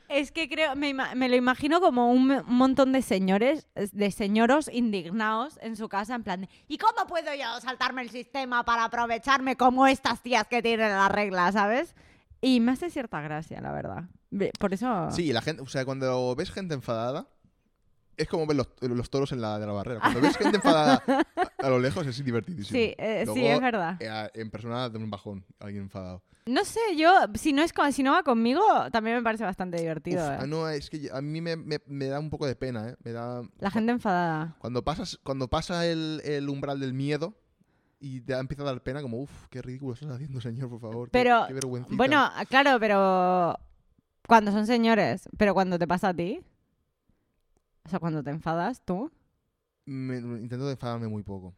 Es 0.09 0.31
que 0.31 0.49
creo, 0.49 0.77
me, 0.77 0.95
me 0.95 1.29
lo 1.29 1.35
imagino 1.35 1.81
como 1.81 2.13
un, 2.13 2.31
un 2.31 2.55
montón 2.55 2.93
de 2.93 3.03
señores, 3.03 3.67
de 3.75 4.13
señoros 4.13 4.71
indignados 4.73 5.59
en 5.61 5.75
su 5.75 5.89
casa, 5.89 6.15
en 6.15 6.23
plan 6.23 6.43
de, 6.43 6.49
¿y 6.69 6.79
cómo 6.79 7.05
puedo 7.09 7.35
yo 7.35 7.61
saltarme 7.61 8.03
el 8.03 8.11
sistema 8.11 8.65
para 8.65 8.85
aprovecharme 8.85 9.57
como 9.57 9.89
estas 9.89 10.23
tías 10.23 10.47
que 10.47 10.63
tienen 10.63 10.91
la 10.93 11.09
regla, 11.09 11.51
¿sabes? 11.51 11.97
Y 12.41 12.61
me 12.61 12.73
hace 12.73 12.91
cierta 12.91 13.21
gracia, 13.21 13.61
la 13.61 13.73
verdad. 13.73 14.05
Ve- 14.31 14.53
Por 14.59 14.73
eso... 14.75 15.11
Sí, 15.11 15.33
la 15.33 15.43
gente, 15.43 15.63
o 15.63 15.67
sea, 15.67 15.85
cuando 15.85 16.35
ves 16.37 16.51
gente 16.51 16.75
enfadada, 16.75 17.27
es 18.17 18.29
como 18.29 18.47
ver 18.47 18.57
los, 18.57 18.69
los 18.81 19.11
toros 19.11 19.33
en 19.33 19.41
la, 19.41 19.59
de 19.59 19.67
la 19.67 19.73
barrera. 19.73 20.01
Cuando 20.01 20.21
ves 20.21 20.37
gente 20.37 20.57
enfadada 20.57 21.03
a, 21.07 21.67
a 21.67 21.69
lo 21.71 21.79
lejos 21.79 22.07
es 22.07 22.25
divertidísimo. 22.25 22.79
Sí, 22.79 22.95
eh, 22.99 23.25
sí, 23.27 23.41
Luego, 23.41 23.49
es 23.57 23.61
verdad. 23.61 23.97
eh, 24.01 24.31
en 24.35 24.51
persona 24.51 24.89
de 24.89 24.99
un 24.99 25.11
bajón, 25.11 25.45
alguien 25.61 25.85
enfadado. 25.85 26.23
No 26.47 26.65
sé, 26.65 26.81
yo, 26.97 27.11
si 27.35 27.53
no 27.53 27.63
es 27.63 27.73
co- 27.73 27.91
si 27.93 28.03
no 28.03 28.13
va 28.13 28.23
conmigo, 28.23 28.63
también 28.91 29.17
me 29.17 29.23
parece 29.23 29.45
bastante 29.45 29.77
divertido. 29.79 30.25
Uf, 30.25 30.31
eh. 30.33 30.37
ah, 30.41 30.47
no, 30.47 30.69
es 30.69 30.89
que 30.91 31.11
a 31.13 31.21
mí 31.21 31.41
me, 31.41 31.57
me- 31.57 31.83
me 31.87 32.07
da 32.07 32.19
un 32.19 32.31
poco 32.31 32.47
de 32.47 32.57
pena, 32.57 32.89
¿eh? 32.89 32.97
Me 33.05 33.13
da... 33.13 33.43
La 33.59 33.71
gente 33.71 33.93
enfadada. 33.93 34.57
Cuando, 34.59 34.83
pasas, 34.83 35.19
cuando 35.23 35.49
pasa 35.49 35.87
el, 35.87 36.23
el 36.25 36.49
umbral 36.49 36.81
del 36.81 36.95
miedo 36.95 37.35
y 38.01 38.21
te 38.21 38.33
empieza 38.35 38.63
a 38.63 38.67
dar 38.67 38.81
pena, 38.83 39.03
como, 39.03 39.19
uff, 39.23 39.47
qué 39.49 39.61
ridículo 39.63 39.95
estás 39.95 40.11
haciendo, 40.11 40.41
señor, 40.41 40.69
por 40.71 40.81
favor. 40.81 41.09
qué- 41.09 41.13
Pero, 41.13 41.45
qué 41.49 41.55
vergüencita". 41.55 41.97
Bueno, 41.97 42.31
claro, 42.49 42.79
pero 42.81 43.59
cuando 44.27 44.53
son 44.53 44.67
señores, 44.67 45.29
pero 45.37 45.55
cuando 45.55 45.79
te 45.79 45.87
pasa 45.89 46.09
a 46.11 46.15
ti, 46.15 46.41
o 47.85 47.89
sea, 47.89 47.99
cuando 47.99 48.23
te 48.23 48.31
enfadas 48.31 48.83
tú, 48.85 49.11
Me- 49.87 50.19
intento 50.19 50.71
enfadarme 50.71 51.09
muy 51.09 51.23
poco. 51.23 51.55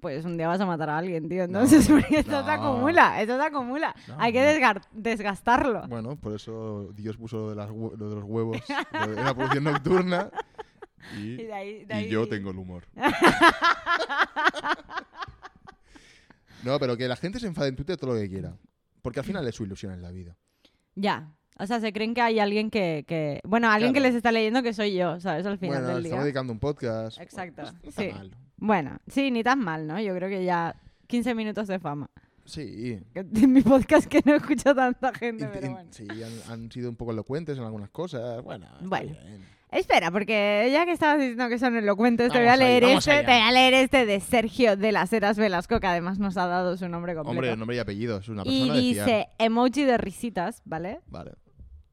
pues 0.00 0.24
un 0.24 0.36
día 0.36 0.48
vas 0.48 0.60
a 0.60 0.66
matar 0.66 0.90
a 0.90 0.98
alguien, 0.98 1.28
tío. 1.28 1.44
Entonces, 1.44 1.88
porque 1.88 2.18
esto 2.20 2.40
se 2.40 2.46
no. 2.46 2.52
acumula, 2.52 3.20
esto 3.20 3.36
se 3.38 3.46
acumula. 3.46 3.94
No, 4.06 4.16
Hay 4.18 4.32
que 4.32 4.60
no. 4.60 4.80
desgastarlo. 4.92 5.86
Bueno, 5.88 6.16
por 6.16 6.34
eso 6.34 6.90
Dios 6.94 7.16
puso 7.16 7.36
lo 7.38 7.50
de, 7.50 7.56
las 7.56 7.68
lo 7.70 7.90
de 8.08 8.14
los 8.16 8.24
huevos 8.24 8.58
de 8.66 9.14
la 9.14 9.34
producción 9.34 9.64
nocturna 9.64 10.30
y, 11.16 11.20
Y 11.40 11.44
de 11.44 11.52
ahí- 11.54 11.84
de 11.84 11.94
y 11.94 11.98
ahí- 11.98 12.08
yo 12.10 12.28
tengo 12.28 12.50
el 12.50 12.58
humor. 12.58 12.84
no, 16.64 16.78
pero 16.78 16.96
que 16.96 17.08
la 17.08 17.16
gente 17.16 17.38
se 17.40 17.46
enfade 17.46 17.68
en 17.68 17.76
Twitter 17.76 17.96
todo 17.96 18.14
lo 18.14 18.20
que 18.20 18.28
quiera. 18.28 18.56
Porque 19.02 19.20
al 19.20 19.24
final 19.26 19.46
es 19.46 19.54
su 19.54 19.64
ilusión 19.64 19.92
en 19.92 20.02
la 20.02 20.10
vida. 20.10 20.36
Ya. 20.94 21.32
O 21.58 21.66
sea, 21.66 21.80
se 21.80 21.92
creen 21.92 22.14
que 22.14 22.20
hay 22.20 22.38
alguien 22.38 22.70
que... 22.70 23.04
que- 23.06 23.40
Bueno, 23.44 23.68
alguien 23.70 23.92
que 23.92 24.00
les 24.00 24.14
está 24.14 24.30
leyendo 24.32 24.62
que 24.62 24.72
soy 24.72 24.94
yo, 24.94 25.18
¿sabes? 25.20 25.44
Al 25.46 25.58
final 25.58 25.78
bueno, 25.82 25.88
del 25.88 25.96
estamos 26.06 26.18
día. 26.18 26.24
dedicando 26.24 26.52
un 26.52 26.58
podcast. 26.60 27.20
Exacto, 27.20 27.62
Bueno, 27.62 27.78
pues 27.82 27.96
no 27.96 28.02
está 28.02 28.02
sí. 28.02 28.18
mal. 28.18 28.36
Bueno, 28.56 28.98
sí, 29.08 29.30
ni 29.30 29.42
tan 29.42 29.58
mal, 29.60 29.86
¿no? 29.86 30.00
Yo 30.00 30.14
creo 30.14 30.28
que 30.28 30.44
ya 30.44 30.74
15 31.06 31.34
minutos 31.34 31.66
de 31.68 31.78
fama. 31.78 32.10
Sí. 32.44 33.00
Que- 33.12 33.20
En 33.42 33.52
mi 33.52 33.62
podcast 33.62 34.06
que 34.06 34.20
no 34.24 34.34
escucha 34.36 34.74
tanta 34.74 35.12
gente, 35.14 35.44
Int- 35.46 35.50
pero 35.52 35.66
in- 35.66 35.72
bueno. 35.72 35.90
Sí, 35.92 36.06
han, 36.10 36.52
han 36.52 36.70
sido 36.72 36.90
un 36.90 36.96
poco 36.96 37.12
elocuentes 37.12 37.56
en 37.58 37.64
algunas 37.64 37.90
cosas. 37.90 38.42
Bueno, 38.42 38.66
está 38.66 38.86
Bueno. 38.86 39.10
bien. 39.24 39.57
Espera, 39.70 40.10
porque 40.10 40.68
ya 40.72 40.86
que 40.86 40.92
estabas 40.92 41.18
diciendo 41.18 41.48
que 41.48 41.58
son 41.58 41.76
elocuentes, 41.76 42.32
te 42.32 42.38
voy 42.38 42.48
a 42.48 42.56
leer 42.56 42.84
este, 42.84 43.18
te 43.22 43.32
voy 43.32 43.40
a 43.42 43.52
leer 43.52 43.74
este 43.74 44.06
de 44.06 44.20
Sergio 44.20 44.76
de 44.76 44.92
las 44.92 45.12
Heras 45.12 45.36
Velasco, 45.36 45.78
que 45.80 45.86
además 45.86 46.18
nos 46.18 46.36
ha 46.38 46.46
dado 46.46 46.76
su 46.76 46.88
nombre 46.88 47.14
completo. 47.14 47.30
Hombre, 47.38 47.56
nombre 47.56 47.76
y 47.76 47.78
apellido. 47.80 48.18
Es 48.18 48.28
una 48.28 48.42
y 48.46 48.60
persona 48.60 48.74
de 48.74 48.80
fiar. 48.80 49.06
dice 49.06 49.28
emoji 49.38 49.84
de 49.84 49.98
risitas, 49.98 50.62
¿vale? 50.64 51.00
Vale. 51.08 51.32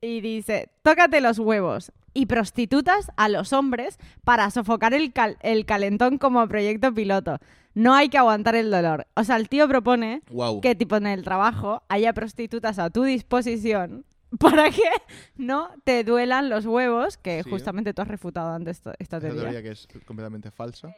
Y 0.02 0.22
dice, 0.22 0.70
tócate 0.84 1.20
los 1.20 1.38
huevos 1.40 1.92
y 2.14 2.28
prostitutas 2.28 3.12
a 3.18 3.28
los 3.28 3.52
hombres 3.52 3.98
para 4.24 4.50
sofocar 4.52 4.94
el, 4.94 5.12
cal- 5.12 5.38
el 5.42 5.66
calentón 5.66 6.18
como 6.18 6.48
proyecto 6.48 6.94
piloto. 6.94 7.40
No 7.74 7.94
hay 7.94 8.08
que 8.08 8.18
aguantar 8.18 8.56
el 8.56 8.72
dolor. 8.72 9.06
O 9.16 9.26
sea, 9.26 9.36
el 9.36 9.50
tío 9.50 9.68
propone 9.68 10.22
Wow. 10.32 10.62
que 10.62 10.76
tipo 10.76 10.96
en 10.96 11.08
el 11.08 11.24
trabajo 11.24 11.84
haya 11.90 12.14
prostitutas 12.14 12.80
a 12.80 12.90
tu 12.90 13.04
disposición 13.04 14.06
para 14.40 14.70
que 14.72 14.82
no 15.38 15.70
te 15.84 16.04
duelan 16.04 16.50
los 16.50 16.66
huevos, 16.66 17.18
que 17.18 17.44
Sí. 17.44 17.50
justamente 17.50 17.94
tú 17.94 18.02
has 18.02 18.08
refutado 18.08 18.54
antes 18.54 18.82
esta 19.00 19.20
teoría. 19.20 19.42
teoría 19.42 19.62
que 19.64 19.72
es 19.72 19.88
completamente 20.06 20.52
falsa. 20.52 20.96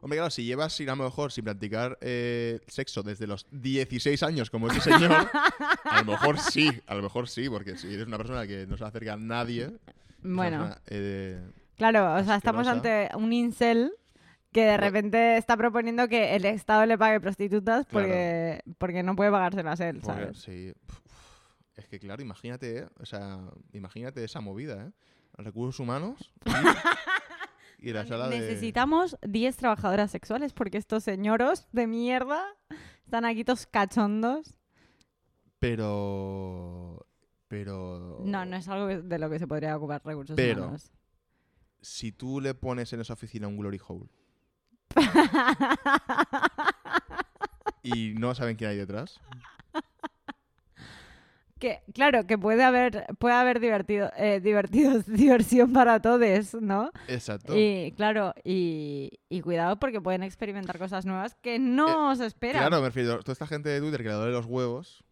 Hombre, 0.00 0.18
claro, 0.18 0.30
si 0.30 0.44
llevas 0.44 0.72
sin 0.74 0.88
a 0.90 0.96
lo 0.96 1.04
mejor 1.04 1.32
sin 1.32 1.44
practicar 1.44 1.96
eh, 2.02 2.60
sexo 2.66 3.02
desde 3.02 3.26
los 3.26 3.46
16 3.50 4.22
años 4.22 4.50
como 4.50 4.68
ese 4.68 4.80
señor, 4.80 5.12
a 5.84 5.98
lo 6.02 6.12
mejor 6.12 6.38
sí, 6.38 6.70
a 6.86 6.94
lo 6.94 7.02
mejor 7.02 7.26
sí, 7.28 7.48
porque 7.48 7.76
si 7.78 7.94
eres 7.94 8.06
una 8.06 8.18
persona 8.18 8.46
que 8.46 8.66
no 8.66 8.76
se 8.76 8.84
acerca 8.84 9.14
a 9.14 9.16
nadie, 9.16 9.70
Bueno, 10.22 10.58
persona, 10.58 10.80
eh, 10.88 11.40
claro, 11.76 12.16
o 12.16 12.24
sea, 12.24 12.36
estamos 12.36 12.66
ante 12.66 13.08
un 13.14 13.32
incel 13.32 13.92
que 14.52 14.64
de 14.66 14.76
repente 14.76 15.36
está 15.38 15.56
proponiendo 15.56 16.06
que 16.06 16.36
el 16.36 16.44
Estado 16.44 16.84
le 16.86 16.98
pague 16.98 17.18
prostitutas 17.20 17.86
Claro. 17.86 18.06
porque, 18.06 18.60
porque 18.78 19.02
no 19.02 19.16
puede 19.16 19.30
pagárselas 19.30 19.80
él, 19.80 20.00
porque- 20.02 20.20
¿sabes? 20.22 20.38
sí. 20.38 20.72
Es 21.76 21.88
que 21.88 21.98
claro, 21.98 22.22
imagínate, 22.22 22.78
¿eh? 22.78 22.88
o 23.00 23.06
sea, 23.06 23.40
imagínate 23.72 24.22
esa 24.22 24.40
movida, 24.40 24.86
¿eh? 24.86 24.92
Recursos 25.36 25.80
humanos 25.80 26.32
y, 27.78 27.90
y 27.90 27.92
la 27.92 28.06
sala 28.06 28.28
de... 28.28 28.38
Necesitamos 28.38 29.16
10 29.22 29.56
trabajadoras 29.56 30.12
sexuales 30.12 30.52
porque 30.52 30.78
estos 30.78 31.02
señoros 31.02 31.66
de 31.72 31.88
mierda 31.88 32.44
están 33.04 33.24
aquí 33.24 33.44
todos 33.44 33.66
cachondos. 33.66 34.54
Pero... 35.58 37.04
Pero... 37.48 38.20
No, 38.24 38.44
no 38.44 38.56
es 38.56 38.68
algo 38.68 38.86
de 38.86 39.18
lo 39.18 39.28
que 39.28 39.40
se 39.40 39.48
podría 39.48 39.76
ocupar 39.76 40.00
recursos 40.04 40.36
Pero- 40.36 40.62
humanos. 40.64 40.92
Si 41.80 42.12
tú 42.12 42.40
le 42.40 42.54
pones 42.54 42.90
en 42.94 43.00
esa 43.00 43.12
oficina 43.12 43.46
un 43.46 43.58
glory 43.58 43.78
hole 43.86 44.08
y 47.82 48.14
no 48.14 48.34
saben 48.34 48.56
quién 48.56 48.70
hay 48.70 48.76
detrás, 48.78 49.20
que, 51.64 51.82
claro, 51.94 52.26
que 52.26 52.36
puede 52.36 52.62
haber, 52.62 53.06
puede 53.18 53.34
haber 53.34 53.58
divertido, 53.58 54.10
eh, 54.18 54.40
divertidos, 54.40 55.06
diversión 55.06 55.72
para 55.72 56.00
todos, 56.00 56.54
¿no? 56.60 56.90
exacto. 57.08 57.54
Y 57.56 57.92
claro, 57.96 58.34
y, 58.44 59.18
y 59.30 59.40
cuidado 59.40 59.78
porque 59.78 60.00
pueden 60.02 60.22
experimentar 60.22 60.78
cosas 60.78 61.06
nuevas 61.06 61.34
que 61.36 61.58
no 61.58 62.14
se 62.16 62.26
esperan. 62.26 62.60
Claro, 62.66 62.82
me 62.82 62.88
refiero, 62.88 63.20
toda 63.20 63.32
esta 63.32 63.46
gente 63.46 63.70
de 63.70 63.80
Twitter 63.80 64.02
que 64.02 64.08
le 64.10 64.14
duele 64.14 64.32
los 64.32 64.44
huevos 64.44 65.04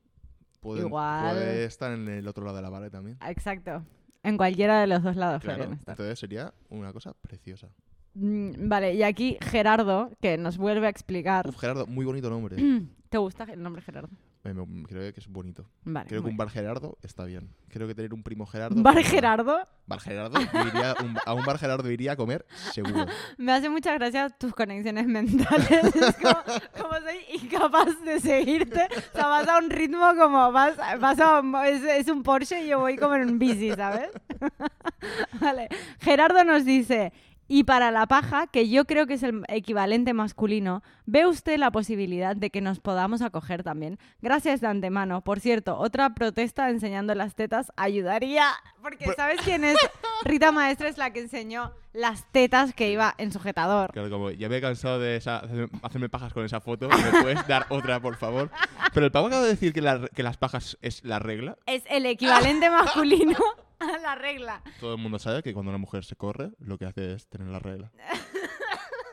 pueden- 0.61 0.87
Igual. 0.87 1.35
puede 1.37 1.65
estar 1.65 1.91
en 1.93 2.07
el 2.09 2.29
otro 2.29 2.45
lado 2.45 2.57
de 2.57 2.63
la 2.63 2.71
pared 2.71 2.91
también. 2.91 3.17
Exacto. 3.27 3.83
En 4.23 4.37
cualquiera 4.37 4.81
de 4.81 4.87
los 4.87 5.03
dos 5.03 5.17
lados 5.17 5.43
Claro, 5.43 5.65
entonces 5.65 6.19
sería 6.19 6.53
una 6.69 6.93
cosa 6.93 7.15
preciosa. 7.15 7.69
Mm, 8.15 8.69
Vale, 8.69 8.95
y 8.95 9.03
aquí 9.03 9.39
Gerardo, 9.41 10.11
que 10.21 10.37
nos 10.37 10.59
vuelve 10.59 10.87
a 10.87 10.91
explicar. 10.91 11.49
Uf, 11.49 11.59
Gerardo, 11.59 11.87
muy 11.87 12.05
bonito 12.05 12.29
nombre. 12.29 12.57
¿Te 13.09 13.17
gusta 13.19 13.45
el 13.45 13.63
nombre 13.63 13.81
Gerardo? 13.83 14.11
Creo 14.43 15.13
que 15.13 15.21
es 15.21 15.29
bonito. 15.29 15.65
Vale. 15.85 16.09
Creo 16.09 16.23
que 16.25 16.29
un 16.31 16.37
bar 16.37 16.51
Gerardo 16.51 16.99
está 17.03 17.25
bien. 17.25 17.55
Creo 17.69 17.87
que 17.87 17.95
tener 17.95 18.13
un 18.13 18.25
primo 18.25 18.45
Gerardo. 18.45 18.83
¿Bar 18.83 19.01
Gerardo? 19.05 19.69
Bar 19.87 20.01
Gerardo, 20.01 20.41
yo 20.41 20.67
iría 20.69 20.95
un- 21.01 21.17
a 21.25 21.35
un 21.35 21.45
bar 21.45 21.59
Gerardo 21.59 21.89
iría 21.91 22.13
a 22.13 22.17
comer 22.17 22.45
seguro. 22.73 23.07
Me 23.39 23.53
hace 23.53 23.69
mucha 23.71 23.95
gracia 23.95 24.31
tus 24.31 24.53
conexiones 24.53 25.07
mentales. 25.07 25.71
Es 25.95 26.17
como, 26.17 26.35
como 26.77 26.95
soy 26.95 27.41
incapaz 27.41 28.01
de 28.05 28.19
seguirte. 28.21 28.89
O 29.15 29.17
sea, 29.17 29.29
vas 29.29 29.47
a 29.49 29.59
un 29.59 29.71
ritmo 29.71 30.13
como 30.19 30.51
vas, 30.51 30.77
vas 30.99 31.21
a 31.21 31.39
un- 31.41 31.55
es, 31.65 31.83
es 31.85 32.09
un 32.09 32.25
Porsche 32.25 32.65
y 32.65 32.69
yo 32.69 32.81
voy 32.81 32.97
como 32.97 33.15
en 33.15 33.23
un 33.31 33.39
bici, 33.39 33.71
¿sabes? 33.73 34.11
vale. 35.41 35.69
Gerardo 36.01 36.43
nos 36.45 36.65
dice. 36.65 37.13
Y 37.55 37.65
para 37.65 37.91
la 37.91 38.07
paja, 38.07 38.47
que 38.47 38.71
yo 38.71 38.87
creo 38.87 39.07
que 39.07 39.13
es 39.13 39.23
el 39.23 39.43
equivalente 39.49 40.15
masculino, 40.15 40.83
¿ve 41.05 41.27
usted 41.27 41.59
la 41.59 41.71
posibilidad 41.71 42.35
de 42.35 42.49
que 42.49 42.63
nos 42.63 42.81
podamos 42.81 43.21
acoger 43.21 43.63
también? 43.63 43.99
Gracias 44.23 44.63
de 44.63 44.69
antemano. 44.69 45.21
Por 45.21 45.39
cierto, 45.39 45.77
otra 45.77 46.15
protesta 46.15 46.71
enseñando 46.71 47.15
las 47.15 47.35
tetas 47.35 47.71
ayudaría. 47.77 48.47
Porque 48.81 49.05
Pues- 49.05 49.17
¿sabes 49.17 49.39
quién 49.45 49.65
es? 49.65 49.77
Rita 50.25 50.51
Maestre 50.51 50.89
es 50.89 50.97
la 50.97 51.13
que 51.13 51.21
enseñó 51.21 51.73
las 51.93 52.25
tetas 52.33 52.73
que 52.73 52.91
iba 52.91 53.15
en 53.19 53.31
sujetador. 53.33 53.93
Claro, 53.93 54.09
como 54.09 54.31
ya 54.31 54.49
me 54.49 54.57
he 54.57 54.61
cansado 54.63 54.99
de 54.99 55.17
esa- 55.17 55.41
hacerme, 55.41 55.69
hacerme 55.83 56.09
pajas 56.09 56.33
con 56.33 56.47
esa 56.47 56.63
foto, 56.63 56.89
¿me 56.89 57.21
puedes 57.21 57.47
dar 57.47 57.67
otra, 57.69 58.01
por 58.01 58.17
favor? 58.17 58.51
Pero 58.95 59.05
el 59.05 59.13
pavo 59.13 59.27
acaba 59.27 59.43
de 59.43 59.49
decir 59.51 59.75
que, 59.75 59.83
la- 59.83 60.09
que 60.09 60.23
las 60.23 60.39
pajas 60.39 60.79
es 60.81 61.05
la 61.05 61.19
regla. 61.19 61.59
Es 61.67 61.83
el 61.91 62.07
equivalente 62.07 62.71
masculino 62.71 63.37
a 63.83 63.99
la 64.03 64.15
regla. 64.15 64.63
Todo 64.81 64.95
el 64.95 65.01
mundo 65.01 65.19
sabe 65.19 65.43
que 65.43 65.53
cuando 65.53 65.71
una 65.71 65.79
mujer 65.79 66.05
se 66.05 66.17
corre, 66.17 66.51
lo 66.59 66.79
que 66.79 66.87
hace 66.87 67.15
es 67.15 67.27
tener 67.29 67.49
la 67.49 67.59
regla. 67.59 67.91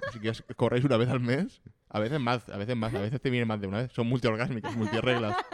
Así 0.08 0.20
que 0.20 0.32
corréis 0.56 0.84
una 0.86 0.98
vez 0.98 1.10
al 1.10 1.20
mes, 1.20 1.62
a 1.90 2.00
veces 2.00 2.20
más, 2.20 2.48
a 2.50 2.58
veces 2.58 2.76
más, 2.76 2.94
a 2.96 3.00
veces 3.00 3.22
te 3.22 3.30
viene 3.30 3.46
más 3.46 3.62
de 3.62 3.68
una 3.68 3.78
vez. 3.80 3.92
Son 3.94 4.08
multiorgásmicas, 4.08 4.76
multireglas. 4.76 5.36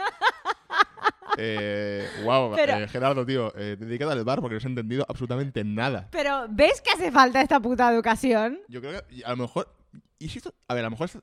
Eh, 1.38 2.08
wow, 2.24 2.54
Pero- 2.56 2.76
eh, 2.78 2.88
Gerardo, 2.88 3.26
tío, 3.26 3.52
eh, 3.58 3.76
dedícate 3.78 4.10
al 4.12 4.24
bar 4.24 4.40
porque 4.40 4.54
no 4.54 4.58
has 4.58 4.64
entendido 4.64 5.04
absolutamente 5.06 5.62
nada. 5.64 6.08
Pero 6.10 6.46
¿ves 6.48 6.80
que 6.80 6.90
hace 6.90 7.12
falta 7.12 7.42
esta 7.42 7.60
puta 7.60 7.92
educación? 7.92 8.58
Yo 8.68 8.80
creo 8.80 9.06
que 9.06 9.22
a 9.22 9.30
lo 9.32 9.36
mejor. 9.36 9.70
Y 10.18 10.30
si 10.30 10.38
esto- 10.38 10.54
a 10.66 10.72
ver, 10.72 10.84
a 10.84 10.86
lo 10.86 10.92
mejor. 10.92 11.04
esto- 11.06 11.22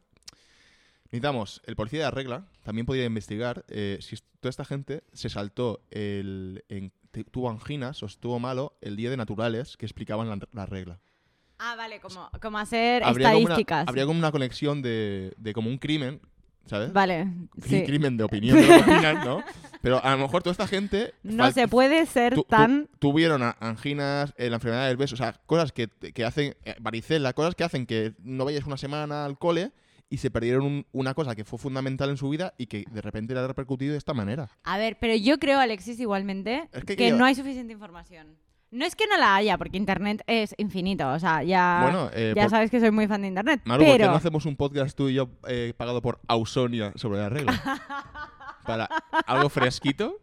necesitamos. 1.06 1.64
El 1.66 1.76
policía 1.76 2.00
de 2.02 2.06
la 2.06 2.12
regla 2.12 2.46
también 2.64 2.86
podría 2.86 3.06
investigar 3.06 3.66
eh, 3.70 3.98
si 4.02 4.18
toda 4.40 4.52
esta 4.52 4.66
gente 4.66 5.04
se 5.14 5.30
saltó 5.30 5.82
el. 5.90 6.64
en- 6.70 6.94
tuvo 7.24 7.50
anginas 7.50 8.02
o 8.02 8.08
estuvo 8.08 8.40
malo 8.40 8.76
el 8.82 8.96
día 8.96 9.10
de 9.12 9.18
naturales 9.18 9.78
que 9.78 9.86
explicaban 9.86 10.28
la, 10.28 10.40
la 10.52 10.66
regla. 10.66 11.00
Ah, 11.60 11.76
vale, 11.78 12.00
como, 12.00 12.30
como 12.42 12.58
hacer 12.58 13.04
Habría 13.04 13.28
como, 13.30 13.38
una, 13.40 13.44
estadísticas. 13.44 13.88
habría 13.88 14.06
como 14.06 14.20
una 14.20 14.32
conexión 14.32 14.82
de, 14.82 15.34
de 15.38 15.54
como 15.54 15.70
un 15.70 15.78
crimen, 15.78 16.20
¿sabes? 16.66 16.92
Vale, 16.92 17.22
Un 17.24 17.50
sí. 17.66 17.84
crimen 17.86 18.18
de 18.18 18.24
opinión 18.24 18.58
de 18.62 18.68
lo 18.68 18.74
que 18.84 18.92
opinan, 18.92 19.24
¿no? 19.24 19.44
Pero 19.82 20.04
a 20.04 20.12
lo 20.12 20.18
mejor 20.18 20.42
toda 20.44 20.52
esta 20.54 20.68
gente. 20.68 21.14
No 21.24 21.52
se 21.52 21.68
puede 21.68 22.06
ser 22.06 22.34
tu- 22.36 22.42
tu- 22.44 22.48
tan... 22.50 22.90
tuvieron 23.00 23.42
anginas, 23.60 24.34
eh, 24.38 24.50
la 24.50 24.56
enfermedad 24.56 24.88
del 24.88 24.98
beso, 24.98 25.16
o 25.16 25.18
sea, 25.18 25.34
cosas 25.46 25.72
que, 25.72 25.88
que 25.88 26.26
hacen, 26.26 26.56
eh, 26.66 26.76
varicela, 26.82 27.34
cosas 27.34 27.54
que 27.56 27.64
hacen 27.64 27.86
que 27.86 28.14
no 28.24 28.46
vayas 28.46 28.66
una 28.66 28.78
semana 28.78 29.24
al 29.26 29.38
cole 29.38 29.72
y 30.14 30.18
se 30.18 30.30
perdieron 30.30 30.64
un- 30.66 30.86
una 30.92 31.14
cosa 31.16 31.34
que 31.36 31.44
fue 31.44 31.58
fundamental 31.58 32.10
en 32.10 32.18
su 32.18 32.30
vida 32.30 32.54
y 32.58 32.68
que 32.68 32.86
de 32.92 33.02
repente 33.02 33.34
le 33.34 33.40
ha 33.40 33.48
repercutido 33.48 33.94
de 33.94 33.98
esta 33.98 34.14
manera. 34.14 34.48
A 34.64 34.78
ver, 34.78 34.98
pero 35.00 35.16
yo 35.16 35.40
creo, 35.40 35.60
Alexis, 35.60 36.00
igualmente, 36.00 36.70
Es 36.72 36.84
que, 36.86 36.96
que 36.96 37.10
yo- 37.10 37.18
no 37.18 37.26
hay 37.26 37.34
suficiente 37.34 37.74
información. 37.74 38.38
No 38.70 38.86
es 38.86 38.96
que 38.96 39.06
no 39.08 39.18
la 39.18 39.36
haya, 39.36 39.58
porque 39.58 39.78
Internet 39.78 40.24
es 40.28 40.54
infinito. 40.58 41.08
O 41.12 41.20
sea, 41.20 41.44
ya, 41.44 41.80
bueno, 41.84 42.10
eh, 42.14 42.34
ya 42.36 42.44
por- 42.44 42.50
sabes 42.52 42.70
que 42.72 42.80
soy 42.80 42.92
muy 42.92 43.08
fan 43.08 43.22
de 43.22 43.28
Internet. 43.30 43.62
Maru, 43.66 43.84
¿por 43.86 43.94
qué 43.94 43.98
pero 44.00 44.12
no 44.12 44.18
hacemos 44.18 44.46
un 44.46 44.56
podcast 44.56 44.96
tú 44.98 45.10
y 45.10 45.16
yo 45.16 45.30
eh, 45.48 45.74
pagado 45.78 46.02
por 46.02 46.20
Ausonia 46.28 46.92
sobre 46.96 47.20
la 47.20 47.30
regla? 47.30 47.54
para 48.66 48.86
algo 49.28 49.50
fresquito, 49.50 50.18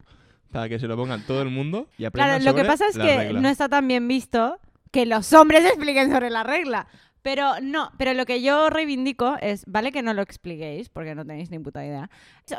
para 0.51 0.69
que 0.69 0.79
se 0.79 0.87
lo 0.87 0.97
pongan 0.97 1.23
todo 1.27 1.43
el 1.43 1.51
mundo 1.51 1.89
y 1.99 2.05
aprendan 2.05 2.41
Claro, 2.41 2.45
lo 2.45 2.55
que 2.55 2.61
sobre 2.63 2.69
pasa 2.69 2.87
es 2.89 2.97
que 2.97 3.17
regla. 3.19 3.41
no 3.41 3.49
está 3.49 3.69
tan 3.69 3.87
bien 3.87 4.07
visto 4.09 4.59
que 4.91 5.07
los 5.07 5.33
hombres 5.33 5.65
expliquen 5.65 6.11
sobre 6.13 6.31
la 6.31 6.43
regla. 6.43 6.87
Pero 7.23 7.61
no, 7.61 7.91
pero 7.99 8.15
lo 8.15 8.25
que 8.25 8.41
yo 8.41 8.71
reivindico 8.71 9.37
es, 9.41 9.65
vale 9.67 9.93
que 9.93 10.03
no 10.03 10.15
lo 10.15 10.23
expliquéis, 10.23 10.89
porque 10.89 11.15
no 11.15 11.25
tenéis 11.27 11.51
ni 11.51 11.59
puta 11.59 11.85
idea. 11.85 12.09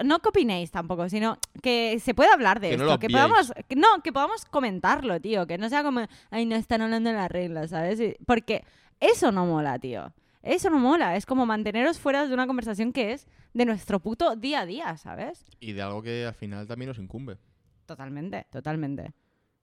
No 0.06 0.20
que 0.20 0.30
opinéis 0.30 0.70
tampoco, 0.70 1.10
sino 1.10 1.40
que 1.64 2.00
se 2.00 2.14
pueda 2.14 2.34
hablar 2.34 2.60
de 2.60 2.70
Que 2.72 2.78
no 2.78 2.84
esto, 2.84 2.94
lo 2.94 3.00
que 3.00 3.10
podamos, 3.10 3.52
que- 3.68 3.76
no, 3.76 3.88
que 4.04 4.14
podamos 4.14 4.46
comentarlo, 4.46 5.20
tío, 5.20 5.48
que 5.48 5.58
no 5.58 5.68
sea 5.70 5.84
como, 5.84 6.02
ay, 6.30 6.46
no 6.46 6.56
están 6.56 6.82
hablando 6.82 7.10
de 7.10 7.16
la 7.16 7.28
regla, 7.28 7.68
¿sabes? 7.68 8.00
Porque 8.28 8.64
eso 9.00 9.32
no 9.32 9.46
mola, 9.48 9.80
tío. 9.80 10.14
Eso 10.44 10.70
no 10.70 10.80
mola, 10.80 11.16
es 11.16 11.26
como 11.26 11.46
manteneros 11.46 12.00
fuera 12.00 12.28
de 12.28 12.34
una 12.34 12.48
conversación 12.48 12.94
que 12.94 13.14
es 13.14 13.28
de 13.54 13.66
nuestro 13.66 14.00
puto 14.00 14.36
día 14.36 14.62
a 14.62 14.66
día, 14.66 14.98
¿sabes? 14.98 15.44
Y 15.60 15.74
de 15.74 15.82
algo 15.82 16.02
que 16.02 16.26
al 16.26 16.34
final 16.34 16.68
también 16.68 16.88
nos 16.90 16.98
incumbe. 17.00 17.38
Totalmente, 17.86 18.46
totalmente. 18.52 19.12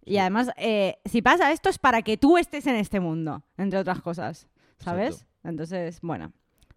Y 0.04 0.18
además, 0.18 0.50
eh, 0.56 0.98
si 1.04 1.20
pasa 1.22 1.52
esto 1.52 1.68
es 1.68 1.78
para 1.78 2.02
que 2.02 2.16
tú 2.16 2.38
estés 2.38 2.66
en 2.66 2.76
este 2.76 3.00
mundo, 3.00 3.42
entre 3.56 3.78
otras 3.78 4.00
cosas, 4.00 4.46
¿sabes? 4.78 5.14
Exacto. 5.14 5.32
Entonces, 5.44 6.00
bueno, 6.02 6.32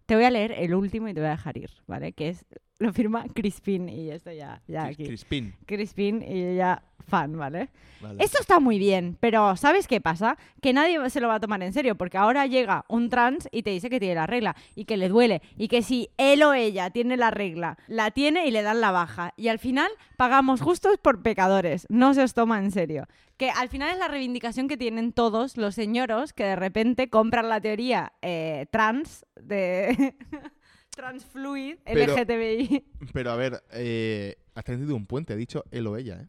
te 0.06 0.14
voy 0.14 0.24
a 0.24 0.30
leer 0.30 0.52
el 0.52 0.74
último 0.74 1.08
y 1.08 1.14
te 1.14 1.20
voy 1.20 1.28
a 1.28 1.32
dejar 1.32 1.56
ir, 1.56 1.70
¿vale? 1.86 2.12
Que 2.12 2.28
es 2.30 2.46
lo 2.78 2.92
firma 2.92 3.24
Crispin 3.34 3.88
y 3.88 4.10
esto 4.10 4.32
ya, 4.32 4.60
ya 4.66 4.84
Cris- 4.88 4.92
aquí. 4.94 5.04
Crispín. 5.06 5.54
Crispin 5.66 6.22
y 6.22 6.40
yo 6.42 6.52
ya 6.54 6.82
fan, 7.06 7.36
¿vale? 7.36 7.68
Vale. 8.00 8.22
Esto 8.22 8.38
está 8.40 8.60
muy 8.60 8.78
bien, 8.78 9.16
pero 9.20 9.56
¿sabes 9.56 9.86
qué 9.88 10.00
pasa? 10.00 10.36
Que 10.60 10.72
nadie 10.72 11.10
se 11.10 11.20
lo 11.20 11.28
va 11.28 11.34
a 11.36 11.40
tomar 11.40 11.62
en 11.62 11.72
serio, 11.72 11.96
porque 11.96 12.16
ahora 12.16 12.46
llega 12.46 12.84
un 12.88 13.08
trans 13.10 13.48
y 13.52 13.62
te 13.64 13.70
dice 13.70 13.90
que 13.90 13.98
tiene 14.00 14.14
la 14.14 14.26
regla 14.26 14.56
y 14.76 14.84
que 14.84 14.96
le 14.96 15.08
duele 15.08 15.42
y 15.56 15.66
que 15.68 15.82
si 15.82 16.10
él 16.16 16.42
o 16.44 16.54
ella 16.54 16.90
tiene 16.90 17.16
la 17.16 17.30
regla, 17.32 17.76
la 17.88 18.10
tiene 18.12 18.46
y 18.46 18.50
le 18.52 18.62
dan 18.62 18.80
la 18.80 18.92
baja. 18.92 19.34
Y 19.36 19.48
al 19.48 19.58
final 19.58 19.90
pagamos 20.16 20.60
justos 20.60 20.96
por 20.98 21.22
pecadores, 21.22 21.86
no 21.90 22.14
se 22.14 22.22
os 22.22 22.34
toma 22.34 22.58
en 22.60 22.70
serio. 22.70 23.06
Que 23.36 23.50
al 23.50 23.68
final 23.68 23.90
es 23.90 23.98
la 23.98 24.08
reivindicación 24.08 24.68
que 24.68 24.76
tienen 24.76 25.12
todos 25.12 25.56
los 25.56 25.74
señoros 25.74 26.32
que 26.32 26.44
de 26.44 26.56
repente 26.56 27.10
compran 27.10 27.48
la 27.48 27.60
teoría 27.60 28.12
eh, 28.22 28.66
trans 28.70 29.26
de... 29.40 30.14
transfluid 30.94 31.76
Pero- 31.84 32.14
LGTBI. 32.16 32.84
Pero 33.12 33.30
a 33.30 33.36
ver, 33.36 33.62
eh, 33.72 34.36
has 34.54 34.64
tenido 34.64 34.94
un 34.94 35.06
puente, 35.06 35.32
ha 35.32 35.36
dicho 35.36 35.64
él 35.70 35.86
o 35.86 35.96
ella, 35.96 36.20
¿eh? 36.22 36.28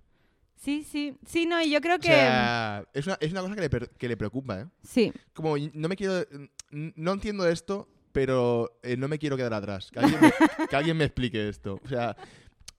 Sí, 0.55 0.83
sí. 0.89 1.17
Sí, 1.25 1.45
no, 1.45 1.61
y 1.61 1.69
yo 1.71 1.81
creo 1.81 1.97
O 1.97 1.99
que... 1.99 2.07
sea, 2.07 2.85
es 2.93 3.05
una, 3.05 3.17
es 3.19 3.31
una 3.31 3.41
cosa 3.41 3.55
que 3.55 3.61
le, 3.61 3.69
que 3.97 4.07
le 4.07 4.15
preocupa, 4.17 4.61
¿eh? 4.61 4.65
Sí. 4.81 5.11
Como 5.33 5.55
no 5.57 5.89
me 5.89 5.95
quiero. 5.97 6.25
No 6.71 7.11
entiendo 7.11 7.45
esto, 7.49 7.89
pero 8.13 8.79
eh, 8.81 8.95
no 8.95 9.09
me 9.09 9.19
quiero 9.19 9.35
quedar 9.35 9.53
atrás. 9.53 9.91
Que 9.91 9.99
alguien 9.99 10.21
me, 10.21 10.31
que 10.69 10.75
alguien 10.77 10.95
me 10.97 11.03
explique 11.03 11.49
esto. 11.49 11.81
O 11.83 11.87
sea, 11.89 12.15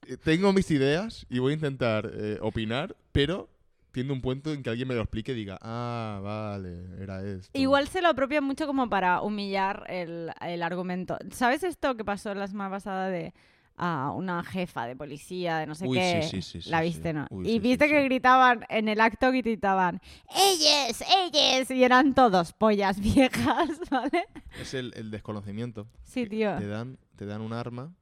eh, 0.07 0.17
tengo 0.17 0.51
mis 0.51 0.71
ideas 0.71 1.27
y 1.29 1.37
voy 1.37 1.51
a 1.51 1.55
intentar 1.55 2.11
eh, 2.11 2.39
opinar, 2.41 2.95
pero 3.11 3.49
tiendo 3.95 4.13
un 4.13 4.19
punto 4.19 4.51
en 4.51 4.61
que 4.61 4.69
alguien 4.69 4.89
me 4.89 4.93
lo 4.93 4.99
explique 5.03 5.31
y 5.31 5.35
diga, 5.35 5.57
ah, 5.61 6.19
vale, 6.21 6.83
era 7.01 7.25
esto. 7.25 7.57
Igual 7.57 7.87
se 7.87 8.01
lo 8.01 8.09
apropia 8.09 8.41
mucho 8.41 8.67
como 8.67 8.89
para 8.89 9.21
humillar 9.21 9.85
el, 9.87 10.31
el 10.41 10.63
argumento. 10.63 11.17
¿Sabes 11.31 11.63
esto 11.63 11.95
que 11.95 12.03
pasó 12.03 12.33
la 12.35 12.45
semana 12.47 12.69
pasada 12.69 13.07
de 13.07 13.33
a 13.77 14.11
una 14.11 14.43
jefa 14.43 14.85
de 14.85 14.97
policía, 14.97 15.59
de 15.59 15.67
no 15.67 15.75
sé 15.75 15.87
Uy, 15.87 15.97
qué? 15.97 16.23
sí, 16.23 16.41
sí, 16.41 16.61
sí, 16.61 16.69
la 16.69 16.81
viste, 16.81 17.13
¿no? 17.13 17.25
Uy, 17.29 17.49
y 17.49 17.59
viste 17.59 17.87
que 17.87 18.03
gritaban, 18.03 18.65
en 18.67 18.89
el 18.89 18.99
acto 18.99 19.31
gritaban, 19.31 20.01
¡Ellas! 20.29 21.01
¡Ellas! 21.23 21.71
Y 21.71 21.81
eran 21.81 22.13
todos 22.15 22.51
pollas 22.51 22.99
viejas, 23.13 23.79
¿vale? 23.89 24.25
Es 24.59 24.73
el, 24.73 24.91
el 24.97 25.09
desconocimiento. 25.09 25.87
Sí, 26.03 26.25
tío. 26.27 26.57
Te 26.57 26.67
dan, 26.67 26.97
te 27.15 27.25
dan 27.25 27.39
un 27.39 27.53
arma, 27.53 27.93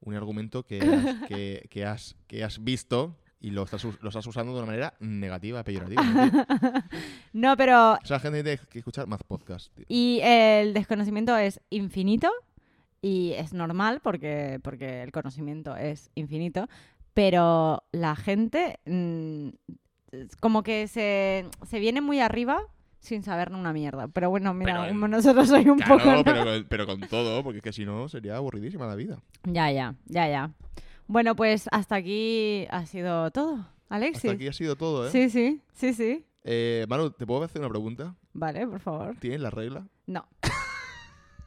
un 0.00 0.14
argumento 0.14 0.64
que 0.64 0.78
has, 0.80 1.28
que, 1.28 1.66
que 1.70 1.84
has, 1.84 2.14
que 2.28 2.44
has 2.44 2.62
visto 2.62 3.16
y 3.40 3.50
lo 3.50 3.62
estás, 3.62 3.84
lo 3.84 4.08
estás 4.08 4.26
usando 4.26 4.52
de 4.52 4.58
una 4.58 4.66
manera 4.66 4.94
negativa, 5.00 5.62
peyorativa. 5.62 6.02
¿no, 7.32 7.56
pero... 7.56 7.92
O 7.94 8.06
sea, 8.06 8.16
la 8.16 8.20
gente 8.20 8.42
tiene 8.42 8.58
que 8.70 8.78
escuchar 8.80 9.06
más 9.06 9.22
podcast. 9.22 9.72
tío. 9.74 9.84
Y 9.88 10.20
el 10.22 10.74
desconocimiento 10.74 11.36
es 11.36 11.60
infinito 11.70 12.30
y 13.00 13.32
es 13.36 13.52
normal 13.52 14.00
porque, 14.02 14.58
porque 14.62 15.02
el 15.02 15.12
conocimiento 15.12 15.76
es 15.76 16.10
infinito, 16.14 16.68
pero 17.14 17.84
la 17.92 18.16
gente 18.16 18.80
mm, 18.86 19.48
es 20.12 20.36
como 20.36 20.62
que 20.62 20.88
se, 20.88 21.46
se 21.66 21.78
viene 21.78 22.00
muy 22.00 22.20
arriba 22.20 22.60
sin 23.00 23.22
saber 23.22 23.52
una 23.52 23.72
mierda. 23.72 24.08
Pero 24.08 24.30
bueno, 24.30 24.52
mira, 24.54 24.80
Pero 24.80 24.88
como 24.88 25.06
nosotros 25.08 25.48
soy 25.48 25.68
un 25.68 25.78
Claro, 25.78 25.98
poco... 25.98 26.10
¿no? 26.10 26.24
pero, 26.24 26.44
pero 26.68 26.86
con 26.86 27.00
todo, 27.02 27.42
porque 27.44 27.58
es 27.58 27.62
que 27.62 27.72
si 27.72 27.84
no 27.84 28.08
sería 28.08 28.36
aburridísima 28.36 28.86
la 28.86 28.96
vida. 28.96 29.18
Ya, 29.44 29.70
ya, 29.70 29.94
ya, 30.06 30.28
ya. 30.28 30.50
Bueno, 31.08 31.34
pues 31.34 31.68
hasta 31.72 31.96
aquí 31.96 32.66
ha 32.70 32.84
sido 32.86 33.30
todo, 33.30 33.66
Alexis. 33.88 34.26
Hasta 34.26 34.32
aquí 34.36 34.46
ha 34.48 34.52
sido 34.52 34.76
todo, 34.76 35.08
¿eh? 35.08 35.10
Sí, 35.10 35.30
sí, 35.30 35.60
sí, 35.72 35.94
sí. 35.94 36.24
Eh, 36.44 36.86
Manu, 36.88 37.10
¿te 37.10 37.26
puedo 37.26 37.42
hacer 37.42 37.60
una 37.60 37.68
pregunta? 37.70 38.14
Vale, 38.34 38.66
por 38.66 38.78
favor. 38.80 39.16
¿Tienes 39.18 39.40
la 39.40 39.50
regla? 39.50 39.86
No. 40.06 40.26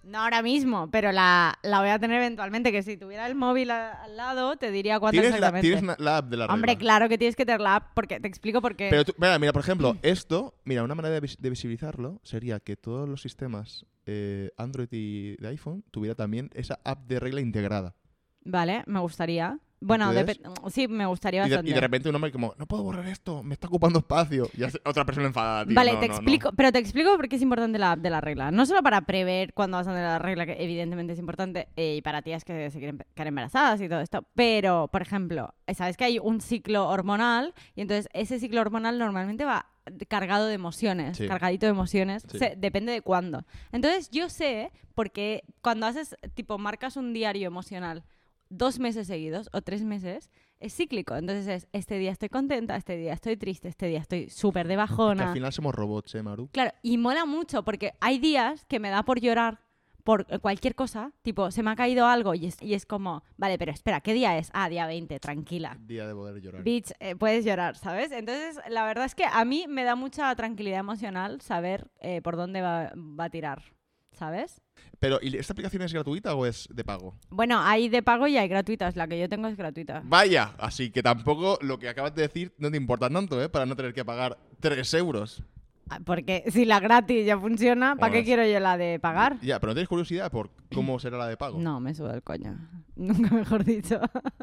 No 0.04 0.20
ahora 0.24 0.42
mismo, 0.42 0.90
pero 0.90 1.12
la, 1.12 1.60
la 1.62 1.80
voy 1.80 1.90
a 1.90 2.00
tener 2.00 2.18
eventualmente. 2.18 2.72
Que 2.72 2.82
si 2.82 2.98
tuviera 2.98 3.28
el 3.28 3.36
móvil 3.36 3.70
a- 3.70 3.92
al 4.04 4.18
lado, 4.18 4.56
te 4.58 4.72
diría 4.72 5.00
cuánto 5.00 5.22
¿Tienes, 5.22 5.40
la, 5.40 5.62
tienes 5.62 5.84
la 6.00 6.18
app 6.18 6.26
de 6.30 6.38
la 6.38 6.46
regla? 6.48 6.54
Hombre, 6.56 6.76
claro 6.78 7.08
que 7.08 7.20
tienes 7.20 7.36
que 7.36 7.46
tener 7.46 7.62
la 7.62 7.76
app, 7.76 7.92
porque 7.94 8.20
te 8.20 8.28
explico 8.28 8.62
por 8.62 8.76
qué. 8.76 8.88
Pero 8.90 9.06
tú- 9.06 9.14
mira, 9.20 9.38
mira, 9.38 9.54
por 9.54 9.62
ejemplo, 9.62 9.96
esto, 10.02 10.56
mira, 10.66 10.84
una 10.84 10.96
manera 10.96 11.14
de, 11.14 11.22
vis- 11.22 11.38
de 11.40 11.50
visibilizarlo 11.52 12.20
sería 12.24 12.60
que 12.60 12.76
todos 12.76 13.08
los 13.08 13.22
sistemas 13.22 13.86
eh, 14.08 14.50
Android 14.58 14.88
y 14.92 15.36
de 15.38 15.48
iPhone 15.50 15.84
tuviera 15.92 16.16
también 16.16 16.50
esa 16.56 16.80
app 16.84 17.06
de 17.08 17.20
regla 17.20 17.42
integrada. 17.42 17.94
Vale, 18.44 18.84
me 18.88 19.00
gustaría. 19.00 19.58
Bueno, 19.84 20.12
sí, 20.70 20.88
me 20.88 21.08
gustaría 21.08 21.42
Y 21.42 21.50
de, 21.50 21.56
bastante. 21.56 21.72
y 21.72 21.74
de 21.74 21.82
repente 21.82 22.08
un 22.10 22.14
hombre 22.14 22.32
como, 22.32 22.54
no 22.60 22.68
puedo 22.68 22.84
borrar 22.84 23.08
esto, 23.08 23.42
me 23.42 23.56
está 23.56 23.66
ocupando 23.66 23.98
espacio. 23.98 24.48
Y 24.56 24.62
otra 24.64 25.06
persona 25.06 25.26
enfadada, 25.26 25.66
tío. 25.66 25.74
Vale, 25.74 25.94
no, 25.94 26.00
te 26.00 26.08
no, 26.08 26.14
no. 26.14 26.18
explico, 26.20 26.52
pero 26.56 26.72
te 26.72 26.78
explico 26.78 27.16
por 27.16 27.28
qué 27.28 27.38
es 27.38 27.42
importante 27.42 27.80
la 27.80 27.96
de 27.96 28.10
la 28.12 28.22
regla. 28.22 28.52
No 28.52 28.68
solo 28.68 28.84
para 28.84 29.02
prever 29.02 29.56
cuándo 29.56 29.78
vas 29.78 29.88
a 29.88 29.92
tener 29.92 30.06
la 30.06 30.20
regla, 30.20 30.46
que 30.46 30.64
evidentemente 30.64 31.14
es 31.14 31.20
importante, 31.20 31.68
eh, 31.76 31.96
y 31.96 32.02
para 32.04 32.22
tías 32.22 32.46
que 32.46 32.70
se 32.70 32.78
quieren 32.78 33.00
quedar 33.16 33.28
embarazadas 33.28 33.82
y 33.82 33.90
todo 33.90 34.02
esto, 34.02 34.24
pero, 34.36 34.88
por 34.90 35.02
ejemplo, 35.02 35.56
sabes 35.74 35.98
que 35.98 36.04
hay 36.06 36.20
un 36.20 36.42
ciclo 36.42 36.88
hormonal, 36.88 37.56
y 37.76 37.82
entonces 37.82 38.08
ese 38.14 38.40
ciclo 38.40 38.62
hormonal 38.62 39.00
normalmente 39.00 39.46
va 39.46 39.66
cargado 40.08 40.46
de 40.46 40.54
emociones, 40.54 41.18
Sí. 41.18 41.28
cargadito 41.28 41.66
de 41.66 41.72
emociones, 41.72 42.24
Sí. 42.32 42.38
se- 42.38 42.54
depende 42.56 42.92
de 42.92 43.02
cuándo. 43.02 43.46
Entonces 43.72 44.12
yo 44.12 44.30
sé, 44.30 44.72
porque 44.94 45.44
cuando 45.64 45.88
haces, 45.88 46.16
tipo, 46.36 46.60
marcas 46.60 46.98
un 46.98 47.14
diario 47.14 47.48
emocional 47.48 48.04
dos 48.52 48.80
meses 48.80 49.08
seguidos 49.08 49.50
o 49.54 49.62
tres 49.62 49.84
meses, 49.84 50.30
es 50.60 50.76
cíclico. 50.76 51.16
Entonces 51.16 51.48
es, 51.48 51.68
este 51.72 51.98
día 51.98 52.12
estoy 52.12 52.30
contenta, 52.30 52.76
este 52.76 52.98
día 52.98 53.14
estoy 53.14 53.38
triste, 53.38 53.68
este 53.70 53.88
día 53.88 54.00
estoy 54.00 54.30
súper 54.30 54.68
de 54.68 54.74
Que 54.74 54.78
bajona. 54.78 55.28
al 55.30 55.34
final 55.34 55.52
somos 55.54 55.74
robots, 55.74 56.14
¿eh, 56.16 56.22
Maru? 56.22 56.50
Claro, 56.52 56.72
y 56.84 56.98
mola 56.98 57.26
mucho 57.26 57.64
porque 57.64 57.94
hay 58.00 58.20
días 58.20 58.66
que 58.66 58.80
me 58.80 58.90
da 58.90 59.04
por 59.04 59.20
llorar 59.20 59.60
por 60.04 60.26
cualquier 60.42 60.74
cosa, 60.74 61.12
tipo, 61.22 61.52
se 61.52 61.62
me 61.62 61.70
ha 61.70 61.76
caído 61.76 62.08
algo 62.08 62.34
y 62.34 62.48
es, 62.48 62.58
y 62.60 62.74
es 62.74 62.88
como, 62.88 63.24
vale, 63.38 63.60
pero 63.60 63.72
espera, 63.72 64.02
¿qué 64.02 64.14
día 64.14 64.36
es? 64.38 64.50
Ah, 64.52 64.68
día 64.68 64.88
20, 64.88 65.20
tranquila. 65.20 65.78
Día 65.80 66.08
de 66.08 66.14
poder 66.16 66.42
llorar. 66.42 66.64
Bitch, 66.64 66.92
eh, 67.00 67.16
puedes 67.16 67.46
llorar, 67.46 67.78
¿sabes? 67.78 68.12
Entonces, 68.12 68.60
la 68.68 68.84
verdad 68.84 69.06
es 69.06 69.14
que 69.14 69.26
a 69.32 69.46
mí 69.46 69.66
me 69.70 69.84
da 69.84 69.96
mucha 69.96 70.34
tranquilidad 70.36 70.80
emocional 70.80 71.40
saber 71.42 71.92
eh, 72.00 72.22
por 72.24 72.36
dónde 72.36 72.62
va, 72.62 72.92
va 72.96 73.26
a 73.26 73.30
tirar, 73.30 73.62
¿sabes? 74.22 74.62
Pero, 75.00 75.18
¿y 75.20 75.36
esta 75.36 75.54
aplicación 75.54 75.82
es 75.82 75.92
gratuita 75.92 76.36
o 76.36 76.46
es 76.46 76.70
de 76.72 76.84
pago? 76.84 77.16
Bueno, 77.32 77.60
hay 77.60 77.90
de 77.90 78.04
pago 78.04 78.28
y 78.28 78.38
hay 78.38 78.48
gratuitas, 78.48 78.96
la 78.96 79.08
que 79.08 79.20
yo 79.20 79.28
tengo 79.28 79.48
es 79.48 79.58
gratuita. 79.58 80.04
Vaya, 80.06 80.54
así 80.60 80.92
que 80.92 81.02
tampoco 81.02 81.58
lo 81.62 81.80
que 81.80 81.90
acabas 81.90 82.14
de 82.14 82.22
decir 82.22 82.54
no 82.60 82.70
te 82.70 82.78
importa 82.78 83.10
tanto, 83.10 83.42
¿eh? 83.42 83.50
Para 83.50 83.66
no 83.66 83.76
tener 83.76 83.96
que 83.96 84.06
pagar 84.06 84.38
3 84.60 84.94
euros. 84.94 85.42
Ah, 85.90 86.00
Porque 86.06 86.44
si 86.52 86.66
la 86.66 86.80
gratis 86.80 87.26
ya 87.26 87.40
funciona, 87.40 87.96
¿para 87.96 88.14
qué 88.14 88.24
quiero 88.24 88.46
yo 88.46 88.60
la 88.60 88.78
de 88.78 89.00
pagar? 89.00 89.40
Ya, 89.42 89.60
pero 89.60 89.72
no 89.72 89.74
tienes 89.74 89.90
curiosidad 89.90 90.32
por 90.32 90.52
cómo 90.72 91.00
será 91.00 91.18
la 91.18 91.28
de 91.28 91.36
pago. 91.36 91.58
No, 91.58 91.80
me 91.80 91.96
suda 91.96 92.14
el 92.14 92.22
coño. 92.22 92.60
Nunca 92.96 93.34
mejor 93.34 93.64
dicho. 93.64 94.00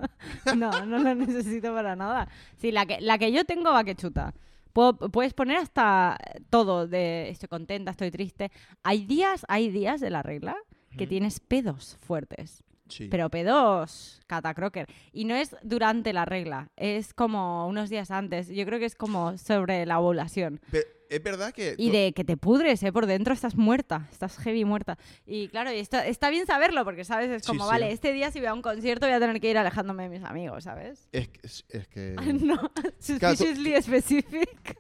no, 0.57 0.73
no 0.87 0.99
lo 0.99 1.15
necesito 1.15 1.73
para 1.73 1.95
nada. 1.95 2.29
Sí, 2.57 2.73
la 2.73 2.85
que, 2.85 3.01
la 3.01 3.17
que 3.17 3.31
yo 3.31 3.45
tengo 3.45 3.71
va 3.71 3.85
que 3.85 3.95
chuta. 3.95 4.35
Puedo- 4.79 4.95
puedes 5.11 5.35
poner 5.35 5.57
hasta 5.57 6.17
todo 6.51 6.87
de 6.87 7.31
estoy 7.31 7.49
contenta, 7.49 7.91
estoy 7.91 8.13
triste. 8.13 8.53
Hay 8.85 9.05
días, 9.07 9.45
hay 9.49 9.71
días 9.71 10.01
de 10.01 10.09
la 10.09 10.23
regla 10.23 10.55
que 10.97 11.09
tienes 11.09 11.41
pedos 11.41 11.97
fuertes. 12.01 12.63
Sí. 12.89 13.09
Pero 13.11 13.29
pedos 13.29 14.21
catacroker. 14.29 14.87
Y 15.13 15.25
no 15.25 15.35
es 15.35 15.57
durante 15.65 16.13
la 16.13 16.25
regla, 16.27 16.71
es 16.77 17.13
como 17.13 17.67
unos 17.67 17.91
días 17.91 18.13
antes. 18.13 18.47
Yo 18.51 18.65
creo 18.67 18.79
que 18.79 18.85
es 18.85 18.95
como 18.95 19.37
sobre 19.37 19.85
la 19.85 19.99
ovulación. 19.99 20.61
Pero 20.71 20.87
es 21.09 21.23
verdad 21.23 21.53
que... 21.53 21.75
Y 21.79 21.91
de 21.91 22.13
que 22.13 22.25
te 22.25 22.37
pudres, 22.37 22.83
¿eh? 22.83 22.93
Por 22.93 23.07
dentro 23.07 23.33
estás 23.35 23.57
muerta, 23.57 24.09
estás 24.13 24.37
heavy 24.39 24.65
muerta. 24.65 24.99
Y 25.27 25.49
claro, 25.49 25.73
y 25.73 25.79
está, 25.79 26.07
está 26.07 26.31
bien 26.31 26.47
saberlo, 26.47 26.85
porque, 26.85 27.05
¿sabes? 27.05 27.31
Es 27.31 27.43
Sí, 27.43 27.49
como, 27.49 27.65
sí. 27.65 27.71
vale, 27.71 27.93
este 27.93 28.13
día 28.13 28.31
si 28.31 28.39
voy 28.41 28.49
a 28.49 28.55
un 28.55 28.63
concierto 28.63 29.07
voy 29.07 29.15
a 29.15 29.21
tener 29.21 29.41
que 29.41 29.51
ir 29.51 29.59
alejándome 29.59 30.05
de 30.05 30.09
mis 30.09 30.25
amigos, 30.25 30.65
¿sabes? 30.65 31.09
Es, 31.13 31.29
que- 31.29 31.41
es, 31.43 31.65
es 31.69 31.89
que... 31.89 32.15
no, 32.41 32.57
Claro, 32.57 32.71
tú- 32.83 32.93
suspiciously 33.01 33.83
specific. 33.83 34.79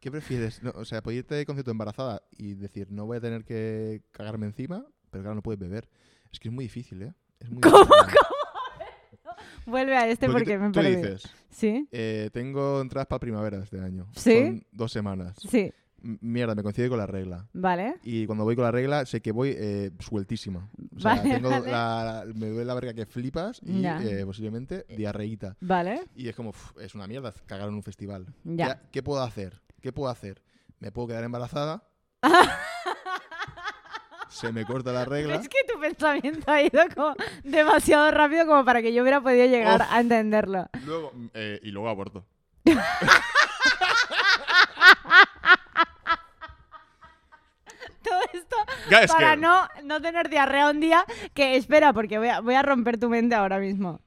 ¿Qué 0.00 0.10
prefieres? 0.10 0.62
No, 0.62 0.72
o 0.74 0.84
sea, 0.84 1.02
poder 1.02 1.18
irte 1.18 1.34
de 1.36 1.46
concierto 1.46 1.70
embarazada 1.70 2.22
y 2.36 2.54
decir, 2.54 2.88
no 2.90 3.06
voy 3.06 3.18
a 3.18 3.20
tener 3.20 3.44
que 3.44 4.02
cagarme 4.10 4.46
encima, 4.46 4.84
pero 5.10 5.22
claro, 5.22 5.36
no 5.36 5.42
puedes 5.42 5.60
beber. 5.60 5.88
Es 6.32 6.40
que 6.40 6.48
es 6.48 6.54
muy 6.54 6.64
difícil, 6.64 7.02
¿eh? 7.02 7.12
Es 7.38 7.50
muy 7.50 7.60
¿Cómo, 7.60 7.78
difícil. 7.78 8.16
Vuelve 9.66 9.96
a 9.96 10.08
este 10.08 10.28
porque, 10.28 10.54
tú- 10.54 10.60
me 10.60 10.66
tú 10.68 10.80
perdí. 10.80 10.96
dices, 10.96 11.22
¿Sí? 11.50 11.88
eh, 11.92 12.30
tengo 12.32 12.80
entradas 12.80 13.06
para 13.06 13.20
primavera 13.20 13.58
este 13.62 13.80
año. 13.80 14.06
¿Sí? 14.16 14.38
Son 14.46 14.66
dos 14.72 14.92
semanas. 14.92 15.36
Sí, 15.48 15.72
M- 16.04 16.18
Mierda, 16.20 16.54
me 16.56 16.62
coincide 16.64 16.88
con 16.88 16.98
la 16.98 17.06
regla. 17.06 17.46
vale. 17.52 17.94
Y 18.02 18.26
cuando 18.26 18.42
voy 18.44 18.56
con 18.56 18.64
la 18.64 18.72
regla, 18.72 19.06
sé 19.06 19.20
que 19.20 19.30
voy 19.30 19.54
eh, 19.56 19.92
sueltísima. 20.00 20.68
O 20.96 20.98
sea, 21.00 21.14
Vale, 21.16 21.34
tengo 21.34 21.48
vale. 21.50 21.70
la- 21.70 22.24
me 22.34 22.48
duele 22.48 22.64
la 22.64 22.74
verga 22.74 22.92
que 22.94 23.06
flipas 23.06 23.60
y 23.62 23.82
Ya. 23.82 24.02
eh, 24.02 24.24
posiblemente 24.26 24.84
diarreíta. 24.96 25.56
Vale, 25.60 26.02
Y 26.16 26.28
es 26.28 26.34
como, 26.34 26.50
uf, 26.50 26.72
es 26.80 26.94
una 26.96 27.06
mierda 27.06 27.32
cagar 27.46 27.68
en 27.68 27.74
un 27.74 27.82
festival. 27.84 28.26
ya. 28.44 28.80
¿Qué 28.90 29.02
puedo 29.02 29.22
hacer? 29.22 29.60
¿Qué 29.80 29.92
puedo 29.92 30.10
hacer? 30.10 30.42
Me 30.80 30.90
puedo 30.90 31.06
quedar 31.08 31.22
embarazada. 31.24 31.84
se 34.32 34.50
me 34.52 34.64
corta 34.64 34.92
la 34.92 35.04
regla. 35.06 35.36
Es 35.36 35.48
que 35.48 35.58
tu 35.72 35.78
pensamiento 35.80 36.50
ha 36.50 36.62
ido 36.62 36.82
como 36.94 37.14
demasiado 37.44 38.10
rápido 38.10 38.46
como 38.46 38.64
para 38.64 38.82
que 38.82 38.92
yo 38.92 39.02
hubiera 39.02 39.20
podido 39.20 39.46
llegar 39.46 39.80
Uf. 39.82 39.86
a 39.90 40.00
entenderlo. 40.00 40.68
Luego, 40.84 41.12
eh, 41.34 41.60
y 41.62 41.70
luego 41.70 41.88
aborto. 41.88 42.24
Todo 48.02 48.20
esto 48.32 48.56
es 49.00 49.12
para 49.12 49.30
que- 49.32 49.36
no, 49.40 49.68
no 49.84 50.00
tener 50.00 50.28
diarrea 50.28 50.70
un 50.70 50.80
día. 50.80 51.04
Que 51.34 51.56
espera, 51.56 51.92
porque 51.92 52.18
voy 52.18 52.28
a, 52.28 52.40
voy 52.40 52.54
a 52.54 52.62
romper 52.62 52.98
tu 52.98 53.08
mente 53.08 53.34
ahora 53.34 53.58
mismo. 53.58 54.00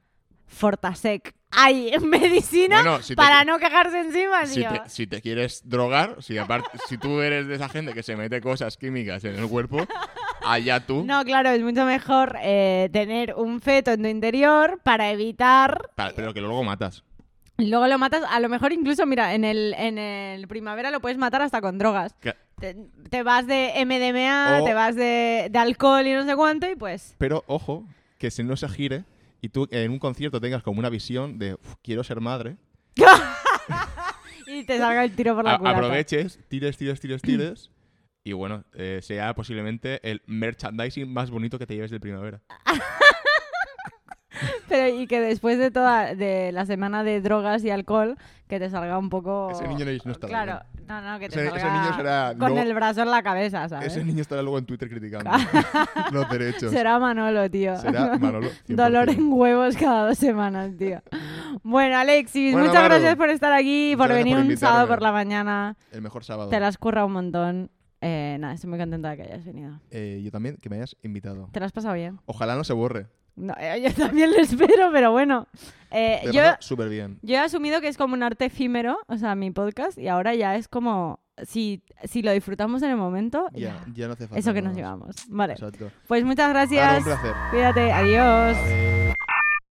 Fortasec. 0.47 1.33
Hay 1.51 1.91
medicina 2.01 2.75
Bueno, 2.81 3.01
si 3.01 3.09
te 3.09 3.15
para 3.15 3.43
no 3.45 3.59
cagarse 3.59 3.99
encima, 3.99 4.45
Si 4.45 4.59
tío. 4.61 4.69
te, 4.69 4.89
si 4.89 5.07
te 5.07 5.21
quieres 5.21 5.61
drogar, 5.67 6.21
si 6.21 6.37
aparte, 6.37 6.69
si 6.87 6.97
tú 6.97 7.21
eres 7.21 7.47
de 7.47 7.55
esa 7.55 7.69
gente 7.69 7.93
que 7.93 8.03
se 8.03 8.15
mete 8.15 8.41
cosas 8.41 8.77
químicas 8.77 9.23
en 9.23 9.35
el 9.35 9.47
cuerpo, 9.47 9.77
allá 10.43 10.85
tú. 10.85 11.03
No, 11.05 11.23
claro, 11.23 11.49
es 11.49 11.61
mucho 11.61 11.85
mejor 11.85 12.37
eh, 12.41 12.89
tener 12.91 13.35
un 13.35 13.61
feto 13.61 13.91
en 13.91 14.01
tu 14.01 14.07
interior 14.09 14.79
para 14.83 15.11
evitar. 15.11 15.89
Pero 16.15 16.33
que 16.33 16.41
luego 16.41 16.63
matas. 16.63 17.03
Luego 17.57 17.87
lo 17.87 17.97
matas, 17.97 18.21
a 18.29 18.41
lo 18.41 18.49
mejor 18.49 18.73
incluso, 18.73 19.05
mira, 19.05 19.33
en 19.33 19.45
el, 19.45 19.73
en 19.77 19.97
el 19.97 20.45
primavera 20.49 20.91
lo 20.91 20.99
puedes 20.99 21.17
matar 21.17 21.41
hasta 21.41 21.61
con 21.61 21.77
drogas. 21.77 22.13
Te, 22.59 22.75
te 23.09 23.23
vas 23.23 23.47
de 23.47 23.71
MDMA, 23.85 24.59
O- 24.61 24.65
te 24.65 24.73
vas 24.73 24.95
de, 24.95 25.47
de 25.49 25.59
alcohol 25.59 26.05
y 26.05 26.13
no 26.13 26.25
sé 26.25 26.35
cuánto, 26.35 26.69
y 26.69 26.75
pues. 26.75 27.15
Pero 27.17 27.45
ojo, 27.47 27.85
que 28.17 28.29
si 28.29 28.43
no 28.43 28.57
se 28.57 28.67
gire 28.67 29.05
y 29.45 29.49
tú 29.49 29.67
en 29.69 29.91
un 29.91 29.99
concierto 29.99 30.41
tengas 30.41 30.63
como 30.63 30.79
una 30.79 30.89
visión 30.89 31.37
de 31.37 31.53
"Uf, 31.53 31.75
quiero 31.83 32.03
ser 32.03 32.19
madre, 32.19 32.57
Y 34.47 34.63
te 34.63 34.77
salga 34.77 35.03
el 35.03 35.15
tiro 35.15 35.35
por 35.35 35.45
la 35.45 35.55
a- 35.55 35.57
culata. 35.59 35.77
aproveches, 35.77 36.39
tires, 36.47 36.77
tires, 36.77 36.99
tires, 36.99 37.21
tires. 37.21 37.71
Y 38.23 38.33
bueno, 38.33 38.63
eh, 38.73 39.01
sea 39.03 39.35
posiblemente 39.35 39.99
el 40.09 40.23
merchandising 40.25 41.11
más 41.11 41.29
bonito 41.29 41.59
que 41.59 41.67
te 41.67 41.75
lleves 41.75 41.91
de 41.91 41.99
primavera. 41.99 42.41
Pero 44.67 44.99
y 44.99 45.07
que 45.07 45.21
después 45.21 45.57
de 45.59 45.71
toda 45.71 46.15
de 46.15 46.51
la 46.51 46.65
semana 46.65 47.03
de 47.03 47.21
drogas 47.21 47.63
y 47.63 47.69
alcohol, 47.69 48.17
que 48.47 48.59
te 48.59 48.69
salga 48.69 48.97
un 48.97 49.09
poco. 49.09 49.49
Ese 49.51 49.67
niño 49.67 49.85
no- 49.85 49.91
no 50.05 50.11
estará 50.11 50.27
Claro, 50.27 50.61
no, 50.87 51.01
no, 51.01 51.19
que 51.19 51.29
te 51.29 51.45
Ese- 51.45 51.55
ese 51.57 51.65
niño 51.71 51.95
será 51.95 52.29
con 52.37 52.49
luego- 52.51 52.59
el 52.59 52.73
brazo 52.73 53.01
en 53.01 53.11
la 53.11 53.23
cabeza, 53.23 53.67
¿sabes? 53.69 53.87
Ese 53.93 54.03
niño 54.03 54.21
estará 54.21 54.41
luego 54.41 54.57
en 54.57 54.65
Twitter 54.65 54.89
criticando 54.89 55.29
los 56.11 56.29
derechos. 56.29 56.71
Será 56.71 56.99
Manolo, 56.99 57.49
tío. 57.49 57.75
Será 57.77 58.17
Manolo. 58.17 58.47
100%. 58.49 58.53
Dolor 58.75 59.09
en 59.09 59.31
huevos 59.33 59.75
cada 59.77 60.07
dos 60.07 60.17
semanas, 60.17 60.71
tío. 60.77 61.01
Bueno, 61.63 61.97
Alexis, 61.97 62.53
Bueno, 62.53 62.67
muchas 62.67 62.81
Maru, 62.83 62.93
gracias 62.95 63.15
por 63.15 63.29
estar 63.29 63.53
aquí, 63.53 63.93
muchas 63.95 64.07
por 64.07 64.15
venir 64.15 64.35
por 64.37 64.45
un 64.45 64.57
sábado 64.57 64.87
por 64.87 65.01
la 65.01 65.11
mañana. 65.11 65.75
El 65.91 66.01
mejor 66.01 66.23
sábado. 66.23 66.49
Te 66.49 66.59
las 66.59 66.69
has 66.69 66.77
currado 66.77 67.07
un 67.07 67.13
montón. 67.13 67.71
Eh, 68.01 68.37
nada, 68.39 68.53
estoy 68.53 68.69
muy 68.69 68.77
contenta 68.77 69.09
de 69.09 69.17
que 69.17 69.23
hayas 69.23 69.43
venido. 69.45 69.79
Eh, 69.89 70.21
yo 70.23 70.29
también, 70.29 70.57
que 70.57 70.69
me 70.69 70.75
hayas 70.75 70.95
invitado. 71.01 71.49
¿Te 71.51 71.59
lo 71.59 71.65
has 71.65 71.71
pasado 71.71 71.95
bien? 71.95 72.19
Ojalá 72.25 72.55
no 72.55 72.63
se 72.63 72.73
borre. 72.73 73.07
No, 73.35 73.53
eh, 73.59 73.81
yo 73.83 73.93
también 73.93 74.31
lo 74.31 74.37
espero, 74.37 74.89
pero 74.91 75.11
bueno. 75.11 75.47
Eh, 75.91 76.29
yo, 76.33 76.41
súper 76.59 76.89
bien. 76.89 77.19
yo 77.21 77.35
he 77.35 77.39
asumido 77.39 77.79
que 77.79 77.87
es 77.87 77.97
como 77.97 78.15
un 78.15 78.23
arte 78.23 78.45
efímero, 78.45 78.97
o 79.07 79.17
sea, 79.17 79.35
mi 79.35 79.51
podcast, 79.51 79.97
y 79.97 80.07
ahora 80.09 80.35
ya 80.35 80.55
es 80.55 80.67
como, 80.67 81.19
si, 81.47 81.83
si 82.03 82.21
lo 82.21 82.31
disfrutamos 82.33 82.81
en 82.83 82.89
el 82.91 82.97
momento, 82.97 83.47
Ya, 83.53 83.85
no 83.87 84.13
hace 84.13 84.27
falta. 84.27 84.37
eso 84.37 84.53
que 84.53 84.61
nos 84.61 84.75
llevamos. 84.75 85.15
Vale, 85.29 85.53
Exacto. 85.53 85.91
pues 86.07 86.25
muchas 86.25 86.49
gracias. 86.49 86.97
un 86.99 87.03
placer. 87.05 87.33
Cuídate, 87.51 87.91
adiós. 87.91 88.57
Adiós. 88.57 89.04